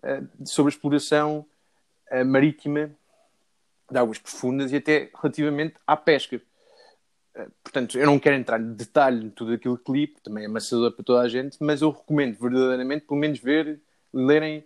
uh, 0.04 0.48
sobre 0.48 0.72
a 0.72 0.76
exploração 0.76 1.46
uh, 2.12 2.26
marítima 2.26 2.92
de 3.90 3.98
águas 3.98 4.20
profundas 4.20 4.72
e 4.72 4.76
até 4.76 5.10
relativamente 5.20 5.76
à 5.86 5.98
pesca. 5.98 6.42
Portanto, 7.64 7.98
eu 7.98 8.06
não 8.06 8.20
quero 8.20 8.36
entrar 8.36 8.60
em 8.60 8.74
detalhe 8.74 9.28
em 9.28 9.30
tudo 9.30 9.54
aquilo 9.54 9.78
que 9.78 9.92
li, 9.92 10.08
também 10.08 10.44
é 10.44 10.48
amassador 10.48 10.92
para 10.92 11.06
toda 11.06 11.22
a 11.22 11.30
gente, 11.30 11.58
mas 11.62 11.82
eu 11.82 11.90
recomendo 11.90 12.38
verdadeiramente, 12.38 13.06
pelo 13.06 13.20
menos, 13.20 13.40
ver, 13.40 13.80
lerem 14.12 14.66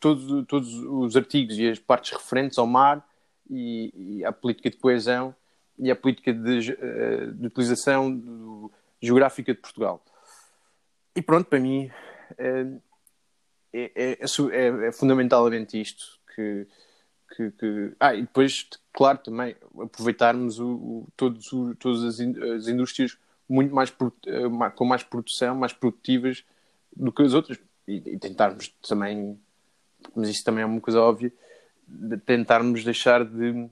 todos, 0.00 0.46
todos 0.46 0.72
os 0.72 1.14
artigos 1.14 1.58
e 1.58 1.68
as 1.68 1.78
partes 1.78 2.12
referentes 2.12 2.56
ao 2.56 2.66
mar 2.66 3.06
e, 3.50 3.92
e 3.94 4.24
à 4.24 4.32
política 4.32 4.70
de 4.70 4.76
coesão 4.78 5.34
e 5.78 5.90
a 5.90 5.96
política 5.96 6.32
de, 6.32 6.72
eh, 6.72 7.26
de 7.32 7.46
utilização 7.46 8.14
do, 8.14 8.72
geográfica 9.00 9.54
de 9.54 9.60
Portugal. 9.60 10.04
E 11.14 11.22
pronto, 11.22 11.48
para 11.48 11.60
mim 11.60 11.90
eh, 12.38 12.66
é, 13.72 13.92
é, 13.94 14.18
é, 14.22 14.88
é 14.88 14.92
fundamentalmente 14.92 15.80
isto 15.80 16.18
que, 16.34 16.66
que, 17.34 17.50
que, 17.52 17.92
Ah, 18.00 18.14
e 18.14 18.22
depois, 18.22 18.68
claro, 18.92 19.18
também 19.18 19.56
aproveitarmos 19.80 20.58
o, 20.58 20.68
o, 20.68 21.08
todos 21.16 21.52
o, 21.52 21.74
todas 21.74 22.02
as, 22.04 22.20
as, 22.20 22.68
indústrias 22.68 23.18
muito 23.48 23.74
mais 23.74 23.94
eh, 24.26 24.70
com 24.74 24.84
mais 24.84 25.02
produção, 25.02 25.54
mais 25.54 25.72
produtivas 25.72 26.44
do 26.94 27.12
que 27.12 27.22
as 27.22 27.34
outras. 27.34 27.58
E, 27.86 27.96
e 27.96 28.18
tentarmos 28.18 28.68
também, 28.86 29.38
mas 30.14 30.28
isso 30.28 30.42
também 30.42 30.62
é 30.62 30.66
uma 30.66 30.80
coisa 30.80 31.00
óbvia, 31.00 31.32
de 31.86 32.16
tentarmos 32.16 32.82
deixar 32.82 33.24
de 33.24 33.68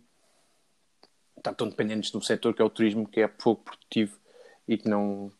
estar 1.44 1.54
tão 1.54 1.68
dependentes 1.68 2.10
de 2.10 2.16
um 2.16 2.22
setor 2.22 2.54
que 2.54 2.62
é 2.62 2.64
o 2.64 2.70
turismo, 2.70 3.06
que 3.06 3.20
é 3.20 3.28
pouco 3.28 3.64
produtivo 3.64 4.18
e 4.66 4.78
que 4.78 4.88
não, 4.88 5.30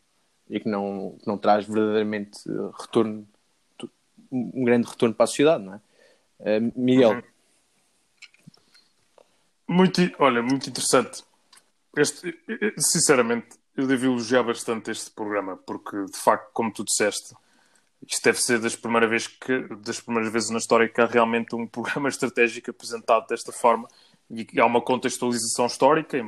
e 0.48 0.60
que 0.60 0.68
não, 0.68 1.16
que 1.18 1.26
não 1.26 1.38
traz 1.38 1.66
verdadeiramente 1.66 2.38
retorno, 2.78 3.26
um 4.30 4.64
grande 4.64 4.86
retorno 4.88 5.14
para 5.14 5.24
a 5.24 5.26
sociedade, 5.26 5.64
não 5.64 5.74
é? 5.74 5.80
Uh, 6.40 6.72
Miguel. 6.76 7.12
Uhum. 7.12 7.22
Muito, 9.66 10.00
olha, 10.18 10.42
muito 10.42 10.68
interessante. 10.68 11.24
Este, 11.96 12.38
sinceramente, 12.76 13.56
eu 13.76 13.86
devo 13.86 14.06
elogiar 14.06 14.42
bastante 14.42 14.90
este 14.90 15.10
programa, 15.10 15.56
porque 15.56 16.04
de 16.04 16.18
facto, 16.18 16.50
como 16.52 16.72
tu 16.72 16.84
disseste, 16.84 17.34
isto 18.06 18.22
deve 18.22 18.38
ser 18.42 18.58
das 18.58 18.76
primeiras 18.76 19.08
vezes 19.08 19.28
que 19.28 19.66
das 19.76 20.00
primeiras 20.00 20.30
vezes 20.30 20.50
na 20.50 20.58
história 20.58 20.88
que 20.88 21.00
há 21.00 21.06
realmente 21.06 21.54
um 21.54 21.66
programa 21.66 22.10
estratégico 22.10 22.70
apresentado 22.70 23.26
desta 23.26 23.52
forma 23.52 23.88
e 24.30 24.46
há 24.58 24.66
uma 24.66 24.80
contextualização 24.80 25.66
histórica, 25.66 26.24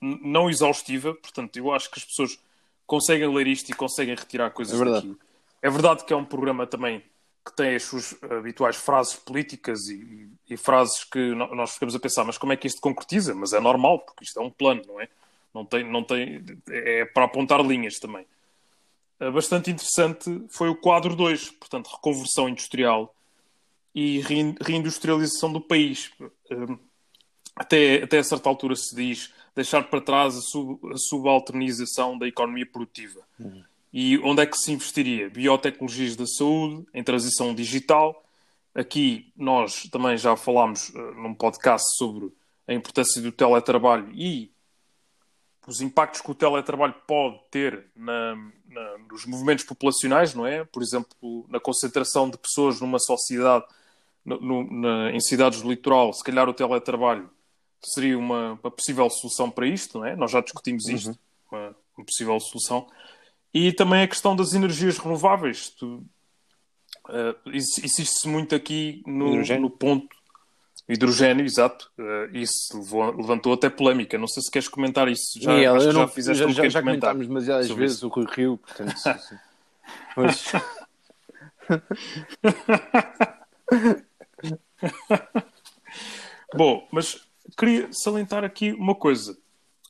não 0.00 0.50
exaustiva, 0.50 1.14
portanto, 1.14 1.56
eu 1.56 1.72
acho 1.72 1.90
que 1.90 1.98
as 1.98 2.04
pessoas 2.04 2.38
conseguem 2.86 3.32
ler 3.32 3.46
isto 3.46 3.70
e 3.70 3.74
conseguem 3.74 4.14
retirar 4.14 4.50
coisas 4.50 4.80
é 4.80 4.84
daqui. 4.84 5.16
É 5.62 5.70
verdade 5.70 6.04
que 6.04 6.12
é 6.12 6.16
um 6.16 6.24
programa 6.24 6.66
também 6.66 7.02
que 7.44 7.54
tem 7.56 7.74
as 7.74 7.84
suas 7.84 8.14
habituais 8.22 8.76
frases 8.76 9.14
políticas 9.14 9.88
e, 9.88 10.28
e, 10.48 10.56
frases 10.56 11.04
que 11.04 11.34
nós 11.34 11.72
ficamos 11.72 11.94
a 11.94 12.00
pensar, 12.00 12.24
mas 12.24 12.36
como 12.36 12.52
é 12.52 12.56
que 12.56 12.66
isto 12.66 12.80
concretiza? 12.80 13.34
Mas 13.34 13.52
é 13.52 13.60
normal, 13.60 14.00
porque 14.00 14.24
isto 14.24 14.38
é 14.38 14.42
um 14.42 14.50
plano, 14.50 14.82
não 14.86 15.00
é? 15.00 15.08
Não 15.54 15.64
tem, 15.64 15.90
não 15.90 16.04
tem, 16.04 16.44
é 16.68 17.04
para 17.06 17.24
apontar 17.24 17.60
linhas 17.60 17.98
também. 17.98 18.26
Eh, 19.18 19.30
bastante 19.30 19.70
interessante 19.70 20.44
foi 20.48 20.68
o 20.68 20.76
quadro 20.76 21.16
2, 21.16 21.50
portanto, 21.50 21.88
reconversão 21.88 22.48
industrial 22.48 23.14
e 23.94 24.20
reindustrialização 24.60 25.52
do 25.52 25.60
país. 25.60 26.10
Até, 27.56 28.02
até 28.02 28.18
a 28.18 28.24
certa 28.24 28.48
altura 28.48 28.74
se 28.76 28.94
diz 28.94 29.32
deixar 29.54 29.84
para 29.84 30.00
trás 30.00 30.36
a, 30.36 30.40
sub, 30.40 30.80
a 30.92 30.96
subalternização 30.96 32.16
da 32.16 32.26
economia 32.26 32.66
produtiva. 32.66 33.20
Uhum. 33.38 33.62
E 33.92 34.18
onde 34.18 34.42
é 34.42 34.46
que 34.46 34.56
se 34.56 34.72
investiria? 34.72 35.28
Biotecnologias 35.28 36.14
da 36.14 36.26
saúde, 36.26 36.86
em 36.94 37.02
transição 37.02 37.54
digital. 37.54 38.24
Aqui 38.74 39.32
nós 39.36 39.88
também 39.90 40.16
já 40.16 40.36
falámos 40.36 40.90
uh, 40.90 41.14
num 41.14 41.34
podcast 41.34 41.84
sobre 41.96 42.32
a 42.68 42.72
importância 42.72 43.20
do 43.20 43.32
teletrabalho 43.32 44.08
e 44.14 44.52
os 45.66 45.80
impactos 45.80 46.20
que 46.20 46.30
o 46.30 46.34
teletrabalho 46.34 46.94
pode 47.06 47.38
ter 47.50 47.86
na, 47.96 48.36
na, 48.68 48.98
nos 49.10 49.26
movimentos 49.26 49.64
populacionais, 49.64 50.34
não 50.34 50.46
é? 50.46 50.64
Por 50.64 50.82
exemplo, 50.82 51.46
na 51.48 51.58
concentração 51.60 52.30
de 52.30 52.38
pessoas 52.38 52.80
numa 52.80 52.98
só 52.98 53.16
cidade, 53.16 53.64
no, 54.24 54.40
no, 54.40 54.70
na, 54.70 55.12
em 55.12 55.20
cidades 55.20 55.60
do 55.60 55.68
litoral, 55.68 56.12
se 56.12 56.22
calhar 56.22 56.48
o 56.48 56.54
teletrabalho 56.54 57.28
seria 57.82 58.18
uma, 58.18 58.58
uma, 58.62 58.70
possível 58.70 59.08
solução 59.08 59.50
para 59.50 59.66
isto, 59.66 59.98
não 59.98 60.06
é? 60.06 60.14
Nós 60.14 60.30
já 60.30 60.40
discutimos 60.40 60.84
uhum. 60.86 60.94
isto, 60.94 61.08
uhum. 61.08 61.16
uma, 61.50 61.76
uma, 61.96 62.04
possível 62.04 62.38
solução. 62.40 62.86
E 63.52 63.72
também 63.72 64.02
a 64.02 64.08
questão 64.08 64.36
das 64.36 64.54
energias 64.54 64.98
renováveis. 64.98 65.70
Tu, 65.70 66.04
uh, 67.08 67.34
Insiste-se 67.46 68.28
muito 68.28 68.54
aqui 68.54 69.02
no, 69.06 69.42
no, 69.42 69.70
ponto 69.70 70.08
hidrogênio, 70.88 71.44
exato. 71.44 71.90
Uh, 71.98 72.36
isso 72.36 72.78
levou, 72.78 73.16
levantou 73.16 73.52
até 73.52 73.68
polémica. 73.68 74.18
Não 74.18 74.28
sei 74.28 74.42
se 74.42 74.50
queres 74.50 74.68
comentar 74.68 75.08
isso. 75.08 75.40
Já, 75.40 75.52
Miguel, 75.52 75.80
já 75.80 75.92
não, 75.92 76.06
fizeste 76.06 76.42
já, 76.42 76.48
um 76.48 76.52
já, 76.52 76.68
já 76.68 76.80
comentámos 76.80 77.26
demasiadas 77.26 77.68
vezes 77.70 77.96
isso. 77.96 78.06
o 78.06 78.10
Rui 78.10 78.26
Rio, 78.30 78.58
portanto. 78.58 78.94
pois. 80.14 80.52
Bom, 86.54 86.88
mas 86.90 87.29
queria 87.56 87.88
salientar 87.92 88.44
aqui 88.44 88.72
uma 88.72 88.94
coisa. 88.94 89.36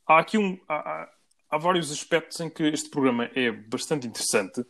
Há 0.06 0.18
aqui 0.18 0.38
um, 0.38 0.58
há, 0.68 1.08
há, 1.50 1.58
vários 1.58 1.90
aspectos 1.90 2.40
em 2.40 2.50
que 2.50 2.62
este 2.64 2.88
programa 2.88 3.30
é 3.34 3.50
bastante 3.50 4.06
interessante 4.06 4.64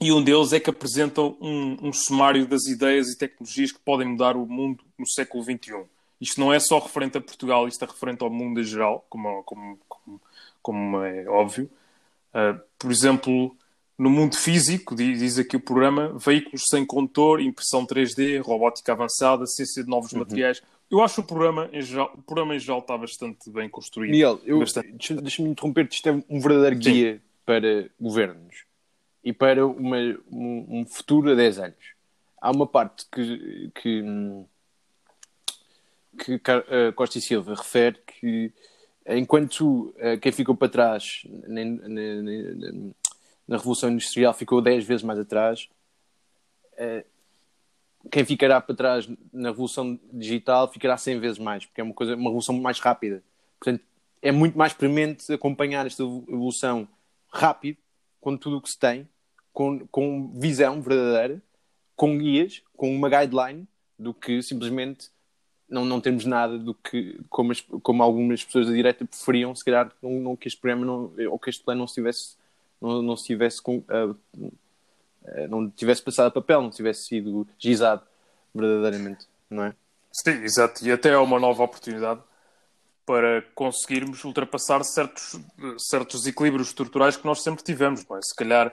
e 0.00 0.10
um 0.10 0.22
deles 0.22 0.52
é 0.52 0.58
que 0.58 0.70
apresenta 0.70 1.20
um, 1.20 1.76
um 1.80 1.92
sumário 1.92 2.46
das 2.46 2.66
ideias 2.66 3.08
e 3.08 3.16
tecnologias 3.16 3.70
que 3.70 3.78
podem 3.78 4.08
mudar 4.08 4.36
o 4.36 4.44
mundo 4.46 4.84
no 4.98 5.06
século 5.06 5.44
XXI. 5.44 5.84
Isto 6.20 6.40
não 6.40 6.52
é 6.52 6.58
só 6.58 6.78
referente 6.78 7.18
a 7.18 7.20
Portugal, 7.20 7.68
isto 7.68 7.84
é 7.84 7.88
referente 7.88 8.22
ao 8.22 8.30
mundo 8.30 8.60
em 8.60 8.64
geral, 8.64 9.06
como, 9.08 9.42
como, 9.44 9.78
como, 9.88 10.20
como 10.60 11.02
é 11.02 11.28
óbvio. 11.28 11.70
Uh, 12.34 12.60
por 12.78 12.90
exemplo, 12.90 13.56
no 13.98 14.10
mundo 14.10 14.36
físico, 14.36 14.96
diz 14.96 15.38
aqui 15.38 15.56
o 15.56 15.60
programa, 15.60 16.16
veículos 16.18 16.64
sem 16.68 16.84
condutor, 16.84 17.40
impressão 17.40 17.86
3D, 17.86 18.40
robótica 18.42 18.92
avançada, 18.92 19.46
ciência 19.46 19.84
de 19.84 19.88
novos 19.88 20.12
uhum. 20.12 20.20
materiais. 20.20 20.62
Eu 20.92 21.00
acho 21.00 21.22
o 21.22 21.24
programa 21.24 21.70
em 21.72 21.80
geral, 21.80 22.12
o 22.14 22.20
programa 22.20 22.54
em 22.54 22.58
geral 22.58 22.80
está 22.80 22.98
bastante 22.98 23.48
bem 23.48 23.66
construído. 23.66 24.10
Miguel, 24.10 24.38
eu, 24.44 24.58
bastante... 24.58 25.14
deixa-me 25.14 25.48
interromper, 25.48 25.88
isto 25.90 26.06
é 26.06 26.12
um 26.28 26.38
verdadeiro 26.38 26.76
guia 26.76 27.14
Sim. 27.14 27.20
para 27.46 27.88
governos 27.98 28.66
e 29.24 29.32
para 29.32 29.66
uma, 29.66 29.96
um, 30.30 30.80
um, 30.80 30.84
futuro 30.84 31.32
a 31.32 31.34
10 31.34 31.58
anos. 31.60 31.94
Há 32.38 32.50
uma 32.50 32.66
parte 32.66 33.06
que, 33.10 33.70
que, 33.74 34.04
que 36.18 36.34
uh, 36.34 36.92
Costa 36.94 37.16
e 37.16 37.22
Silva 37.22 37.54
refere 37.54 37.98
que 38.06 38.52
enquanto 39.08 39.94
uh, 39.96 40.20
quem 40.20 40.30
ficou 40.30 40.54
para 40.54 40.68
trás 40.68 41.22
na, 41.48 41.64
na, 41.64 41.88
na, 41.88 42.92
na 43.48 43.56
Revolução 43.56 43.88
Industrial 43.88 44.34
ficou 44.34 44.60
10 44.60 44.84
vezes 44.84 45.02
mais 45.02 45.18
atrás, 45.18 45.70
uh, 46.74 47.11
quem 48.12 48.26
ficará 48.26 48.60
para 48.60 48.74
trás 48.74 49.08
na 49.32 49.48
revolução 49.48 49.98
digital 50.12 50.70
ficará 50.70 50.98
100 50.98 51.18
vezes 51.18 51.38
mais, 51.38 51.64
porque 51.64 51.80
é 51.80 51.84
uma 51.84 51.94
coisa, 51.94 52.14
uma 52.14 52.28
revolução 52.28 52.60
mais 52.60 52.78
rápida. 52.78 53.22
Portanto, 53.58 53.82
é 54.20 54.30
muito 54.30 54.56
mais 54.56 54.74
premente 54.74 55.32
acompanhar 55.32 55.86
esta 55.86 56.02
evolução 56.02 56.86
rápido 57.32 57.78
com 58.20 58.36
tudo 58.36 58.58
o 58.58 58.60
que 58.60 58.70
se 58.70 58.78
tem, 58.78 59.08
com, 59.50 59.86
com 59.86 60.30
visão 60.38 60.82
verdadeira, 60.82 61.42
com 61.96 62.18
guias, 62.18 62.62
com 62.76 62.94
uma 62.94 63.08
guideline, 63.08 63.66
do 63.98 64.12
que 64.12 64.42
simplesmente 64.42 65.08
não, 65.66 65.86
não 65.86 65.98
temos 65.98 66.26
nada 66.26 66.58
do 66.58 66.74
que, 66.74 67.18
como, 67.30 67.50
as, 67.50 67.62
como 67.82 68.02
algumas 68.02 68.44
pessoas 68.44 68.66
da 68.66 68.74
direita 68.74 69.06
preferiam, 69.06 69.54
se 69.54 69.64
calhar, 69.64 69.90
não, 70.02 70.10
não, 70.20 70.36
que 70.36 70.48
este 70.48 70.60
programa 70.60 70.84
não, 70.84 71.14
ou 71.30 71.38
que 71.38 71.48
este 71.48 71.64
plano 71.64 71.78
não 71.78 71.86
estivesse, 71.86 72.36
não, 72.78 73.00
não 73.00 73.14
estivesse 73.14 73.62
com, 73.62 73.78
uh, 73.78 74.10
uh, 74.36 74.52
não 75.48 75.70
tivesse 75.70 76.02
passado 76.02 76.26
a 76.26 76.30
papel, 76.30 76.62
não 76.62 76.70
tivesse 76.70 77.06
sido 77.06 77.46
gizado 77.58 78.02
verdadeiramente, 78.54 79.26
não 79.48 79.64
é? 79.64 79.74
Sim, 80.12 80.42
exato. 80.42 80.86
E 80.86 80.92
até 80.92 81.10
é 81.10 81.18
uma 81.18 81.40
nova 81.40 81.62
oportunidade 81.62 82.20
para 83.06 83.42
conseguirmos 83.54 84.22
ultrapassar 84.24 84.84
certos, 84.84 85.40
certos 85.78 86.26
equilíbrios 86.26 86.68
estruturais 86.68 87.16
que 87.16 87.26
nós 87.26 87.42
sempre 87.42 87.64
tivemos. 87.64 88.06
Não 88.06 88.16
é? 88.16 88.22
Se 88.22 88.34
calhar 88.34 88.72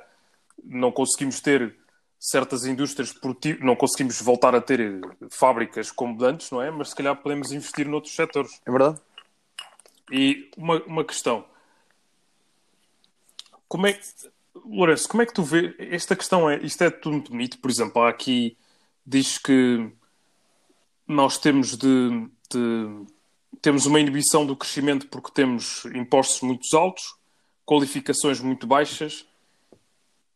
não 0.63 0.91
conseguimos 0.91 1.39
ter 1.39 1.75
certas 2.19 2.65
indústrias 2.65 3.13
produtivas, 3.13 3.63
não 3.63 3.75
conseguimos 3.75 4.21
voltar 4.21 4.53
a 4.53 4.61
ter 4.61 4.99
fábricas 5.29 5.89
como 5.91 6.21
antes, 6.23 6.51
não 6.51 6.61
é? 6.61 6.69
Mas 6.69 6.89
se 6.89 6.95
calhar 6.95 7.15
podemos 7.15 7.51
investir 7.51 7.87
noutros 7.87 8.13
setores. 8.13 8.61
É 8.65 8.71
verdade. 8.71 8.99
E 10.11 10.51
uma, 10.57 10.83
uma 10.83 11.05
questão. 11.05 11.45
Como 13.67 13.87
é 13.87 13.97
Lourenço, 14.65 15.07
como 15.07 15.21
é 15.21 15.25
que 15.25 15.33
tu 15.33 15.43
vês 15.43 15.73
esta 15.77 16.15
questão? 16.15 16.49
É, 16.49 16.57
isto 16.57 16.83
é 16.83 16.89
tudo 16.89 17.13
muito 17.13 17.31
bonito, 17.31 17.57
por 17.59 17.69
exemplo, 17.69 18.01
há 18.01 18.09
aqui 18.09 18.57
diz 19.05 19.37
que 19.39 19.91
nós 21.07 21.37
temos 21.37 21.75
de, 21.75 22.29
de 22.51 23.05
temos 23.61 23.85
uma 23.87 23.99
inibição 23.99 24.45
do 24.45 24.55
crescimento 24.55 25.07
porque 25.07 25.31
temos 25.31 25.85
impostos 25.85 26.41
muito 26.41 26.65
altos, 26.77 27.15
qualificações 27.65 28.39
muito 28.39 28.67
baixas, 28.67 29.25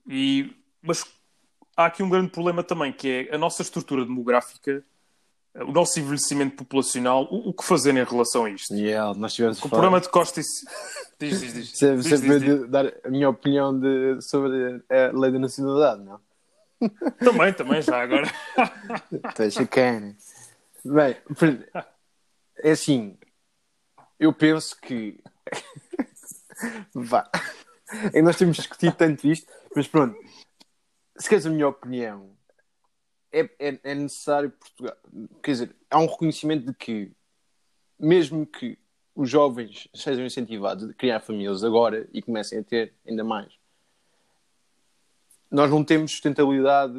e, 0.08 0.52
mas 0.82 1.06
há 1.78 1.86
aqui 1.86 2.02
um 2.02 2.10
grande 2.10 2.32
problema 2.32 2.64
também, 2.64 2.92
que 2.92 3.28
é 3.30 3.36
a 3.36 3.38
nossa 3.38 3.62
estrutura 3.62 4.04
demográfica, 4.04 4.84
o 5.56 5.72
nosso 5.72 6.00
envelhecimento 6.00 6.56
populacional, 6.56 7.28
o, 7.30 7.50
o 7.50 7.54
que 7.54 7.64
fazer 7.64 7.96
em 7.96 8.04
relação 8.04 8.46
a 8.46 8.50
isto? 8.50 8.74
Yeah, 8.74 9.14
nós 9.18 9.36
tivemos 9.36 9.64
o 9.64 9.70
problema 9.70 10.02
de 10.02 10.10
Costa 10.10 10.42
e... 10.42 10.44
Diz, 11.30 11.42
diz, 11.42 11.54
diz. 11.54 11.78
Sempre, 11.78 11.98
diz, 11.98 12.20
sempre 12.20 12.40
diz, 12.40 12.60
diz. 12.60 12.70
dar 12.70 12.94
a 13.04 13.10
minha 13.10 13.30
opinião 13.30 13.78
de, 13.80 14.22
sobre 14.22 14.84
a 14.90 15.18
lei 15.18 15.32
da 15.32 15.40
nacionalidade, 15.40 16.04
não? 16.04 16.20
Também, 17.20 17.54
também, 17.54 17.82
já 17.82 18.02
agora. 18.02 18.28
Está 19.30 19.50
chacana. 19.50 20.16
Bem, 20.84 21.16
é 22.58 22.72
assim, 22.72 23.18
eu 24.20 24.34
penso 24.34 24.80
que. 24.82 25.22
Vá. 26.94 27.30
E 28.14 28.22
nós 28.22 28.36
temos 28.36 28.58
discutido 28.58 28.96
tanto 28.96 29.28
isto, 29.28 29.52
mas 29.76 29.88
pronto. 29.88 30.18
Se 31.18 31.30
queres 31.30 31.46
a 31.46 31.50
minha 31.50 31.68
opinião, 31.68 32.36
é, 33.32 33.42
é, 33.60 33.80
é 33.84 33.96
necessário 33.96 34.52
Portugal. 34.52 34.98
Quer 35.42 35.52
dizer, 35.52 35.76
há 35.90 36.00
um 36.00 36.06
reconhecimento 36.06 36.66
de 36.66 36.74
que, 36.74 37.12
mesmo 38.00 38.46
que 38.46 38.78
os 39.16 39.30
jovens 39.30 39.88
sejam 39.94 40.26
incentivados 40.26 40.90
a 40.90 40.94
criar 40.94 41.20
famílias 41.20 41.64
agora 41.64 42.08
e 42.14 42.22
comecem 42.22 42.60
a 42.60 42.64
ter 42.64 42.94
ainda 43.06 43.24
mais, 43.24 43.54
nós 45.54 45.70
não 45.70 45.84
temos 45.84 46.12
sustentabilidade. 46.12 46.94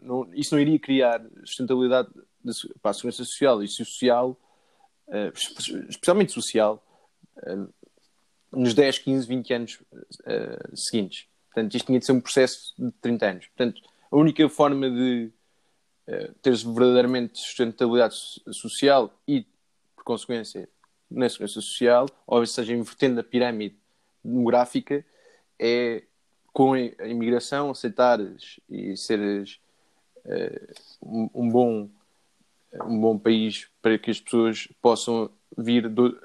Não, 0.00 0.32
isso 0.34 0.54
não 0.54 0.60
iria 0.62 0.78
criar 0.78 1.20
sustentabilidade 1.44 2.08
para 2.80 2.92
a 2.92 2.94
segurança 2.94 3.24
social 3.24 3.60
e 3.60 3.66
social, 3.66 4.38
uh, 5.08 5.32
especialmente 5.88 6.30
social, 6.30 6.80
uh, 7.38 7.68
nos 8.52 8.72
10, 8.72 8.98
15, 8.98 9.26
20 9.26 9.52
anos 9.52 9.80
uh, 10.20 10.76
seguintes. 10.76 11.26
Portanto, 11.52 11.74
isto 11.74 11.86
tinha 11.86 11.98
de 11.98 12.06
ser 12.06 12.12
um 12.12 12.20
processo 12.20 12.72
de 12.78 12.92
30 13.00 13.26
anos. 13.26 13.46
Portanto, 13.48 13.82
a 14.12 14.16
única 14.16 14.48
forma 14.48 14.88
de 14.88 15.30
teres 16.42 16.62
verdadeiramente 16.62 17.38
sustentabilidade 17.38 18.14
social 18.52 19.10
e, 19.26 19.46
por 19.96 20.04
consequência, 20.04 20.68
na 21.14 21.28
segurança 21.28 21.54
social, 21.54 22.06
ou 22.26 22.44
seja, 22.44 22.72
invertendo 22.72 23.20
a 23.20 23.24
pirâmide 23.24 23.76
demográfica, 24.22 25.04
é 25.58 26.02
com 26.52 26.72
a 26.72 27.06
imigração 27.06 27.70
aceitares 27.70 28.60
e 28.68 28.96
seres 28.96 29.58
uh, 30.24 30.74
um, 31.02 31.30
um, 31.34 31.48
bom 31.50 31.88
um 32.86 33.00
bom 33.00 33.18
país 33.18 33.68
para 33.80 33.98
que 33.98 34.10
as 34.10 34.20
pessoas 34.20 34.68
possam 34.80 35.30
vir 35.56 35.88
do 35.88 36.16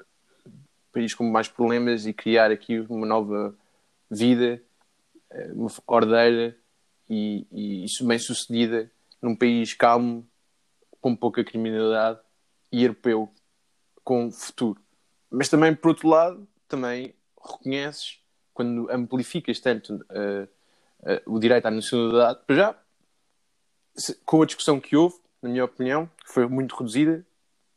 país 0.92 1.14
com 1.14 1.24
mais 1.24 1.48
problemas 1.48 2.06
e 2.06 2.12
criar 2.12 2.50
aqui 2.50 2.80
uma 2.88 3.06
nova 3.06 3.54
vida, 4.10 4.60
eh, 5.30 5.50
uma 5.52 5.70
ordeira 5.86 6.56
e, 7.08 7.46
e 7.52 7.84
isso 7.84 8.04
bem 8.04 8.18
sucedida 8.18 8.90
num 9.22 9.36
país 9.36 9.74
calmo, 9.74 10.26
com 11.00 11.14
pouca 11.14 11.44
criminalidade 11.44 12.18
e 12.72 12.82
europeu, 12.82 13.32
com 14.04 14.30
futuro. 14.30 14.80
Mas 15.30 15.48
também, 15.48 15.74
por 15.74 15.88
outro 15.88 16.08
lado, 16.08 16.46
também 16.66 17.14
reconheces, 17.42 18.18
quando 18.52 18.90
amplificas 18.90 19.60
tanto 19.60 19.94
uh, 19.94 20.48
uh, 21.00 21.34
o 21.34 21.38
direito 21.38 21.66
à 21.66 21.70
nacionalidade, 21.70 22.40
para 22.46 22.56
já, 22.56 22.76
com 24.24 24.42
a 24.42 24.46
discussão 24.46 24.80
que 24.80 24.96
houve, 24.96 25.16
na 25.42 25.48
minha 25.48 25.64
opinião, 25.64 26.10
que 26.24 26.32
foi 26.32 26.46
muito 26.46 26.74
reduzida, 26.76 27.24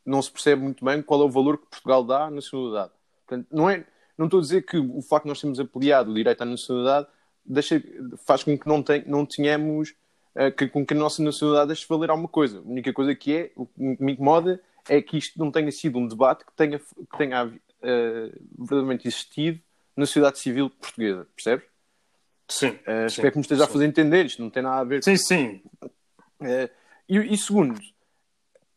não 0.06 0.22
se 0.22 0.32
percebe 0.32 0.62
muito 0.62 0.84
bem 0.84 1.02
qual 1.02 1.22
é 1.22 1.26
o 1.26 1.30
valor 1.30 1.58
que 1.58 1.68
Portugal 1.68 2.04
dá 2.04 2.26
à 2.26 2.32
nacionalidade. 2.32 2.92
Portanto, 3.26 3.48
não, 3.52 3.70
é, 3.70 3.86
não 4.18 4.26
estou 4.26 4.40
a 4.40 4.42
dizer 4.42 4.64
que 4.64 4.78
o 4.78 5.02
facto 5.02 5.24
de 5.24 5.30
nós 5.30 5.40
termos 5.40 5.60
ampliado 5.60 6.12
o 6.12 6.14
direito 6.14 6.42
à 6.42 6.46
nacionalidade 6.46 7.08
deixa, 7.46 7.82
faz 8.26 8.44
com 8.44 8.58
que 8.58 8.68
não, 8.68 8.84
tem, 8.84 9.04
não 9.08 9.26
tenhamos, 9.26 9.94
uh, 10.36 10.52
que, 10.56 10.68
com 10.68 10.86
que 10.86 10.94
a 10.94 10.98
nossa 10.98 11.24
nacionalidade 11.24 11.68
deixe 11.68 11.88
valer 11.88 12.10
alguma 12.10 12.28
coisa. 12.28 12.60
A 12.60 12.62
única 12.62 12.92
coisa 12.92 13.16
que 13.16 13.36
é, 13.36 13.52
o 13.56 13.66
que 13.66 13.82
me 13.82 14.14
incomoda, 14.14 14.62
é 14.90 15.02
que 15.02 15.18
isto 15.18 15.38
não 15.40 15.52
tenha 15.52 15.72
sido 15.72 15.98
um 15.98 16.08
debate 16.08 16.46
que 16.46 16.54
tenha, 16.54 16.80
que 16.80 17.18
tenha 17.18 17.46
uh, 17.46 17.52
verdadeiramente 18.58 19.08
existido 19.08 19.60
na 19.96 20.06
sociedade 20.06 20.40
civil 20.40 20.70
portuguesa, 20.70 21.28
percebes? 21.36 21.66
Sim. 22.48 22.70
Uh, 22.70 23.06
espero 23.08 23.32
que 23.32 23.38
me 23.38 23.42
esteja 23.42 23.64
sim. 23.64 23.70
a 23.70 23.74
fazer 23.74 23.86
entender 23.86 24.26
isto, 24.26 24.42
não 24.42 24.50
tem 24.50 24.64
nada 24.64 24.82
a 24.82 24.84
ver 24.84 25.04
Sim, 25.04 25.18
sim. 25.18 25.62
Uh, 25.82 26.70
e, 27.08 27.18
e, 27.18 27.38
segundo, 27.38 27.80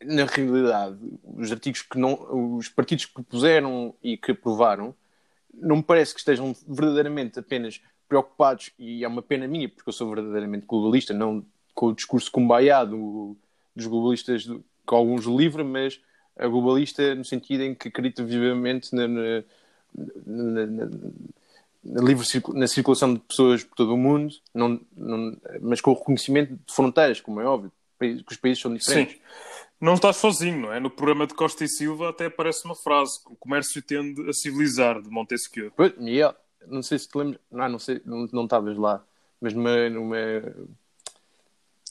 na 0.03 0.25
realidade, 0.25 0.99
os 1.25 1.51
artigos 1.51 1.83
que 1.83 1.99
não, 1.99 2.57
os 2.57 2.69
partidos 2.69 3.07
que 3.07 3.15
propuseram 3.15 3.95
e 4.03 4.17
que 4.17 4.33
aprovaram, 4.33 4.95
não 5.53 5.77
me 5.77 5.83
parece 5.83 6.13
que 6.13 6.21
estejam 6.21 6.55
verdadeiramente 6.67 7.39
apenas 7.39 7.81
preocupados, 8.09 8.71
e 8.79 9.03
é 9.03 9.09
uma 9.09 9.23
pena 9.23 9.49
minha, 9.49 9.69
porque 9.69 9.89
eu 9.89 9.93
sou 9.93 10.09
verdadeiramente 10.15 10.67
globalista, 10.67 11.13
não 11.13 11.45
com 11.75 11.87
o 11.87 11.95
discurso 11.95 12.31
cumbaiado 12.31 13.37
dos 13.75 13.87
globalistas 13.87 14.49
que 14.87 14.95
alguns 14.95 15.25
livram, 15.25 15.65
mas 15.65 16.01
a 16.39 16.47
globalista 16.47 17.15
no 17.15 17.25
sentido 17.25 17.63
em 17.63 17.75
que 17.75 17.89
acredita 17.89 18.23
vivamente 18.23 18.95
na, 18.95 19.09
na, 19.09 19.45
na, 20.27 20.67
na, 20.67 20.87
na 21.85 22.03
livre 22.03 22.27
na 22.55 22.67
circulação 22.67 23.15
de 23.15 23.21
pessoas 23.21 23.65
por 23.65 23.75
todo 23.75 23.95
o 23.95 23.97
mundo, 23.97 24.35
não, 24.53 24.81
não, 24.97 25.37
mas 25.61 25.81
com 25.81 25.93
o 25.93 25.95
reconhecimento 25.95 26.53
de 26.55 26.75
fronteiras, 26.75 27.21
como 27.21 27.41
é 27.41 27.45
óbvio 27.45 27.73
que 27.99 28.25
os 28.29 28.37
países 28.37 28.63
são 28.63 28.75
diferentes. 28.75 29.15
Sim. 29.15 29.23
Não 29.81 29.95
estás 29.95 30.17
sozinho, 30.17 30.63
não 30.63 30.73
é? 30.73 30.81
No 30.81 30.91
programa 30.91 31.27
de 31.27 31.35
Costa 31.35 31.65
e 31.65 31.69
Silva 31.69 32.09
até 32.09 32.27
aparece 32.27 32.65
uma 32.65 32.75
frase: 32.75 33.21
o 33.27 33.37
comércio 33.37 33.83
tende 33.83 34.29
a 34.29 34.33
civilizar, 34.33 35.01
de 35.03 35.11
Montesquieu. 35.11 35.71
Pois, 35.77 35.93
yeah. 35.99 36.37
não 36.67 36.83
sei 36.83 36.99
se 36.99 37.09
te 37.09 37.19
lembras, 37.19 37.41
não, 37.51 37.69
não 37.69 37.79
sei, 37.79 38.01
não, 38.05 38.27
não 38.33 38.45
estavas 38.45 38.77
lá, 38.77 39.05
mas 39.41 39.53
numa, 39.53 39.91
numa, 39.91 40.17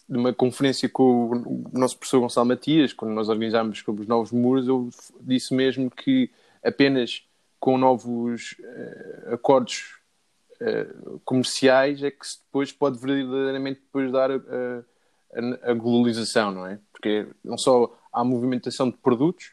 numa 0.08 0.34
conferência 0.34 0.88
com 0.88 1.32
o 1.32 1.70
nosso 1.78 1.98
professor 1.98 2.20
Gonçalo 2.20 2.48
Matias, 2.48 2.94
quando 2.94 3.14
nós 3.14 3.30
organizámos 3.30 3.80
sobre 3.80 4.02
os 4.02 4.08
novos 4.08 4.32
muros, 4.32 4.68
eu 4.68 4.90
disse 5.22 5.54
mesmo 5.54 5.90
que 5.90 6.30
apenas 6.64 7.24
com 7.60 7.78
novos 7.78 8.56
uh, 8.60 9.34
acordos 9.34 9.96
uh, 10.62 11.20
comerciais 11.26 12.04
é 12.04 12.12
que 12.12 12.26
se 12.28 12.40
depois 12.40 12.72
pode 12.72 13.00
verdadeiramente 13.00 13.82
depois 13.82 14.12
dar. 14.12 14.32
Uh, 14.32 14.86
a, 15.64 15.74
globalização, 15.74 16.52
não 16.52 16.66
é? 16.66 16.80
Porque 16.92 17.28
não 17.44 17.58
só 17.58 17.98
há 18.12 18.22
a 18.22 18.24
movimentação 18.24 18.90
de 18.90 18.98
produtos 18.98 19.52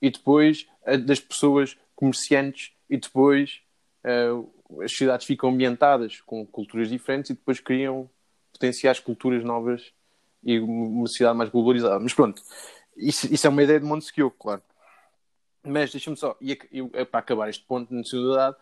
e 0.00 0.10
depois 0.10 0.66
das 1.04 1.20
pessoas 1.20 1.76
comerciantes 1.94 2.72
e 2.88 2.96
depois 2.96 3.60
uh, 4.04 4.82
as 4.82 4.92
cidades 4.92 5.26
ficam 5.26 5.50
ambientadas 5.50 6.20
com 6.22 6.46
culturas 6.46 6.88
diferentes 6.88 7.30
e 7.30 7.34
depois 7.34 7.60
criam 7.60 8.08
potenciais 8.52 9.00
culturas 9.00 9.44
novas 9.44 9.92
e 10.42 10.58
uma 10.58 11.06
cidade 11.06 11.36
mais 11.36 11.50
globalizada. 11.50 11.98
Mas 12.00 12.14
pronto, 12.14 12.42
isso, 12.96 13.32
isso 13.32 13.46
é 13.46 13.50
uma 13.50 13.62
ideia 13.62 13.80
de 13.80 13.86
Montesquieu, 13.86 14.30
claro. 14.30 14.62
Mas 15.62 15.90
deixa-me 15.90 16.16
só, 16.16 16.36
e 16.40 16.58
é 16.94 17.04
para 17.04 17.20
acabar 17.20 17.48
este 17.48 17.64
ponto 17.64 17.88
de 17.88 17.94
nacionalidade, 17.94 18.56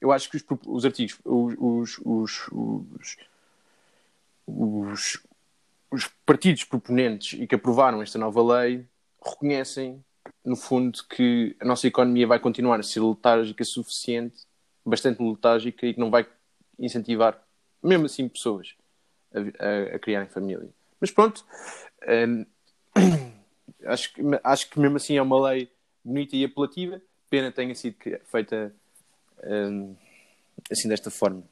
eu 0.00 0.12
acho 0.12 0.30
que 0.30 0.36
os, 0.36 0.44
os 0.66 0.84
artigos, 0.84 1.18
os, 1.24 1.98
os, 2.00 2.48
os, 2.52 3.16
os, 4.46 5.20
os 5.90 6.10
partidos 6.24 6.64
proponentes 6.64 7.38
e 7.38 7.46
que 7.46 7.54
aprovaram 7.54 8.02
esta 8.02 8.18
nova 8.18 8.42
lei 8.42 8.86
reconhecem, 9.24 10.04
no 10.44 10.56
fundo, 10.56 11.00
que 11.08 11.56
a 11.60 11.64
nossa 11.64 11.86
economia 11.86 12.26
vai 12.26 12.38
continuar 12.38 12.78
a 12.78 12.82
ser 12.82 13.00
letárgica 13.00 13.64
suficiente, 13.64 14.36
bastante 14.84 15.22
letárgica, 15.22 15.86
e 15.86 15.94
que 15.94 16.00
não 16.00 16.10
vai 16.10 16.26
incentivar, 16.78 17.42
mesmo 17.82 18.06
assim, 18.06 18.28
pessoas 18.28 18.74
a, 19.36 19.64
a, 19.64 19.96
a 19.96 19.98
criarem 19.98 20.28
família. 20.28 20.68
Mas 21.00 21.10
pronto, 21.10 21.44
hum, 22.08 22.46
acho, 23.86 24.12
que, 24.12 24.22
acho 24.42 24.70
que 24.70 24.80
mesmo 24.80 24.96
assim 24.96 25.16
é 25.16 25.22
uma 25.22 25.50
lei 25.50 25.70
bonita 26.04 26.36
e 26.36 26.44
apelativa. 26.44 27.00
Pena 27.28 27.52
tenha 27.52 27.74
sido 27.74 27.96
feita 28.24 28.72
hum, 29.44 29.94
assim 30.70 30.88
desta 30.88 31.10
forma. 31.10 31.42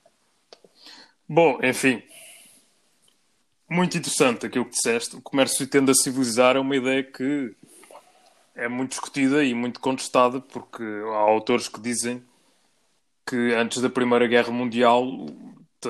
Bom, 1.29 1.59
enfim, 1.63 2.03
muito 3.69 3.97
interessante 3.97 4.47
aquilo 4.47 4.65
que 4.65 4.73
disseste. 4.73 5.17
O 5.17 5.23
comércio 5.23 5.67
tende 5.67 5.91
a 5.91 5.95
civilizar 5.95 6.57
é 6.57 6.61
uma 6.61 6.77
ideia 6.77 7.03
que 7.03 7.55
é 8.55 8.69
muito 8.69 8.91
discutida 8.91 9.43
e 9.45 9.53
muito 9.53 9.81
contestada, 9.81 10.41
porque 10.41 10.83
há 10.83 11.17
autores 11.17 11.69
que 11.69 11.81
dizem 11.81 12.23
que 13.27 13.55
antes 13.55 13.81
da 13.81 13.91
Primeira 13.91 14.27
Guerra 14.27 14.53
Mundial 14.53 15.05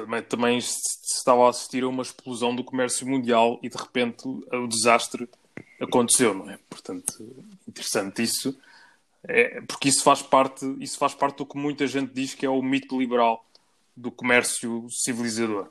também, 0.00 0.22
também 0.22 0.60
se 0.60 1.16
estava 1.16 1.46
a 1.46 1.50
assistir 1.50 1.84
a 1.84 1.88
uma 1.88 2.02
explosão 2.02 2.54
do 2.54 2.64
comércio 2.64 3.06
mundial 3.06 3.58
e 3.62 3.68
de 3.68 3.76
repente 3.76 4.26
o 4.26 4.66
desastre 4.66 5.28
aconteceu, 5.80 6.34
não 6.34 6.50
é? 6.50 6.58
Portanto, 6.68 7.12
interessante 7.66 8.22
isso, 8.22 8.58
é, 9.24 9.60
porque 9.62 9.88
isso 9.88 10.02
faz 10.02 10.20
parte, 10.22 10.64
isso 10.80 10.98
faz 10.98 11.14
parte 11.14 11.38
do 11.38 11.46
que 11.46 11.56
muita 11.56 11.86
gente 11.86 12.12
diz 12.12 12.34
que 12.34 12.44
é 12.44 12.50
o 12.50 12.62
mito 12.62 12.98
liberal 12.98 13.44
do 13.96 14.10
comércio 14.10 14.86
civilizador. 14.90 15.68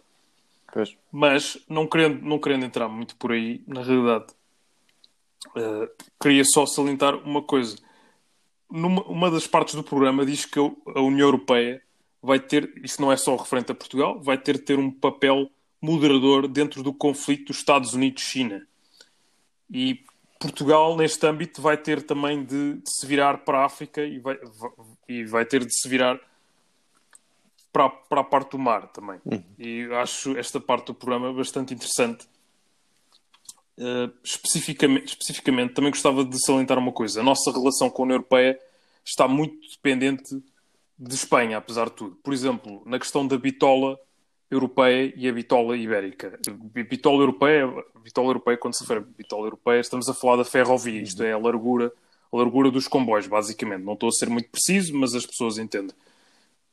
Pois. 0.71 0.95
Mas, 1.11 1.57
não 1.69 1.85
querendo, 1.85 2.21
não 2.21 2.39
querendo 2.39 2.65
entrar 2.65 2.87
muito 2.87 3.15
por 3.15 3.31
aí, 3.31 3.61
na 3.67 3.83
realidade, 3.83 4.33
uh, 5.55 5.87
queria 6.19 6.43
só 6.45 6.65
salientar 6.65 7.15
uma 7.15 7.43
coisa. 7.43 7.77
Numa, 8.71 9.03
uma 9.03 9.29
das 9.29 9.45
partes 9.45 9.75
do 9.75 9.83
programa 9.83 10.25
diz 10.25 10.45
que 10.45 10.57
a 10.59 11.01
União 11.01 11.27
Europeia 11.27 11.83
vai 12.23 12.39
ter, 12.39 12.71
isto 12.81 13.01
não 13.01 13.11
é 13.11 13.17
só 13.17 13.35
referente 13.35 13.73
a 13.73 13.75
Portugal, 13.75 14.17
vai 14.21 14.37
ter 14.37 14.53
de 14.53 14.63
ter 14.63 14.79
um 14.79 14.89
papel 14.89 15.51
moderador 15.81 16.47
dentro 16.47 16.81
do 16.81 16.93
conflito 16.93 17.47
dos 17.47 17.57
Estados 17.57 17.93
Unidos-China. 17.93 18.65
E 19.69 20.05
Portugal, 20.39 20.95
neste 20.95 21.27
âmbito, 21.27 21.61
vai 21.61 21.75
ter 21.75 22.01
também 22.01 22.45
de, 22.45 22.75
de 22.75 22.89
se 22.89 23.05
virar 23.05 23.39
para 23.39 23.59
a 23.59 23.65
África 23.65 24.01
e 24.01 24.19
vai, 24.19 24.37
vai, 24.37 24.71
e 25.09 25.25
vai 25.25 25.45
ter 25.45 25.65
de 25.65 25.75
se 25.75 25.89
virar 25.89 26.17
para, 27.73 27.89
para 27.89 28.21
a 28.21 28.23
parte 28.23 28.51
do 28.51 28.59
mar 28.59 28.87
também. 28.87 29.19
Uhum. 29.25 29.43
E 29.59 29.83
acho 29.95 30.37
esta 30.37 30.61
parte 30.61 30.87
do 30.87 30.93
programa 30.93 31.33
bastante 31.33 31.73
interessante. 31.73 32.25
Uh, 33.77 34.13
especificamente, 34.23 35.07
especificamente, 35.07 35.73
também 35.73 35.91
gostava 35.91 36.23
de 36.23 36.45
salientar 36.45 36.77
uma 36.77 36.91
coisa: 36.91 37.19
a 37.19 37.23
nossa 37.23 37.51
relação 37.51 37.89
com 37.89 38.03
a 38.03 38.05
União 38.05 38.15
Europeia 38.15 38.57
está 39.03 39.27
muito 39.27 39.67
dependente 39.69 40.41
de 41.03 41.15
Espanha, 41.15 41.57
apesar 41.57 41.85
de 41.85 41.93
tudo. 41.93 42.15
Por 42.23 42.33
exemplo, 42.33 42.81
na 42.85 42.97
questão 42.97 43.27
da 43.27 43.37
bitola 43.37 43.99
europeia 44.49 45.13
e 45.15 45.27
a 45.27 45.33
bitola 45.33 45.75
ibérica. 45.75 46.39
Bitola 46.89 47.21
europeia, 47.21 47.67
bitola 48.01 48.29
europeia, 48.29 48.57
quando 48.57 48.75
se 48.75 48.83
refere 48.83 48.99
a 48.99 49.03
bitola 49.03 49.47
europeia, 49.47 49.79
estamos 49.79 50.07
a 50.07 50.13
falar 50.13 50.37
da 50.37 50.45
ferrovia, 50.45 51.01
isto 51.01 51.23
é 51.23 51.33
a 51.33 51.37
largura, 51.37 51.91
a 52.31 52.37
largura 52.37 52.71
dos 52.71 52.87
comboios, 52.87 53.27
basicamente. 53.27 53.83
Não 53.83 53.93
estou 53.93 54.09
a 54.09 54.11
ser 54.11 54.29
muito 54.29 54.49
preciso, 54.49 54.95
mas 54.95 55.13
as 55.13 55.25
pessoas 55.25 55.57
entendem. 55.57 55.95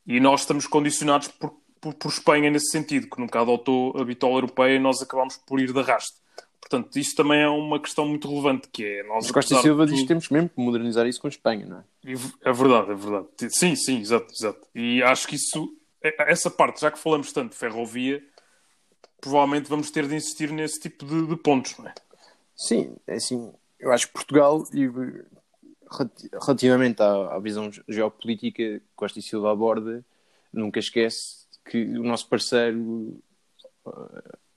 E 0.05 0.19
nós 0.19 0.41
estamos 0.41 0.67
condicionados 0.67 1.27
por, 1.27 1.53
por, 1.79 1.93
por, 1.95 2.09
Espanha 2.09 2.49
nesse 2.49 2.71
sentido, 2.71 3.09
que 3.09 3.19
nunca 3.19 3.41
adotou 3.41 3.97
a 3.99 4.05
bitola 4.05 4.35
europeia 4.35 4.75
e 4.75 4.79
nós 4.79 5.01
acabamos 5.01 5.37
por 5.37 5.59
ir 5.59 5.73
de 5.73 5.79
arrasto. 5.79 6.20
Portanto, 6.61 6.95
isto 6.97 7.15
também 7.15 7.41
é 7.41 7.49
uma 7.49 7.81
questão 7.81 8.07
muito 8.07 8.29
relevante, 8.29 8.69
que 8.71 8.85
é... 8.85 9.03
Nós, 9.03 9.25
Mas 9.25 9.31
Costa 9.31 9.61
Silva 9.61 9.85
diz 9.85 10.01
que 10.01 10.07
temos 10.07 10.29
mesmo 10.29 10.47
que 10.47 10.61
modernizar 10.61 11.05
isso 11.07 11.19
com 11.19 11.27
a 11.27 11.29
Espanha, 11.29 11.65
não 11.65 11.79
é? 11.79 11.83
É 12.45 12.53
verdade, 12.53 12.91
é 12.91 12.95
verdade. 12.95 13.27
Sim, 13.49 13.75
sim, 13.75 13.99
exato, 13.99 14.31
exato. 14.31 14.67
E 14.73 15.03
acho 15.03 15.27
que 15.27 15.35
isso, 15.35 15.75
é, 16.01 16.31
essa 16.31 16.49
parte, 16.49 16.79
já 16.79 16.91
que 16.91 16.99
falamos 16.99 17.33
tanto 17.33 17.51
de 17.51 17.57
ferrovia, 17.57 18.23
provavelmente 19.19 19.69
vamos 19.69 19.91
ter 19.91 20.07
de 20.07 20.15
insistir 20.15 20.51
nesse 20.51 20.79
tipo 20.79 21.05
de, 21.05 21.27
de 21.27 21.35
pontos, 21.35 21.77
não 21.77 21.87
é? 21.87 21.93
Sim, 22.55 22.95
é 23.07 23.15
assim, 23.15 23.51
eu 23.79 23.91
acho 23.91 24.07
que 24.07 24.13
Portugal, 24.13 24.63
relativamente 26.41 27.01
à, 27.01 27.35
à, 27.35 27.39
visão 27.39 27.69
geopolítica 27.87 28.81
Costa 28.95 29.19
e 29.19 29.21
Silva 29.21 29.51
aborda, 29.51 30.05
nunca 30.53 30.79
esquece 30.79 31.47
que 31.65 31.83
o 31.97 32.03
nosso 32.03 32.29
parceiro 32.29 33.21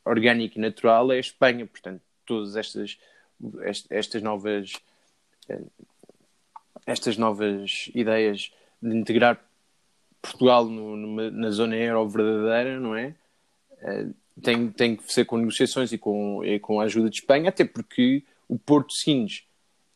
orgânico 0.05 0.59
e 0.59 0.61
natural 0.61 1.13
é 1.13 1.17
a 1.17 1.21
Espanha, 1.21 1.67
portanto, 1.67 2.03
todas 2.27 2.57
estas, 2.57 2.99
estas 3.91 4.23
novas 4.23 4.73
uh, 5.49 5.71
estas 6.87 7.17
novas 7.17 7.91
ideias 7.95 8.53
de 8.81 8.95
integrar 8.95 9.41
Portugal 10.21 10.67
no, 10.67 10.97
numa, 10.97 11.31
na 11.31 11.51
zona 11.51 11.77
euro 11.77 12.09
verdadeira, 12.09 12.79
não 12.79 12.95
é? 12.95 13.15
Uh, 13.83 14.15
tem, 14.43 14.71
tem 14.71 14.97
que 14.97 15.13
ser 15.13 15.25
com 15.25 15.37
negociações 15.37 15.93
e 15.93 15.99
com, 15.99 16.45
e 16.45 16.59
com 16.59 16.81
a 16.81 16.85
ajuda 16.85 17.09
de 17.09 17.17
Espanha, 17.17 17.49
até 17.49 17.65
porque 17.65 18.23
o 18.49 18.59
Porto 18.59 18.93
Sines 18.93 19.45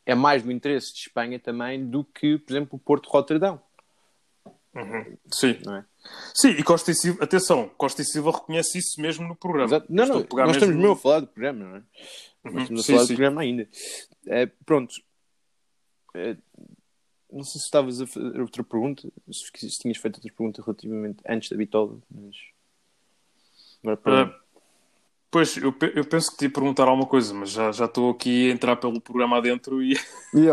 é 0.07 0.15
mais 0.15 0.43
do 0.43 0.53
interesse 0.53 0.93
de 0.95 1.01
Espanha 1.01 1.39
também 1.39 1.85
do 1.85 2.05
que, 2.05 2.39
por 2.39 2.53
exemplo, 2.53 2.77
o 2.77 2.79
Porto 2.79 3.05
de 3.05 3.11
Roterdão. 3.11 3.61
Uhum. 4.75 5.17
Sim. 5.31 5.59
Não 5.65 5.77
é? 5.77 5.85
Sim, 6.35 6.51
e 6.51 6.63
Costa 6.63 6.91
e 6.91 6.95
Silva, 6.95 7.25
atenção, 7.25 7.69
Costa 7.77 8.03
e 8.03 8.05
Silva 8.05 8.31
reconhece 8.31 8.79
isso 8.79 9.01
mesmo 9.01 9.27
no 9.27 9.35
programa. 9.35 9.67
Exato. 9.67 9.87
Não, 9.89 10.07
não, 10.07 10.15
nós 10.15 10.57
estamos 10.57 10.77
mesmo 10.77 10.93
a 10.93 10.97
falar 10.97 11.21
do 11.21 11.27
programa, 11.27 11.65
não 11.65 11.77
é? 11.77 11.79
Uhum. 11.79 11.85
Nós 12.53 12.63
estamos 12.63 12.81
a 12.81 12.85
sim, 12.85 12.93
falar 12.93 13.07
sim. 13.07 13.13
do 13.13 13.17
programa 13.17 13.41
ainda. 13.41 13.69
É, 14.27 14.47
pronto. 14.65 14.95
É, 16.15 16.37
não 17.31 17.45
sei 17.45 17.61
se 17.61 17.67
estavas 17.67 18.01
a 18.01 18.07
fazer 18.07 18.41
outra 18.41 18.65
pergunta, 18.65 19.09
se, 19.31 19.71
se 19.71 19.79
tinhas 19.79 19.99
feito 19.99 20.17
outra 20.17 20.33
pergunta 20.33 20.63
relativamente 20.63 21.23
antes 21.29 21.51
da 21.51 21.57
Bitola, 21.57 21.99
mas. 22.11 22.37
Agora, 23.83 23.97
para... 23.97 24.27
Uh, 24.27 24.48
Pois, 25.31 25.59
eu, 25.59 25.75
eu 25.95 26.05
penso 26.07 26.31
que 26.31 26.39
te 26.39 26.45
ia 26.45 26.51
perguntar 26.51 26.85
alguma 26.85 27.07
coisa, 27.07 27.35
mas 27.35 27.51
já, 27.51 27.71
estou 27.71 28.11
aqui 28.11 28.49
a 28.49 28.55
entrar 28.55 28.77
pelo 28.77 28.99
programa 28.99 29.37
adentro 29.37 29.83
e. 29.83 29.93
e 30.33 30.47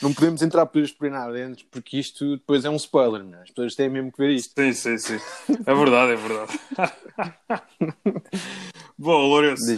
não 0.00 0.14
podemos 0.14 0.40
entrar 0.40 0.64
por 0.64 0.80
este 0.80 0.96
programa 0.96 1.26
adentro 1.26 1.66
porque 1.70 1.98
isto 1.98 2.38
depois 2.38 2.64
é 2.64 2.70
um 2.70 2.76
spoiler, 2.76 3.22
é? 3.34 3.42
As 3.42 3.50
pessoas 3.50 3.74
têm 3.74 3.90
mesmo 3.90 4.10
que 4.10 4.16
ver 4.16 4.30
isto. 4.30 4.54
Sim, 4.58 4.72
sim, 4.72 4.96
sim. 4.96 5.18
É 5.66 5.74
verdade, 5.74 6.12
é 6.12 6.16
verdade. 6.16 6.58
Bom, 8.96 9.28
Lourenço. 9.28 9.76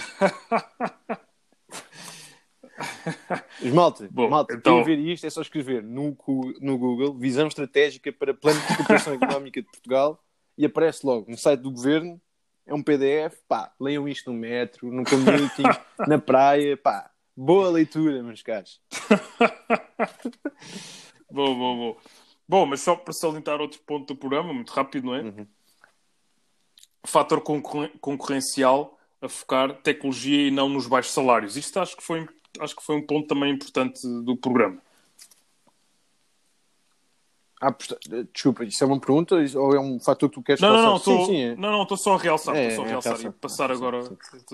Os 3.60 3.72
malta, 3.74 4.08
Bom, 4.12 4.30
malta, 4.30 4.54
então... 4.54 4.84
ver 4.84 4.98
isto 5.00 5.26
é 5.26 5.30
só 5.30 5.42
escrever 5.42 5.82
no, 5.82 6.16
no 6.60 6.78
Google 6.78 7.18
Visão 7.18 7.48
Estratégica 7.48 8.12
para 8.12 8.32
Plano 8.32 8.60
de 8.60 8.66
Recuperação 8.68 9.14
Económica 9.14 9.60
de 9.60 9.68
Portugal 9.68 10.22
e 10.56 10.64
aparece 10.64 11.04
logo 11.04 11.28
no 11.28 11.36
site 11.36 11.62
do 11.62 11.72
Governo 11.72 12.20
é 12.66 12.74
um 12.74 12.82
PDF, 12.82 13.38
pá, 13.48 13.72
leiam 13.80 14.08
isto 14.08 14.32
no 14.32 14.38
metro, 14.38 14.90
no 14.90 15.04
commuting, 15.04 15.62
na 16.06 16.18
praia, 16.18 16.76
pá, 16.76 17.10
boa 17.36 17.70
leitura, 17.70 18.22
meus 18.22 18.42
caros. 18.42 18.80
bom, 21.30 21.54
bom, 21.56 21.76
bom. 21.76 21.96
Bom, 22.48 22.66
mas 22.66 22.80
só 22.80 22.94
para 22.94 23.12
salientar 23.12 23.60
outro 23.60 23.80
ponto 23.86 24.14
do 24.14 24.18
programa, 24.18 24.52
muito 24.52 24.70
rápido, 24.70 25.06
não 25.06 25.14
é? 25.14 25.22
Uhum. 25.22 25.46
Fator 27.04 27.40
concurren 27.40 27.90
concorrencial 28.00 28.98
a 29.20 29.28
focar 29.28 29.74
tecnologia 29.82 30.48
e 30.48 30.50
não 30.50 30.68
nos 30.68 30.86
baixos 30.86 31.12
salários. 31.12 31.56
Isto 31.56 31.80
acho 31.80 31.96
que 31.96 32.02
foi, 32.02 32.28
acho 32.60 32.76
que 32.76 32.84
foi 32.84 32.96
um 32.96 33.06
ponto 33.06 33.26
também 33.26 33.52
importante 33.52 34.00
do 34.24 34.36
programa. 34.36 34.80
Ah, 37.60 37.74
desculpa, 38.32 38.64
isso 38.64 38.84
é 38.84 38.86
uma 38.86 39.00
pergunta 39.00 39.34
ou 39.54 39.74
é 39.74 39.80
um 39.80 39.98
fator 39.98 40.28
que 40.28 40.34
tu 40.34 40.42
queres 40.42 40.60
não, 40.60 40.76
não, 40.76 41.02
não, 41.04 41.34
é. 41.34 41.56
não, 41.56 41.72
não, 41.72 41.82
estou 41.84 41.96
só 41.96 42.14
a 42.14 42.18
realçar, 42.18 42.54
é, 42.54 42.76
só 42.76 42.82
a 42.82 42.84
é, 42.84 42.88
realçar 42.88 43.20
e 43.22 43.30
passar 43.30 43.72
agora, 43.72 44.02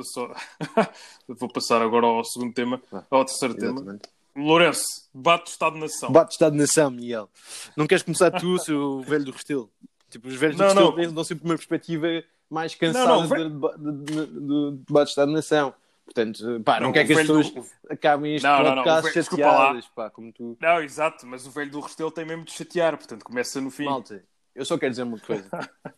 só... 0.04 0.32
vou 1.28 1.48
passar 1.48 1.82
agora 1.82 2.06
ao 2.06 2.24
segundo 2.24 2.54
tema, 2.54 2.80
ao 3.10 3.24
terceiro 3.24 3.56
exatamente. 3.56 3.84
tema. 3.84 4.46
Lourenço, 4.46 4.84
bate 5.12 5.50
Estado-nação. 5.50 6.12
Bate 6.12 6.32
Estado-nação, 6.32 6.90
Miguel. 6.92 7.28
Não 7.76 7.88
queres 7.88 8.04
começar 8.04 8.30
tu, 8.30 8.56
seu 8.62 9.00
velho 9.00 9.24
do 9.24 9.32
Restelo? 9.32 9.68
Tipo, 10.08 10.28
os 10.28 10.36
velhos 10.36 10.56
não, 10.56 10.66
do 10.66 10.74
Restelo 10.74 11.06
não. 11.06 11.14
dão 11.14 11.24
sempre 11.24 11.44
uma 11.44 11.56
perspectiva 11.56 12.06
mais 12.48 12.74
cansada 12.74 13.08
não, 13.08 13.26
não, 13.26 13.96
do 13.96 14.72
debate 14.86 15.08
Estado-nação. 15.08 15.74
Portanto, 16.04 16.60
pá, 16.64 16.80
não, 16.80 16.88
não 16.88 16.92
quer 16.92 17.06
que 17.06 17.12
as 17.12 17.20
pessoas 17.20 17.50
do... 17.50 17.64
acabem 17.88 18.34
este 18.34 18.44
não, 18.44 18.56
podcast 18.56 19.02
não, 19.02 19.12
não. 19.12 19.24
chateadas, 19.24 19.88
pá, 19.88 20.10
como 20.10 20.32
tu. 20.32 20.56
Não, 20.60 20.82
exato, 20.82 21.26
mas 21.26 21.46
o 21.46 21.50
velho 21.50 21.70
do 21.70 21.80
Restelo 21.80 22.10
tem 22.10 22.24
mesmo 22.24 22.44
de 22.44 22.52
chatear, 22.52 22.96
portanto 22.96 23.24
começa 23.24 23.60
no 23.60 23.70
fim. 23.70 23.84
Malta, 23.84 24.22
eu 24.54 24.64
só 24.64 24.76
quero 24.76 24.90
dizer 24.90 25.04
uma 25.04 25.18
coisa. 25.18 25.48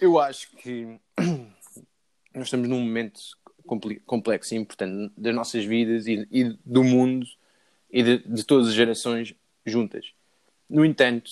eu 0.00 0.18
acho 0.18 0.50
que 0.56 0.98
nós 2.34 2.44
estamos 2.46 2.68
num 2.68 2.80
momento 2.80 3.20
complexo 4.04 4.54
e 4.54 4.58
importante 4.58 5.12
das 5.16 5.34
nossas 5.34 5.64
vidas 5.64 6.06
e, 6.06 6.26
e 6.30 6.58
do 6.64 6.82
mundo 6.82 7.26
e 7.90 8.02
de, 8.02 8.18
de, 8.18 8.44
todas 8.44 8.68
as 8.68 8.74
gerações 8.74 9.34
juntas. 9.64 10.12
No 10.68 10.84
entanto, 10.84 11.30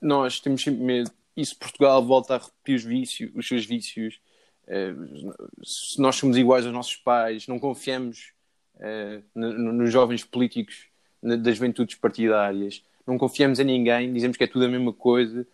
nós 0.00 0.40
temos 0.40 0.62
sempre 0.62 0.82
medo, 0.82 1.10
e 1.36 1.44
se 1.44 1.54
Portugal 1.54 2.04
volta 2.04 2.34
a 2.34 2.38
repetir 2.38 2.76
os 2.76 2.84
vícios, 2.84 3.30
os 3.34 3.46
seus 3.46 3.64
vícios, 3.64 4.20
se 5.62 6.00
nós 6.00 6.16
somos 6.16 6.36
iguais 6.36 6.64
aos 6.64 6.74
nossos 6.74 6.96
pais, 6.96 7.46
não 7.46 7.58
confiamos 7.58 8.32
uh, 8.76 9.22
nos 9.34 9.92
jovens 9.92 10.24
políticos 10.24 10.86
das 11.22 11.56
juventudes 11.56 11.94
partidárias, 11.94 12.82
não 13.06 13.16
confiamos 13.16 13.58
em 13.58 13.64
ninguém, 13.64 14.12
dizemos 14.12 14.36
que 14.36 14.44
é 14.44 14.46
tudo 14.46 14.64
a 14.64 14.68
mesma 14.68 14.92
coisa. 14.92 15.46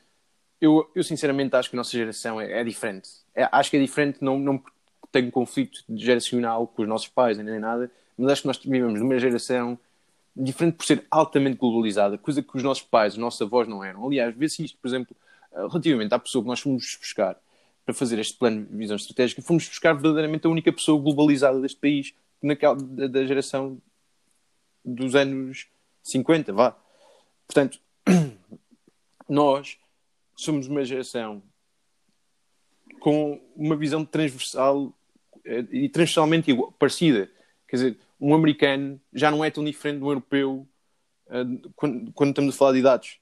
eu, 0.61 0.91
eu 0.95 1.03
sinceramente 1.03 1.55
acho 1.57 1.71
que 1.71 1.77
a 1.77 1.79
nossa 1.79 1.91
geração 1.91 2.41
é, 2.41 2.61
é 2.61 2.65
diferente. 2.65 3.11
É, 3.35 3.49
acho 3.53 3.71
que 3.71 3.77
é 3.77 3.81
diferente, 3.81 4.19
não, 4.23 4.39
não 4.39 4.63
tenho 5.11 5.31
conflito 5.31 5.85
geracional 5.95 6.67
com 6.67 6.83
os 6.83 6.89
nossos 6.89 7.09
pais 7.09 7.37
nem 7.39 7.59
nada, 7.59 7.91
mas 8.17 8.33
acho 8.33 8.43
que 8.43 8.47
nós 8.49 8.59
vivemos 8.59 8.99
numa 8.99 9.19
geração 9.19 9.79
diferente 10.35 10.77
por 10.77 10.87
ser 10.87 11.07
altamente 11.11 11.59
globalizada, 11.59 12.17
coisa 12.17 12.43
que 12.43 12.57
os 12.57 12.63
nossos 12.63 12.83
pais, 12.83 13.13
os 13.13 13.19
nossos 13.19 13.41
avós 13.43 13.69
não 13.69 13.85
eram. 13.85 14.07
Aliás, 14.07 14.35
vê-se 14.35 14.65
isto, 14.65 14.79
por 14.79 14.89
exemplo, 14.89 15.15
eh, 15.53 15.67
relativamente 15.67 16.15
à 16.15 16.19
pessoa 16.19 16.43
que 16.43 16.49
nós 16.49 16.61
fomos 16.61 16.97
buscar 16.99 17.39
para 17.85 17.95
fazer 17.95 18.19
este 18.19 18.39
plano 18.39 18.65
de 18.65 18.77
visão 18.77 18.97
estratégica, 18.97 19.43
fomos 19.43 19.67
buscar 19.67 19.93
verdadeiramente 19.93 20.47
a 20.47 20.51
única 20.51 20.73
pessoa 20.73 21.01
globalizada 21.01 21.61
deste 21.61 21.79
país, 21.79 22.15
naquela, 22.41 22.77
da, 22.77 23.25
geração 23.25 23.81
dos 24.85 25.15
anos 25.15 25.67
50, 26.03 26.53
vá. 26.53 26.77
Portanto, 27.47 27.81
nós 29.29 29.79
somos 30.37 30.67
uma 30.67 30.85
geração 30.85 31.43
com 33.01 33.41
uma 33.57 33.77
visão 33.77 34.05
transversal 34.05 34.93
eh, 35.45 35.65
e 35.71 35.89
transversalmente 35.89 36.51
igual, 36.51 36.73
parecida. 36.73 37.31
Quer 37.69 37.77
dizer, 37.77 37.99
um 38.21 38.35
americano 38.35 39.01
já 39.13 39.31
não 39.31 39.45
é 39.45 39.51
tão 39.51 39.65
diferente 39.65 39.99
de 39.99 40.05
um 40.05 40.09
europeu 40.09 40.67
uh, 41.27 41.71
quando, 41.75 42.13
quando, 42.13 42.31
estamos 42.31 42.55
a 42.55 42.59
falar 42.59 42.73
de 42.73 42.79
idades. 42.79 43.19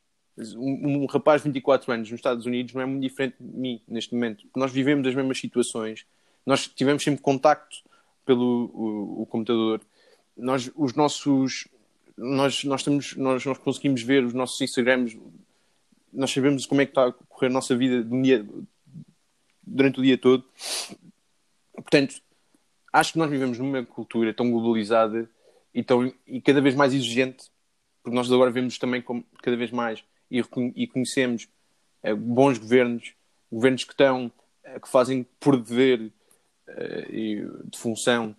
Um, 0.56 1.02
um, 1.02 1.06
rapaz 1.06 1.42
de 1.42 1.48
24 1.48 1.92
anos 1.92 2.10
nos 2.10 2.18
Estados 2.18 2.46
Unidos 2.46 2.72
não 2.74 2.82
é 2.82 2.86
muito 2.86 3.02
diferente 3.02 3.36
de 3.38 3.58
mim 3.58 3.80
neste 3.86 4.14
momento. 4.14 4.46
Nós 4.56 4.72
vivemos 4.72 5.06
as 5.06 5.14
mesmas 5.14 5.38
situações, 5.38 6.06
nós 6.46 6.66
tivemos 6.66 7.02
sempre 7.02 7.20
contacto 7.20 7.78
pelo 8.24 8.70
o, 8.72 9.22
o 9.22 9.26
computador, 9.26 9.80
nós, 10.36 10.70
os 10.74 10.94
nossos, 10.94 11.68
nós, 12.16 12.64
nós, 12.64 12.86
nós, 13.16 13.44
nós 13.44 13.58
conseguimos 13.58 14.02
ver 14.02 14.24
os 14.24 14.32
nossos 14.32 14.60
Instagrams, 14.60 15.18
nós 16.12 16.30
sabemos 16.30 16.66
como 16.66 16.80
é 16.80 16.86
que 16.86 16.92
está 16.92 17.08
a 17.08 17.12
correr 17.12 17.48
a 17.48 17.50
nossa 17.50 17.76
vida 17.76 18.02
dia, 18.02 18.46
durante 19.62 20.00
o 20.00 20.02
dia 20.02 20.18
todo. 20.18 20.44
Portanto, 21.74 22.20
acho 22.92 23.12
que 23.12 23.18
nós 23.18 23.30
vivemos 23.30 23.58
numa 23.58 23.84
cultura 23.84 24.34
tão 24.34 24.50
globalizada 24.50 25.28
e, 25.74 25.82
tão, 25.82 26.12
e 26.26 26.40
cada 26.40 26.60
vez 26.60 26.74
mais 26.74 26.92
exigente, 26.92 27.50
porque 28.02 28.16
nós 28.16 28.30
agora 28.32 28.50
vemos 28.50 28.78
também 28.78 29.00
como 29.00 29.24
cada 29.42 29.56
vez 29.56 29.70
mais 29.70 30.02
e, 30.30 30.42
e 30.76 30.86
conhecemos 30.86 31.48
é, 32.02 32.14
bons 32.14 32.58
governos, 32.58 33.12
governos 33.50 33.84
que 33.84 33.92
estão, 33.92 34.30
é, 34.64 34.78
que 34.78 34.88
fazem 34.88 35.26
por 35.38 35.60
dever 35.60 36.10
é, 36.66 37.06
e 37.10 37.46
de 37.64 37.78
função 37.78 38.34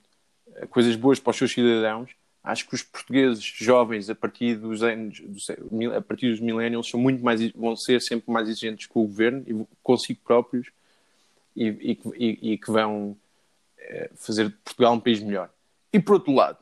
coisas 0.70 0.96
boas 0.96 1.20
para 1.20 1.32
os 1.32 1.38
seus 1.38 1.52
cidadãos. 1.52 2.12
Acho 2.44 2.68
que 2.68 2.74
os 2.74 2.82
portugueses 2.82 3.44
jovens, 3.44 4.10
a 4.10 4.16
partir 4.16 4.56
dos 4.56 4.82
anos, 4.82 5.22
a 5.96 6.02
partir 6.02 6.32
dos 6.32 6.40
millennials, 6.40 6.90
são 6.90 7.00
muito 7.00 7.24
mais, 7.24 7.52
vão 7.52 7.76
ser 7.76 8.02
sempre 8.02 8.32
mais 8.32 8.50
exigentes 8.50 8.88
com 8.88 9.04
o 9.04 9.08
governo 9.08 9.44
e 9.48 9.68
consigo 9.84 10.20
próprios 10.24 10.72
e, 11.56 11.98
e, 12.18 12.54
e, 12.54 12.58
que 12.58 12.72
vão 12.72 13.16
eh, 13.78 14.10
fazer 14.16 14.50
de 14.50 14.56
Portugal 14.56 14.94
um 14.94 15.00
país 15.00 15.22
melhor. 15.22 15.52
E 15.94 16.00
por 16.00 16.14
outro 16.14 16.34
lado, 16.34 16.58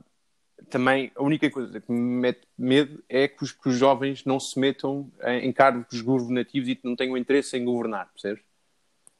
também 0.70 1.12
a 1.16 1.24
única 1.24 1.50
coisa 1.50 1.80
que 1.80 1.92
me 1.92 2.22
mete 2.22 2.48
medo 2.58 3.04
é 3.10 3.28
que 3.28 3.44
os, 3.44 3.52
que 3.52 3.70
os 3.70 3.76
jovens 3.76 4.24
não 4.26 4.40
se 4.40 4.60
metam 4.60 5.12
em, 5.24 5.52
cargos 5.52 6.02
governativos 6.02 6.70
e 6.70 6.76
que 6.76 6.88
não 6.88 6.96
tenham 6.96 7.18
interesse 7.18 7.58
em 7.58 7.66
governar, 7.66 8.10
percebes? 8.12 8.44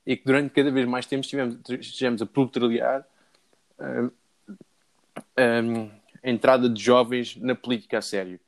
E 0.06 0.16
que 0.16 0.26
durante 0.26 0.54
cada 0.54 0.72
vez 0.72 0.88
mais 0.88 1.06
tempo 1.06 1.26
estejamos 1.26 2.22
a 2.22 2.26
proletariar 2.26 3.06
uh, 3.80 4.12
um, 5.38 5.92
a 6.24 6.30
entrada 6.30 6.70
de 6.70 6.82
jovens 6.82 7.36
na 7.36 7.56
política 7.56 7.98
a 7.98 8.02
sério. 8.02 8.40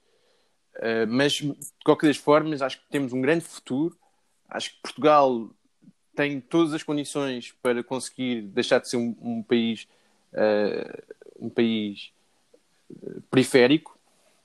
Uh, 0.78 1.06
mas, 1.08 1.34
de 1.34 1.56
qualquer 1.84 2.08
das 2.08 2.18
formas, 2.18 2.62
acho 2.62 2.78
que 2.80 2.90
temos 2.90 3.14
um 3.14 3.22
grande 3.22 3.44
futuro. 3.44 3.98
Acho 4.50 4.72
que 4.72 4.82
Portugal 4.82 5.50
tem 6.16 6.40
todas 6.40 6.74
as 6.74 6.84
condições 6.84 7.54
para 7.62 7.84
conseguir 7.84 8.42
deixar 8.44 8.80
de 8.80 8.90
ser 8.90 8.98
um, 8.98 9.16
um 9.22 9.44
país 9.44 9.88
uh, 10.34 11.12
um 11.42 11.50
país 11.50 12.12
periférico, 13.30 13.98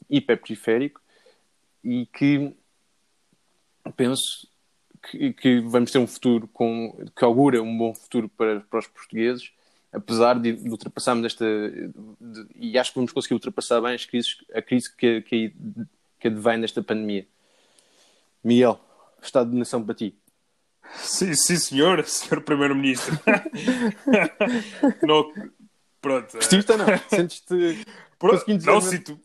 hiperperiférico, 0.09 1.01
e 1.83 2.07
que 2.07 2.55
penso 3.97 4.49
que, 5.11 5.33
que, 5.33 5.61
vamos 5.61 5.91
ter 5.91 5.99
um 5.99 6.07
futuro 6.07 6.49
com, 6.49 6.97
que 7.17 7.25
augura 7.25 7.63
um 7.63 7.79
bom 7.79 7.95
futuro 7.95 8.29
para, 8.29 8.61
para 8.61 8.81
os 8.81 8.87
portugueses, 8.89 9.53
apesar 9.93 10.39
de, 10.39 10.53
de 10.53 10.69
ultrapassarmos 10.69 11.25
esta 11.27 11.45
de, 11.45 12.47
e 12.57 12.79
acho 12.79 12.91
que 12.91 12.99
vamos 12.99 13.13
conseguir 13.13 13.35
ultrapassar 13.35 13.81
bem 13.81 13.95
as 13.95 14.05
crises, 14.05 14.37
a 14.53 14.61
crise 14.61 14.95
que, 14.95 15.23
que, 15.23 15.53
que 16.19 16.29
advém 16.29 16.61
desta 16.61 16.83
pandemia. 16.83 17.27
Miguel, 18.43 18.81
estado 19.23 19.51
de 19.51 19.57
nação 19.57 19.85
para 19.85 19.95
ti. 19.95 20.15
Sim, 20.95 21.35
sim 21.35 21.57
senhor, 21.57 22.05
senhor 22.05 22.43
Primeiro-Ministro. 22.43 23.19
não, 25.03 25.33
pronto. 26.01 26.33
Vestiste 26.33 26.73
ou 26.73 26.79
não? 26.79 26.87
Sentes-te. 27.09 27.85
Não, 28.65 28.81
sinto, 28.81 29.21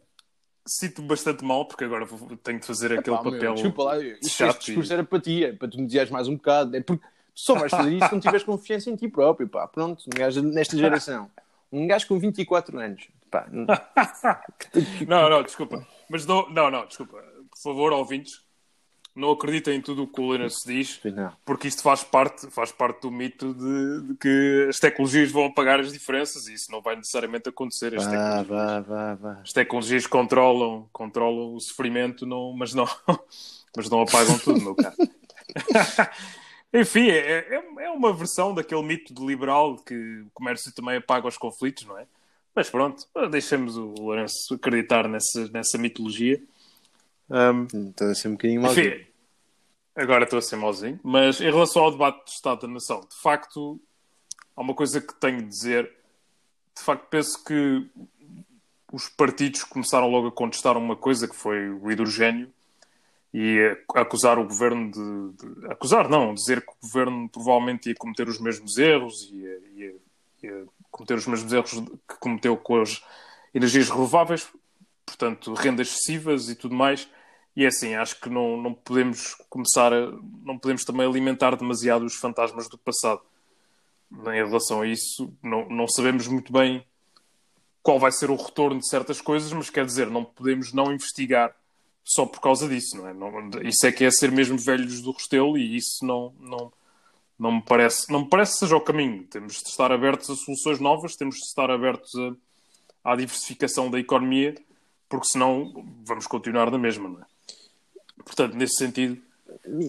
sinto 0.66 1.02
bastante 1.02 1.44
mal, 1.44 1.66
porque 1.66 1.84
agora 1.84 2.08
tenho 2.44 2.60
de 2.60 2.66
fazer 2.66 2.98
aquele 2.98 3.16
Epá, 3.16 3.24
papel. 3.24 3.42
Meu, 3.42 3.54
desculpa 3.54 3.84
lá, 3.84 4.00
isto, 4.00 4.44
este 4.44 4.66
discurso 4.66 4.92
e... 4.92 4.94
era 4.94 5.04
para 5.04 5.20
ti, 5.20 5.46
é 5.46 5.54
para 5.54 5.68
tu 5.68 5.80
me 5.80 5.86
dizeres 5.86 6.12
mais 6.12 6.28
um 6.28 6.36
bocado. 6.36 6.76
É 6.76 6.82
porque 6.82 7.06
só 7.34 7.56
vais 7.56 7.72
fazer 7.72 7.94
isso 7.94 8.06
se 8.06 8.14
não 8.14 8.20
tiveres 8.20 8.44
confiança 8.44 8.90
em 8.90 8.96
ti 8.96 9.08
próprio, 9.08 9.48
pá. 9.48 9.68
Pronto, 9.68 10.04
um 10.06 10.18
gajo 10.18 10.42
nesta 10.42 10.76
geração. 10.78 11.30
Um 11.72 11.88
gajo 11.88 12.08
com 12.08 12.20
24 12.20 12.78
anos. 12.80 13.08
Pá. 13.30 13.48
não, 15.08 15.30
não, 15.30 15.44
desculpa. 15.44 15.88
Mas 16.10 16.26
não, 16.26 16.50
não, 16.50 16.70
não, 16.70 16.86
desculpa. 16.86 17.24
Por 17.50 17.58
favor, 17.58 17.94
ouvintes, 17.94 18.44
não 19.16 19.32
acreditem 19.32 19.76
em 19.76 19.82
tudo 19.82 20.04
o 20.04 20.08
que 20.08 20.22
o 20.22 20.50
se 20.50 20.74
diz, 20.74 21.02
porque 21.46 21.68
isto 21.68 21.82
faz 21.82 22.04
parte, 22.04 22.50
faz 22.50 22.72
parte 22.72 23.02
do 23.02 23.12
mito 23.12 23.54
de, 23.54 24.08
de, 24.08 24.16
que 24.16 24.68
as 24.70 24.78
tecnologias 24.78 25.32
vão 25.32 25.46
apagar 25.46 25.80
as 25.80 25.92
diferenças 25.92 26.48
e 26.48 26.54
isso 26.54 26.72
não 26.72 26.82
vai 26.82 26.96
necessariamente 26.96 27.50
acontecer. 27.50 27.96
As, 27.96 28.06
vá, 28.06 28.44
vá, 28.44 28.80
vá, 28.80 29.16
vá. 29.16 29.32
as 29.42 29.52
tecnologias 29.52 30.08
controlam, 30.08 30.88
controlam 30.94 31.54
o 31.56 31.60
sofrimento, 31.60 32.26
não, 32.26 32.54
mas, 32.54 32.74
não, 32.74 32.88
mas 33.76 33.90
não 33.90 34.02
apagam 34.02 34.40
tudo, 34.40 34.62
meu 34.62 34.76
caro. 34.76 34.96
Enfim, 36.74 37.10
é, 37.10 37.40
é, 37.56 37.64
é, 37.80 37.90
uma 37.90 38.14
versão 38.14 38.56
daquele 38.56 38.82
mito 38.82 39.14
de 39.14 39.26
liberal 39.26 39.76
que 39.76 40.22
o 40.22 40.30
comércio 40.34 40.74
também 40.74 40.96
apaga 40.96 41.28
os 41.28 41.38
conflitos, 41.38 41.86
não 41.86 41.98
é? 41.98 42.08
Mas 42.56 42.70
pronto, 42.70 43.06
deixemos 43.30 43.76
o 43.76 43.94
Lourenço 44.00 44.54
acreditar 44.54 45.08
nessa, 45.08 45.50
nessa 45.52 45.78
mitologia. 45.78 46.42
Um, 47.32 47.90
estou 47.90 48.10
a 48.10 48.16
ser 48.16 48.28
um 48.28 48.32
bocadinho 48.32 48.62
malzinho. 48.62 48.94
Enfim, 48.94 49.06
agora 49.96 50.26
estou 50.26 50.38
a 50.38 50.42
ser 50.42 50.58
malzinho. 50.58 51.00
Mas 51.02 51.40
em 51.40 51.50
relação 51.50 51.84
ao 51.84 51.92
debate 51.92 52.26
do 52.26 52.28
Estado 52.28 52.62
da 52.62 52.68
Nação, 52.68 53.00
de 53.00 53.22
facto, 53.22 53.80
há 54.56 54.62
uma 54.62 54.74
coisa 54.74 55.00
que 55.00 55.14
tenho 55.16 55.42
de 55.42 55.48
dizer. 55.48 55.90
De 56.76 56.84
facto, 56.84 57.08
penso 57.10 57.42
que 57.44 57.90
os 58.92 59.08
partidos 59.08 59.64
começaram 59.64 60.10
logo 60.10 60.28
a 60.28 60.32
contestar 60.32 60.76
uma 60.78 60.96
coisa 60.96 61.28
que 61.28 61.36
foi 61.36 61.70
o 61.70 61.90
hidrogênio 61.90 62.52
e 63.34 63.78
acusar 63.96 64.38
o 64.38 64.46
governo 64.46 64.92
de, 64.92 65.38
de, 65.38 65.68
acusar 65.72 66.10
não 66.10 66.34
dizer 66.34 66.62
que 66.62 66.72
o 66.72 66.82
governo 66.82 67.30
provavelmente 67.30 67.88
ia 67.88 67.96
cometer 67.96 68.28
os 68.28 68.42
mesmos 68.42 68.78
erros 68.78 69.14
e 69.32 69.36
ia, 69.36 69.62
ia, 69.76 69.96
ia, 70.44 70.66
cometer 70.90 71.14
os 71.14 71.26
mesmos 71.26 71.54
erros 71.54 71.72
que 71.72 72.20
cometeu 72.20 72.58
com 72.58 72.82
as 72.82 73.02
energias 73.54 73.90
renováveis 73.90 74.50
portanto 75.06 75.54
rendas 75.54 75.88
excessivas 75.88 76.50
e 76.50 76.56
tudo 76.56 76.76
mais 76.76 77.08
e 77.56 77.66
é 77.66 77.68
assim, 77.68 77.96
acho 77.96 78.20
que 78.20 78.30
não, 78.30 78.56
não 78.56 78.74
podemos 78.74 79.36
começar 79.50 79.94
a. 79.94 80.12
não 80.44 80.58
podemos 80.58 80.86
também 80.86 81.06
alimentar 81.06 81.56
demasiado 81.56 82.06
os 82.06 82.16
fantasmas 82.16 82.70
do 82.70 82.78
passado. 82.78 83.22
Em 84.12 84.46
relação 84.46 84.82
a 84.82 84.88
isso, 84.88 85.34
não, 85.42 85.68
não 85.70 85.88
sabemos 85.88 86.28
muito 86.28 86.52
bem 86.52 86.86
qual 87.82 88.00
vai 88.00 88.12
ser 88.12 88.30
o 88.30 88.36
retorno 88.36 88.80
de 88.80 88.88
certas 88.88 89.22
coisas, 89.22 89.52
mas 89.54 89.70
quer 89.70 89.86
dizer, 89.86 90.10
não 90.10 90.24
podemos 90.24 90.74
não 90.74 90.92
investigar 90.92 91.56
só 92.04 92.26
por 92.26 92.42
causa 92.42 92.68
disso, 92.68 92.98
não 92.98 93.08
é? 93.08 93.14
Não, 93.14 93.50
isso 93.64 93.86
é 93.86 93.92
que 93.92 94.04
é 94.04 94.12
ser 94.12 94.32
mesmo 94.32 94.58
velhos 94.58 95.02
do 95.02 95.12
Restelo 95.12 95.58
e 95.58 95.78
isso 95.78 96.06
não, 96.06 96.34
não, 96.40 96.74
não 97.40 97.52
me 97.54 97.62
parece, 97.62 98.12
não 98.12 98.22
me 98.22 98.30
parece 98.30 98.54
que 98.54 98.60
seja 98.60 98.76
o 98.76 98.82
caminho. 98.82 99.24
Temos 99.24 99.62
de 99.62 99.70
estar 99.70 99.92
abertos 99.92 100.30
a 100.30 100.36
soluções 100.36 100.80
novas, 100.80 101.16
temos 101.16 101.36
de 101.36 101.46
estar 101.46 101.72
abertos 101.72 102.12
a, 102.16 103.12
à 103.12 103.16
diversificação 103.16 103.90
da 103.90 104.00
economia, 104.00 104.56
porque 105.10 105.28
senão 105.28 105.86
vamos 106.06 106.28
continuar 106.28 106.70
na 106.70 106.78
mesma, 106.78 107.10
não 107.10 107.22
é? 107.22 107.31
Portanto, 108.18 108.56
nesse 108.56 108.76
sentido, 108.76 109.22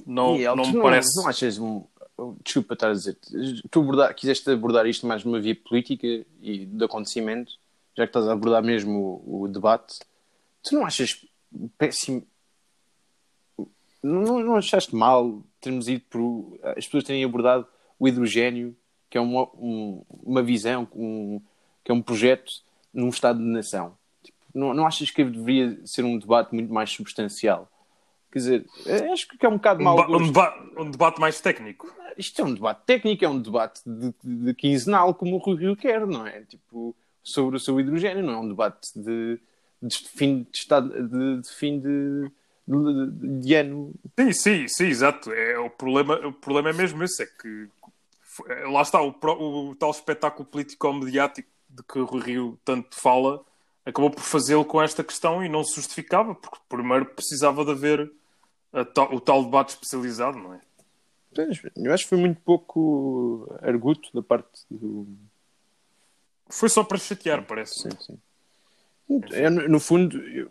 não, 0.07 0.35
Miguel, 0.35 0.57
não 0.57 0.66
me 0.66 0.73
não, 0.75 0.83
parece. 0.83 1.16
Não 1.16 1.29
achas. 1.29 1.59
Um... 1.59 1.85
Desculpa 2.45 2.75
estar 2.75 2.91
a 2.91 2.93
dizer. 2.93 3.18
Tu 3.70 3.81
abordar, 3.81 4.14
quiseste 4.14 4.49
abordar 4.51 4.87
isto 4.87 5.07
mais 5.07 5.25
numa 5.25 5.41
via 5.41 5.57
política 5.57 6.07
e 6.41 6.66
de 6.66 6.85
acontecimento, 6.85 7.53
já 7.97 8.05
que 8.05 8.11
estás 8.11 8.29
a 8.29 8.33
abordar 8.33 8.62
mesmo 8.62 9.23
o, 9.27 9.43
o 9.43 9.49
debate. 9.49 9.99
Tu 10.62 10.75
não 10.75 10.87
achas 10.87 11.25
péssimo. 11.79 12.27
Não, 14.03 14.41
não 14.41 14.57
achaste 14.57 14.95
mal 14.95 15.43
termos 15.61 15.89
ido 15.89 16.05
por. 16.11 16.59
as 16.77 16.85
pessoas 16.85 17.05
terem 17.05 17.25
abordado 17.25 17.66
o 17.99 18.07
hidrogênio, 18.07 18.77
que 19.09 19.16
é 19.16 19.20
uma, 19.20 19.45
um, 19.55 20.05
uma 20.09 20.43
visão, 20.43 20.89
um, 20.95 21.41
que 21.85 21.91
é 21.91 21.95
um 21.95 22.03
projeto 22.03 22.53
num 22.93 23.09
Estado 23.09 23.39
de 23.39 23.45
nação? 23.45 23.97
Tipo, 24.23 24.39
não, 24.55 24.75
não 24.75 24.87
achas 24.87 25.11
que 25.11 25.25
deveria 25.25 25.81
ser 25.87 26.05
um 26.05 26.18
debate 26.18 26.53
muito 26.53 26.73
mais 26.73 26.91
substancial? 26.91 27.70
Quer 28.33 28.39
dizer, 28.39 28.66
acho 29.12 29.28
que 29.28 29.45
é 29.45 29.49
um 29.49 29.57
bocado 29.57 29.85
gosto. 29.85 30.16
um 30.16 30.26
deba- 30.26 30.64
um 30.78 30.91
debate 30.91 31.20
mais 31.20 31.41
técnico. 31.41 31.93
Isto 32.16 32.43
é 32.43 32.45
um 32.45 32.55
debate 32.55 32.80
técnico, 32.87 33.24
é 33.24 33.28
um 33.28 33.39
debate 33.39 33.80
de, 33.87 34.14
de, 34.24 34.45
de 34.47 34.55
quinzenal, 34.55 35.14
como 35.14 35.37
o 35.37 35.39
Rui 35.39 35.57
Rio 35.57 35.76
quer, 35.76 36.07
não 36.07 36.26
é? 36.26 36.41
Tipo, 36.43 36.95
sobre 37.22 37.57
o 37.57 37.61
seu 37.61 37.78
hidrogênio, 37.78 38.24
não 38.24 38.33
é 38.33 38.39
um 38.39 38.49
debate 38.49 38.89
de, 38.97 39.39
de 39.83 39.99
fim 40.09 40.47
de 40.51 40.59
estado, 40.59 40.89
de, 41.09 41.41
de 41.43 41.49
fim 41.55 41.78
de, 41.78 42.30
de, 42.66 43.41
de 43.41 43.55
ano. 43.55 43.93
Sim, 44.18 44.33
sim, 44.33 44.68
sim, 44.68 44.87
exato. 44.87 45.30
É, 45.30 45.59
o, 45.59 45.68
problema, 45.70 46.14
o 46.26 46.33
problema 46.33 46.70
é 46.70 46.72
mesmo 46.72 47.03
esse, 47.05 47.22
é 47.22 47.26
que 47.26 47.68
é, 48.49 48.64
lá 48.66 48.80
está, 48.83 49.01
o, 49.03 49.11
o 49.70 49.74
tal 49.74 49.91
espetáculo 49.91 50.47
político-mediático 50.47 51.49
de 51.68 51.83
que 51.83 51.99
o 51.99 52.05
Rui 52.05 52.22
Rio 52.22 52.59
tanto 52.64 52.95
fala, 52.99 53.43
acabou 53.87 54.11
por 54.11 54.22
fazê-lo 54.22 54.64
com 54.64 54.80
esta 54.83 55.03
questão 55.03 55.43
e 55.45 55.49
não 55.49 55.64
se 55.64 55.76
justificava, 55.76 56.35
porque 56.35 56.59
primeiro 56.68 57.07
precisava 57.07 57.64
de 57.64 57.70
haver 57.70 58.11
tal- 58.95 59.14
o 59.14 59.20
tal 59.20 59.45
debate 59.45 59.70
especializado, 59.70 60.39
não 60.39 60.55
é? 60.55 60.61
Pois, 61.35 61.62
Eu 61.77 61.93
acho 61.93 62.05
que 62.05 62.09
foi 62.11 62.18
muito 62.18 62.41
pouco 62.41 63.55
arguto 63.62 64.09
da 64.12 64.23
parte 64.23 64.49
do. 64.70 65.07
Foi 66.49 66.68
só 66.68 66.85
para 66.85 66.99
chatear, 66.99 67.45
parece. 67.47 67.81
Sim, 67.81 67.91
sim. 68.01 68.18
É, 69.33 69.49
no, 69.51 69.81
fundo, 69.81 70.18
eu- 70.18 70.51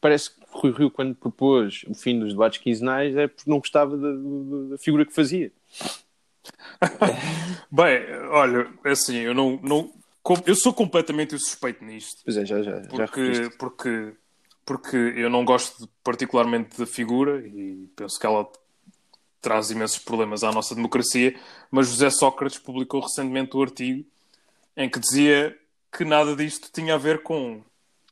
parece 0.00 0.30
que 0.30 0.40
o 0.40 0.58
Rui 0.60 0.72
Rio, 0.72 0.90
quando 0.90 1.14
propôs 1.14 1.84
o 1.88 1.94
fim 1.94 2.18
dos 2.18 2.32
debates 2.32 2.60
quinzenais, 2.60 3.16
é 3.16 3.26
porque 3.28 3.50
não 3.50 3.58
gostava 3.58 3.96
da, 3.96 4.12
da- 4.12 4.78
figura 4.78 5.04
que 5.04 5.12
fazia. 5.14 5.52
Bem, 7.70 8.12
olha, 8.30 8.72
é 8.84 8.90
assim, 8.90 9.16
eu 9.16 9.34
não, 9.34 9.58
não 9.62 9.92
eu 10.44 10.54
sou 10.54 10.72
completamente 10.72 11.38
suspeito 11.38 11.84
nisto. 11.84 12.22
Pois 12.24 12.36
é, 12.36 12.44
já, 12.44 12.62
já, 12.62 12.82
já 12.82 12.88
porque, 12.88 13.20
referiste. 13.20 13.56
porque, 13.58 14.12
porque 14.66 14.96
eu 14.96 15.30
não 15.30 15.44
gosto 15.44 15.88
particularmente 16.02 16.76
da 16.76 16.84
figura 16.84 17.40
e 17.46 17.88
penso 17.94 18.18
que 18.18 18.26
ela 18.26 18.46
traz 19.40 19.70
imensos 19.70 20.00
problemas 20.00 20.42
à 20.42 20.50
nossa 20.50 20.74
democracia, 20.74 21.38
mas 21.70 21.88
José 21.88 22.10
Sócrates 22.10 22.58
publicou 22.58 23.00
recentemente 23.00 23.56
um 23.56 23.62
artigo 23.62 24.04
em 24.76 24.90
que 24.90 24.98
dizia 24.98 25.56
que 25.96 26.04
nada 26.04 26.34
disto 26.34 26.68
tinha 26.72 26.96
a 26.96 26.98
ver 26.98 27.22
com 27.22 27.62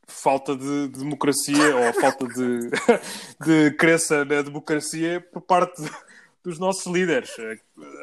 falta 0.06 0.54
de 0.54 0.88
democracia 0.88 1.76
ou 1.76 1.92
falta 1.94 2.26
de, 2.28 2.70
de 3.44 3.70
crença 3.72 4.24
na 4.24 4.42
democracia 4.42 5.20
por 5.32 5.40
parte 5.40 5.82
dos 6.44 6.58
nossos 6.60 6.86
líderes. 6.86 7.30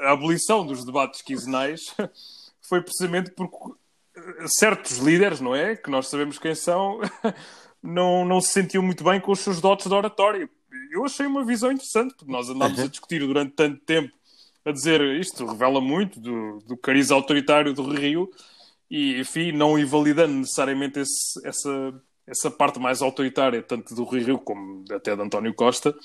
A 0.04 0.12
abolição 0.12 0.66
dos 0.66 0.84
debates 0.84 1.22
quinzenais 1.22 1.96
foi 2.62 2.82
precisamente 2.82 3.32
porque 3.32 3.58
certos 4.60 4.98
líderes, 4.98 5.40
não 5.40 5.56
é? 5.56 5.76
Que 5.76 5.90
nós 5.90 6.10
sabemos 6.10 6.38
quem 6.38 6.54
são, 6.54 7.00
não, 7.82 8.26
não 8.26 8.40
se 8.42 8.52
sentiam 8.52 8.84
muito 8.84 9.04
bem 9.04 9.20
com 9.20 9.32
os 9.32 9.40
seus 9.40 9.60
dotes 9.62 9.88
de 9.88 9.94
oratório. 9.94 10.50
Eu 10.92 11.06
achei 11.06 11.26
uma 11.26 11.44
visão 11.46 11.72
interessante, 11.72 12.14
porque 12.16 12.32
nós 12.32 12.50
andámos 12.50 12.80
a 12.80 12.88
discutir 12.88 13.20
durante 13.20 13.52
tanto 13.54 13.80
tempo 13.82 14.14
a 14.64 14.72
dizer 14.72 15.02
isto 15.20 15.46
revela 15.46 15.82
muito 15.82 16.20
do, 16.20 16.60
do 16.68 16.78
cariz 16.78 17.10
autoritário 17.10 17.74
do 17.74 17.84
Rio 17.94 18.30
e, 18.90 19.20
enfim, 19.20 19.52
não 19.52 19.80
invalidando 19.80 20.34
necessariamente 20.36 21.00
esse- 21.00 21.46
essa, 21.48 21.94
essa 22.28 22.52
parte 22.52 22.80
mais 22.80 23.02
autoritária, 23.02 23.64
tanto 23.64 23.96
do 23.96 24.04
Rio 24.04 24.38
como 24.38 24.84
até 24.92 25.16
de 25.16 25.22
António 25.22 25.54
Costa, 25.54 25.96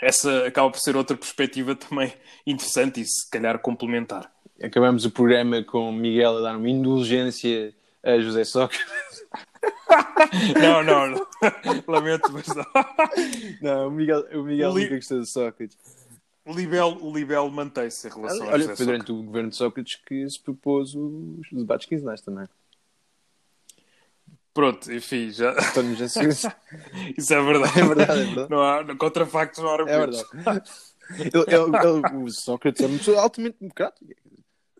essa 0.00 0.46
acaba 0.46 0.70
por 0.70 0.80
ser 0.80 0.96
outra 0.96 1.16
perspectiva 1.16 1.74
também 1.76 2.12
interessante 2.46 3.00
e 3.00 3.04
se 3.06 3.28
calhar 3.30 3.58
complementar. 3.60 4.32
Acabamos 4.60 5.04
o 5.04 5.10
programa 5.10 5.62
com 5.62 5.92
Miguel 5.92 6.38
a 6.38 6.40
dar 6.40 6.56
uma 6.56 6.68
indulgência 6.68 7.72
a 8.02 8.18
José 8.18 8.44
Sócrates. 8.44 9.11
Não, 10.60 10.82
não, 10.82 11.08
não. 11.10 11.26
lamento, 11.86 12.32
mas 12.32 12.46
não. 12.48 12.64
Não, 13.60 13.88
o 13.88 13.90
Miguel, 13.90 14.20
o 14.38 14.42
Miguel 14.42 14.72
li- 14.76 14.82
nunca 14.84 14.96
gostou 14.96 15.20
de 15.20 15.26
Sócrates. 15.26 15.78
O 16.44 16.52
Libel, 16.52 16.98
o 17.00 17.12
Libel 17.14 17.48
mantém-se 17.50 18.08
em 18.08 18.10
relação 18.10 18.48
a 18.48 18.52
Olha, 18.52 18.58
José 18.62 18.76
foi 18.76 18.86
durante 18.86 19.12
o 19.12 19.22
governo 19.22 19.50
de 19.50 19.56
Sócrates 19.56 20.00
que 20.04 20.28
se 20.28 20.40
propôs 20.40 20.94
os 20.94 21.46
debates 21.52 21.86
quinzenais 21.86 22.20
também. 22.20 22.48
Pronto, 24.54 24.92
enfim, 24.92 25.30
já... 25.30 25.54
Já 25.96 26.08
se- 26.08 26.20
isso 27.16 27.32
é 27.32 27.42
verdade. 27.42 27.78
É 27.80 27.84
verdade, 27.84 28.20
é 28.20 28.24
verdade. 28.24 28.50
Não 28.50 28.60
há, 28.62 28.96
contra 28.96 29.24
factos 29.24 29.62
não 29.62 29.70
há 29.70 29.72
É 29.72 29.80
argumentos. 29.80 30.24
verdade. 30.32 30.70
Ele- 31.18 31.30
ele- 31.34 32.08
ele- 32.08 32.16
o 32.24 32.28
Sócrates 32.30 32.82
é 32.82 32.86
uma 32.86 32.98
pessoa 32.98 33.20
altamente 33.22 33.56
democrática. 33.60 34.16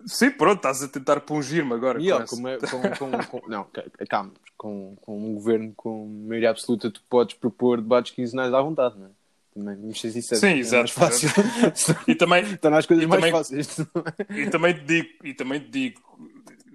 Sim, 0.06 0.30
pronto, 0.30 0.56
estás 0.56 0.82
a 0.82 0.88
tentar 0.88 1.20
pungir-me 1.20 1.72
agora. 1.74 2.00
E 2.00 2.10
com 2.26 2.48
é- 2.48 2.58
com, 2.58 2.80
com- 3.20 3.40
com- 3.40 3.48
não, 3.48 3.64
ca- 3.64 3.84
calma, 4.08 4.32
com, 4.56 4.96
com 5.00 5.18
um 5.30 5.34
governo 5.34 5.72
com 5.76 6.06
maioria 6.26 6.50
absoluta, 6.50 6.90
tu 6.90 7.00
podes 7.08 7.36
propor 7.36 7.80
debates 7.80 8.12
quinzenais 8.12 8.52
à 8.52 8.60
vontade, 8.60 8.98
não 8.98 9.06
é? 9.06 9.10
Também, 9.54 9.76
vamos 9.76 10.00
ser 10.00 10.10
sinceros. 10.10 10.40
Sim, 10.40 10.46
é 10.48 10.58
exato, 10.58 10.92
fácil. 10.92 11.28
E 12.08 12.14
também, 12.14 12.42
Estão 12.44 12.74
as 12.74 12.86
coisas 12.86 13.04
E 13.04 13.06
mais 13.06 13.20
também- 13.20 13.32
fáceis. 13.32 13.78
é? 13.80 14.40
e 14.40 14.50
também 14.50 14.74
te 14.74 14.84
digo, 14.84 15.08
e 15.24 15.34
também 15.34 15.60
te 15.60 15.68
digo, 15.68 16.00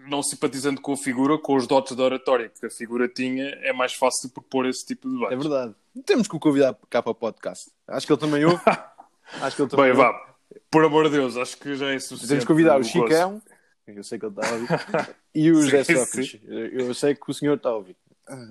não 0.08 0.22
simpatizando 0.24 0.80
com 0.80 0.94
a 0.94 0.98
figura, 0.98 1.38
com 1.38 1.56
os 1.56 1.66
dotes 1.68 1.96
de 1.96 2.02
oratória 2.02 2.50
que 2.50 2.66
a 2.66 2.70
figura 2.70 3.08
tinha, 3.10 3.46
é 3.62 3.74
mais 3.74 3.94
fácil 3.94 4.30
propor 4.30 4.66
esse 4.68 4.86
tipo 4.86 5.10
de 5.10 5.16
debate. 5.16 5.34
É 5.34 5.38
verdade. 5.38 5.74
Temos 6.06 6.28
que 6.28 6.36
o 6.36 6.40
convidar 6.40 6.78
cá 6.90 7.02
para 7.02 7.12
o 7.12 7.16
podcast. 7.16 7.72
Acho 7.88 8.06
que 8.06 8.14
ele 8.14 8.20
também 8.22 8.46
ouve. 8.46 8.62
Acho 9.42 9.56
que 9.56 9.62
ele 9.64 9.70
também 9.70 9.92
Bem, 9.92 10.00
ouve. 10.00 10.12
vá, 10.14 10.36
por 10.72 10.84
amor 10.86 11.06
de 11.06 11.12
Deus, 11.18 11.38
acho 11.38 11.58
que 11.58 11.76
já 11.76 11.92
é 11.92 12.00
suficiente. 12.00 12.30
Temos 12.30 12.44
que 12.44 12.48
convidar 12.48 12.80
o. 12.80 12.84
Chicão, 12.84 13.42
eu 13.88 14.04
sei 14.04 14.20
que 14.20 14.26
ele 14.26 14.34
está 14.36 14.50
a 14.50 14.54
ouvir, 14.54 15.16
e 15.34 15.52
o 15.52 15.56
José 15.62 15.84
Sócrates. 15.84 16.40
Eu 16.46 16.94
sei 16.94 17.16
que 17.16 17.30
o 17.30 17.34
senhor 17.34 17.56
está 17.58 17.70
a 17.70 17.76
ouvir. 17.76 17.96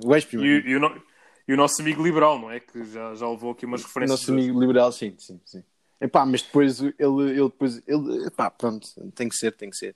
O 0.04 0.14
ex-primeiro. 0.14 0.66
E, 0.66 0.70
e 0.72 0.76
o 0.76 0.80
no- 0.80 1.02
e 1.48 1.52
o 1.52 1.56
nosso 1.56 1.80
amigo 1.80 2.02
liberal, 2.02 2.38
não 2.40 2.50
é? 2.50 2.58
Que 2.58 2.84
já, 2.86 3.14
já 3.14 3.28
levou 3.28 3.52
aqui 3.52 3.64
umas 3.66 3.82
O 3.82 3.86
referências. 3.86 4.20
nosso 4.20 4.32
amigo 4.32 4.58
liberal, 4.60 4.90
sim, 4.90 5.14
sim, 5.18 5.40
sim. 5.44 5.62
Epá, 6.00 6.26
mas 6.26 6.42
depois 6.42 6.80
ele, 6.80 6.94
ele 6.98 7.44
depois, 7.44 7.80
ele, 7.86 8.26
epá, 8.26 8.50
pronto, 8.50 8.86
tem 9.14 9.28
que 9.28 9.36
ser, 9.36 9.52
tem 9.52 9.70
que 9.70 9.76
ser. 9.76 9.94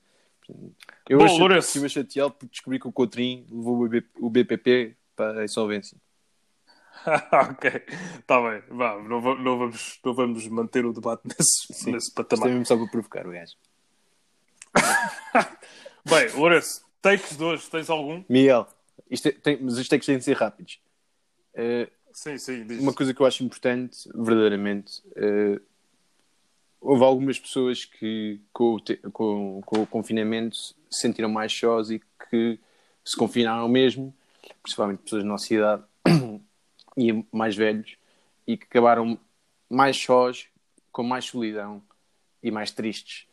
Eu 1.09 1.19
Bom, 1.19 1.25
achei, 1.25 1.39
Lourenço. 1.39 1.67
estive 1.69 1.87
a 1.87 1.89
chateá-lo 1.89 2.31
por 2.31 2.49
descobrir 2.49 2.79
que 2.79 2.87
o 2.89 2.93
Coutrinho 2.93 3.45
levou 3.51 3.85
o, 3.85 3.89
B- 3.89 4.05
o 4.21 4.31
BPP 4.31 4.95
para 5.17 5.41
a 5.41 5.45
insolvência. 5.45 5.97
ok, 7.51 7.83
está 8.19 8.41
bem. 8.51 8.63
Vá, 8.69 8.97
não, 9.03 9.21
não 9.37 9.59
vamos, 9.59 9.99
não 10.05 10.15
vamos 10.15 10.47
manter 10.49 10.85
o 10.85 10.93
debate 10.93 11.23
nesse, 11.29 11.91
nesse 11.91 12.09
Isto 12.09 12.21
é 12.21 12.25
patamar. 12.25 12.49
mesmo 12.49 12.67
só 12.67 12.77
para 12.77 12.87
provocar 12.89 13.27
o 13.27 13.31
gajo. 13.31 13.55
Bem, 16.09 16.31
Lourenço, 16.35 16.85
takes 17.03 17.37
de 17.37 17.43
hoje, 17.45 17.69
tens 17.71 17.91
algum? 17.91 18.25
Miguel, 18.29 18.67
isto 19.11 19.29
é- 19.29 19.33
tem, 19.33 19.59
mas 19.61 19.77
isto 19.79 19.95
é 19.95 19.99
que 19.99 20.07
tem 20.07 20.19
de 20.19 20.25
ser 20.25 20.37
rápidos. 20.37 20.81
Eh, 21.55 21.89
Sim, 22.13 22.39
sim, 22.39 22.67
diz. 22.67 22.81
uma 22.81 22.93
coisa 22.93 23.13
que 23.15 23.21
eu 23.21 23.27
acho 23.27 23.45
importante, 23.45 23.97
verdadeiramente, 24.15 25.03
eh, 25.17 25.61
houve 26.81 27.05
algumas 27.05 27.39
pessoas 27.39 27.85
que 27.85 28.41
com 28.53 28.75
o, 28.75 28.81
te- 28.81 28.97
com- 29.13 29.61
com 29.65 29.83
o 29.83 29.87
confinamento 29.87 30.57
se 30.57 30.75
sentiram 30.91 31.29
mais 31.29 31.53
sós 31.53 31.91
e 31.91 32.01
que 32.31 32.59
se 33.05 33.17
confinaram 33.17 33.69
mesmo, 33.69 34.15
principalmente 34.63 35.03
pessoas 35.03 35.23
da 35.23 35.29
nossa 35.29 35.53
idade 35.55 35.83
e 36.97 37.25
mais 37.33 37.57
velhos, 37.57 37.97
e 38.47 38.57
que 38.57 38.65
acabaram 38.65 39.19
mais 39.69 39.97
sós, 39.97 40.47
com 40.91 41.03
mais 41.03 41.27
solidão 41.27 41.83
e 42.43 42.51
mais 42.51 42.71
tristes. 42.71 43.27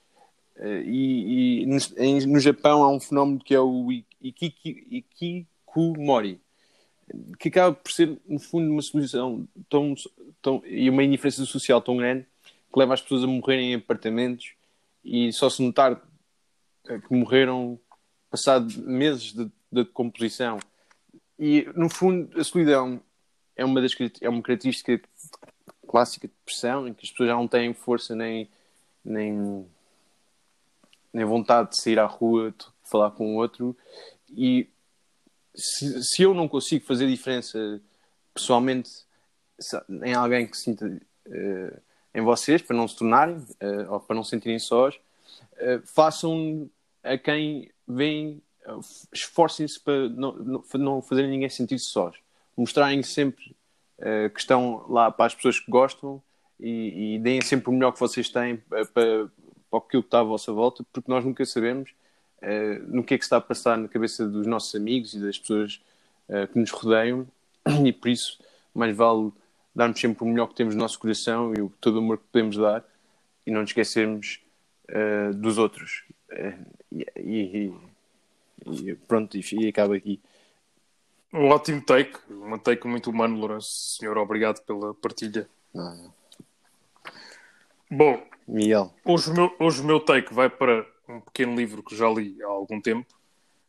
Eh, 0.57 0.83
e 0.85 1.63
e 1.63 2.25
no, 2.27 2.39
Japão 2.39 2.83
há 2.83 2.89
um 2.91 2.99
fenómeno 2.99 3.39
que 3.39 3.55
é 3.55 3.59
o 3.59 3.91
ikikomori, 5.01 6.39
que 7.39 7.49
acaba 7.49 7.75
por 7.75 7.91
ser, 7.91 8.19
no 8.27 8.39
fundo, 8.39 8.71
uma 8.71 8.81
solução 8.81 9.47
tão, 9.69 9.95
tão, 10.41 10.61
e 10.65 10.89
uma 10.89 11.03
indiferença 11.03 11.45
social 11.45 11.81
tão 11.81 11.97
grande 11.97 12.25
que 12.71 12.79
leva 12.79 12.93
as 12.93 13.01
pessoas 13.01 13.23
a 13.23 13.27
morrerem 13.27 13.71
em 13.71 13.75
apartamentos 13.75 14.53
e 15.03 15.31
só 15.31 15.49
se 15.49 15.61
notar 15.63 16.01
eh, 16.87 16.99
que 16.99 17.13
morreram 17.13 17.79
passado 18.29 18.67
meses 18.81 19.33
de, 19.33 19.45
de 19.45 19.51
decomposição. 19.71 20.59
E, 21.39 21.67
no 21.75 21.89
fundo, 21.89 22.39
a 22.39 22.43
solidão 22.43 23.01
é 23.57 23.65
uma, 23.65 23.81
das, 23.81 23.91
é 24.21 24.29
uma 24.29 24.41
característica 24.41 25.01
clássica 25.87 26.27
de 26.27 26.33
depressão, 26.33 26.87
em 26.87 26.93
que 26.93 27.05
as 27.05 27.11
pessoas 27.11 27.29
já 27.29 27.35
não 27.35 27.47
têm 27.47 27.73
força 27.73 28.15
nem, 28.15 28.47
nem, 29.03 29.65
nem 31.11 31.25
vontade 31.25 31.71
de 31.71 31.81
sair 31.81 31.99
à 31.99 32.05
rua, 32.05 32.51
de 32.51 32.65
falar 32.83 33.11
com 33.11 33.33
o 33.33 33.37
outro. 33.37 33.75
E 34.29 34.69
se, 35.55 36.03
se 36.03 36.21
eu 36.21 36.33
não 36.33 36.47
consigo 36.47 36.85
fazer 36.85 37.07
diferença 37.07 37.81
pessoalmente 38.33 38.89
em 40.03 40.13
alguém 40.13 40.45
que 40.45 40.55
sinta 40.55 41.01
eh, 41.25 41.79
em 42.13 42.21
vocês, 42.21 42.61
para 42.61 42.75
não 42.75 42.87
se 42.87 42.95
tornarem 42.95 43.43
eh, 43.59 43.87
ou 43.89 43.99
para 43.99 44.15
não 44.15 44.23
se 44.23 44.29
sentirem 44.31 44.59
sós, 44.59 44.99
eh, 45.57 45.81
façam 45.83 46.69
a 47.03 47.17
quem 47.17 47.71
vem, 47.87 48.41
esforcem-se 49.11 49.79
para 49.79 50.09
não, 50.09 50.33
não, 50.33 50.63
não 50.73 51.01
fazerem 51.01 51.31
ninguém 51.31 51.49
sentir-se 51.49 51.89
sós. 51.91 52.15
Mostrarem 52.57 53.03
sempre 53.03 53.55
eh, 53.99 54.29
que 54.29 54.39
estão 54.39 54.85
lá 54.89 55.11
para 55.11 55.27
as 55.27 55.35
pessoas 55.35 55.59
que 55.59 55.69
gostam 55.69 56.21
e, 56.59 57.15
e 57.15 57.19
deem 57.19 57.41
sempre 57.41 57.69
o 57.69 57.73
melhor 57.73 57.91
que 57.91 57.99
vocês 57.99 58.29
têm 58.29 58.61
eh, 58.71 58.85
para, 58.85 59.29
para 59.69 59.79
aquilo 59.79 60.01
que 60.01 60.07
está 60.07 60.19
à 60.19 60.23
vossa 60.23 60.51
volta, 60.51 60.83
porque 60.91 61.11
nós 61.11 61.23
nunca 61.23 61.45
sabemos 61.45 61.91
eh, 62.41 62.79
no 62.87 63.03
que 63.03 63.13
é 63.13 63.17
que 63.17 63.23
está 63.23 63.37
a 63.37 63.41
passar 63.41 63.77
na 63.77 63.87
cabeça 63.87 64.27
dos 64.27 64.45
nossos 64.45 64.73
amigos 64.75 65.13
e 65.13 65.19
das 65.19 65.37
pessoas 65.37 65.81
eh, 66.29 66.47
que 66.47 66.59
nos 66.59 66.71
rodeiam, 66.71 67.27
e 67.85 67.91
por 67.91 68.09
isso 68.09 68.39
mais 68.73 68.95
vale 68.95 69.31
darmos 69.73 69.99
sempre 69.99 70.23
o 70.23 70.27
melhor 70.27 70.47
que 70.47 70.55
temos 70.55 70.75
no 70.75 70.81
nosso 70.81 70.99
coração 70.99 71.53
e 71.55 71.61
o, 71.61 71.71
todo 71.81 71.95
o 71.95 71.99
amor 71.99 72.17
que 72.17 72.25
podemos 72.31 72.57
dar 72.57 72.83
e 73.45 73.51
não 73.51 73.61
nos 73.61 73.69
esquecermos 73.69 74.39
uh, 74.89 75.33
dos 75.33 75.57
outros. 75.57 76.03
Uh, 76.31 76.65
e, 76.91 77.05
e, 77.17 77.73
e, 78.65 78.95
pronto, 79.07 79.37
e, 79.37 79.41
e 79.53 79.67
acaba 79.67 79.95
aqui. 79.95 80.19
Um 81.37 81.49
ótimo 81.49 81.79
take, 81.81 82.17
um 82.31 82.57
take 82.57 82.87
muito 82.87 83.11
humano, 83.11 83.37
Lourenço. 83.37 83.69
Senhor, 83.99 84.17
obrigado 84.17 84.59
pela 84.65 84.95
partilha. 84.95 85.47
Não, 85.71 85.95
não. 85.95 86.13
Bom, 87.91 88.27
Miguel. 88.47 88.91
Hoje 89.05 89.29
o, 89.29 89.33
meu, 89.35 89.55
hoje 89.59 89.81
o 89.81 89.85
meu 89.85 89.99
take 89.99 90.33
vai 90.33 90.49
para 90.49 90.83
um 91.07 91.19
pequeno 91.19 91.55
livro 91.55 91.83
que 91.83 91.95
já 91.95 92.09
li 92.09 92.41
há 92.41 92.47
algum 92.47 92.81
tempo, 92.81 93.05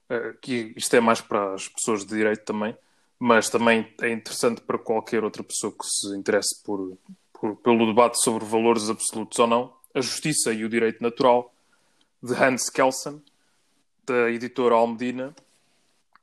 uh, 0.08 0.34
que 0.40 0.72
isto 0.76 0.96
é 0.96 1.00
mais 1.00 1.20
para 1.20 1.52
as 1.52 1.68
pessoas 1.68 2.06
de 2.06 2.16
direito 2.16 2.42
também, 2.42 2.74
mas 3.18 3.50
também 3.50 3.86
é 4.00 4.08
interessante 4.08 4.62
para 4.62 4.78
qualquer 4.78 5.22
outra 5.22 5.44
pessoa 5.44 5.70
que 5.70 5.84
se 5.86 6.16
interesse 6.16 6.62
por, 6.64 6.96
por, 7.34 7.54
pelo 7.56 7.84
debate 7.84 8.18
sobre 8.22 8.46
valores 8.46 8.88
absolutos 8.88 9.38
ou 9.38 9.46
não. 9.46 9.74
A 9.94 10.00
Justiça 10.00 10.54
e 10.54 10.64
o 10.64 10.70
Direito 10.70 11.02
Natural, 11.02 11.52
de 12.22 12.32
Hans 12.32 12.70
Kelsen, 12.70 13.22
da 14.06 14.30
editora 14.30 14.74
Almedina. 14.74 15.34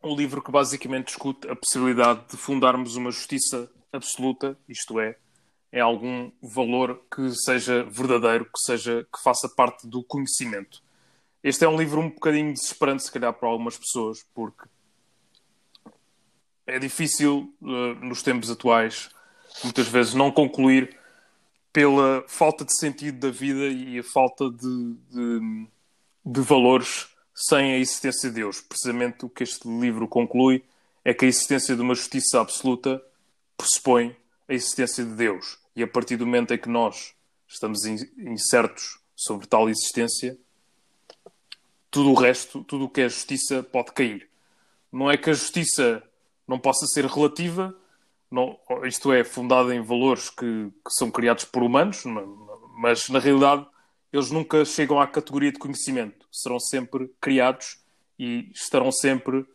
Um 0.06 0.16
livro 0.16 0.40
que 0.40 0.52
basicamente 0.52 1.08
discute 1.08 1.50
a 1.50 1.56
possibilidade 1.56 2.28
de 2.30 2.38
fundarmos 2.38 2.96
uma 2.96 3.10
justiça 3.10 3.68
absoluta, 3.92 4.56
isto 4.70 5.00
é, 5.00 5.18
é 5.72 5.80
algum 5.80 6.32
valor 6.44 7.02
que 7.10 7.32
seja 7.34 7.84
verdadeiro, 7.86 8.46
que 8.46 8.60
seja 8.60 9.04
que 9.12 9.24
faça 9.24 9.50
parte 9.50 9.88
do 9.88 10.04
conhecimento. 10.04 10.84
Este 11.44 11.66
é 11.66 11.68
um 11.68 11.76
livro 11.76 12.02
um 12.02 12.10
bocadinho 12.12 12.54
desesperante, 12.54 13.02
se 13.02 13.12
calhar, 13.12 13.34
para 13.34 13.50
algumas 13.50 13.80
pessoas, 13.80 14.24
porque 14.32 14.70
é 16.68 16.78
difícil, 16.78 17.52
uh, 17.60 17.96
nos 18.06 18.22
tempos 18.22 18.52
atuais, 18.52 19.10
muitas 19.64 19.88
vezes 19.88 20.14
não 20.14 20.32
concluir 20.32 20.96
pela 21.74 22.24
falta 22.28 22.64
de 22.64 22.78
sentido 22.78 23.22
da 23.22 23.32
vida 23.32 23.66
e 23.70 23.98
a 23.98 24.04
falta 24.04 24.52
de, 24.52 24.94
de, 25.10 25.68
de 26.24 26.42
valores 26.42 27.15
sem 27.36 27.74
a 27.74 27.78
existência 27.78 28.30
de 28.30 28.36
Deus. 28.36 28.62
Precisamente 28.62 29.26
o 29.26 29.30
que 29.30 29.44
este 29.44 29.68
livro 29.68 30.08
conclui 30.08 30.64
é 31.04 31.14
que 31.14 31.26
a 31.26 31.28
existência 31.28 31.76
de 31.76 31.82
uma 31.82 31.94
justiça 31.94 32.40
absoluta 32.40 33.04
pressupõe 33.58 34.16
a 34.48 34.54
existência 34.54 35.04
de 35.04 35.12
Deus. 35.12 35.60
E 35.76 35.84
a 35.84 35.88
partir 35.88 36.16
do 36.16 36.26
momento 36.26 36.54
em 36.54 36.58
que 36.58 36.70
nós 36.70 37.14
estamos 37.48 37.86
incertos 37.86 39.00
sobre 39.16 39.46
tal 39.46 39.70
existência, 39.70 40.38
tudo 41.92 42.12
o 42.12 42.16
resto, 42.16 42.64
tudo 42.64 42.86
o 42.86 42.90
que 42.90 43.02
é 43.02 43.10
justiça 43.10 43.62
pode 43.62 43.92
cair. 43.92 44.30
Não 44.92 45.12
é 45.12 45.18
que 45.18 45.30
a 45.30 45.34
justiça 45.34 46.02
não 46.48 46.58
possa 46.58 46.86
ser 46.88 47.06
relativa, 47.06 47.76
não, 48.32 48.58
isto 48.84 49.12
é, 49.12 49.24
fundada 49.24 49.74
em 49.76 49.82
valores 49.82 50.30
que, 50.30 50.70
que 50.70 50.92
são 50.92 51.12
criados 51.12 51.46
por 51.46 51.64
humanos, 51.64 52.04
mas 52.78 53.08
na 53.10 53.20
realidade 53.20 53.66
eles 54.16 54.32
nunca 54.32 54.64
chegam 54.64 55.00
à 55.00 55.06
categoria 55.06 55.52
de 55.52 55.60
conhecimento. 55.60 56.26
Serão 56.32 56.58
sempre 56.58 57.14
criados 57.20 57.78
e 58.18 58.50
estarão 58.54 58.90
sempre 58.90 59.46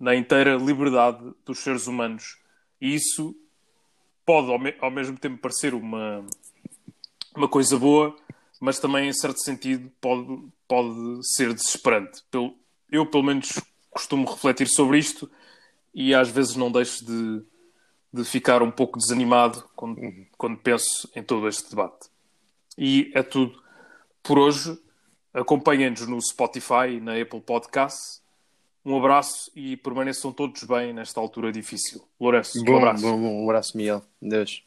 na 0.00 0.16
inteira 0.16 0.56
liberdade 0.56 1.32
dos 1.44 1.60
seres 1.60 1.86
humanos. 1.86 2.38
E 2.80 2.92
isso 2.92 3.36
pode 4.26 4.50
ao, 4.50 4.58
me 4.58 4.74
ao 4.80 4.90
mesmo 4.90 5.16
tempo 5.16 5.38
parecer 5.38 5.74
uma, 5.74 6.26
uma 7.36 7.48
coisa 7.48 7.78
boa, 7.78 8.16
mas 8.60 8.80
também, 8.80 9.08
em 9.08 9.12
certo 9.12 9.40
sentido, 9.40 9.88
pode, 10.00 10.42
pode 10.66 11.20
ser 11.36 11.54
desesperante. 11.54 12.20
Eu, 12.90 13.06
pelo 13.06 13.22
menos, 13.22 13.60
costumo 13.90 14.28
refletir 14.28 14.66
sobre 14.66 14.98
isto 14.98 15.30
e 15.94 16.12
às 16.12 16.28
vezes 16.28 16.56
não 16.56 16.72
deixo 16.72 17.04
de, 17.04 17.44
de 18.12 18.24
ficar 18.24 18.60
um 18.60 18.72
pouco 18.72 18.98
desanimado 18.98 19.62
quando, 19.76 20.00
quando 20.36 20.58
penso 20.58 21.08
em 21.14 21.22
todo 21.22 21.46
este 21.46 21.70
debate. 21.70 22.08
E 22.76 23.12
é 23.14 23.22
tudo 23.22 23.62
por 24.24 24.38
hoje. 24.38 24.76
Acompanhem-nos 25.32 26.06
no 26.06 26.20
Spotify 26.20 26.96
e 26.96 27.00
na 27.00 27.20
Apple 27.20 27.40
Podcasts. 27.40 28.22
Um 28.84 28.98
abraço 28.98 29.50
e 29.54 29.76
permaneçam 29.76 30.32
todos 30.32 30.62
bem 30.64 30.92
nesta 30.92 31.20
altura 31.20 31.50
difícil. 31.50 32.02
Lourenço, 32.20 32.62
um 32.62 32.76
abraço. 32.76 33.02
Bom, 33.02 33.20
bom, 33.20 33.42
um 33.42 33.44
abraço, 33.44 33.76
Miguel. 33.76 34.02
Deus. 34.20 34.64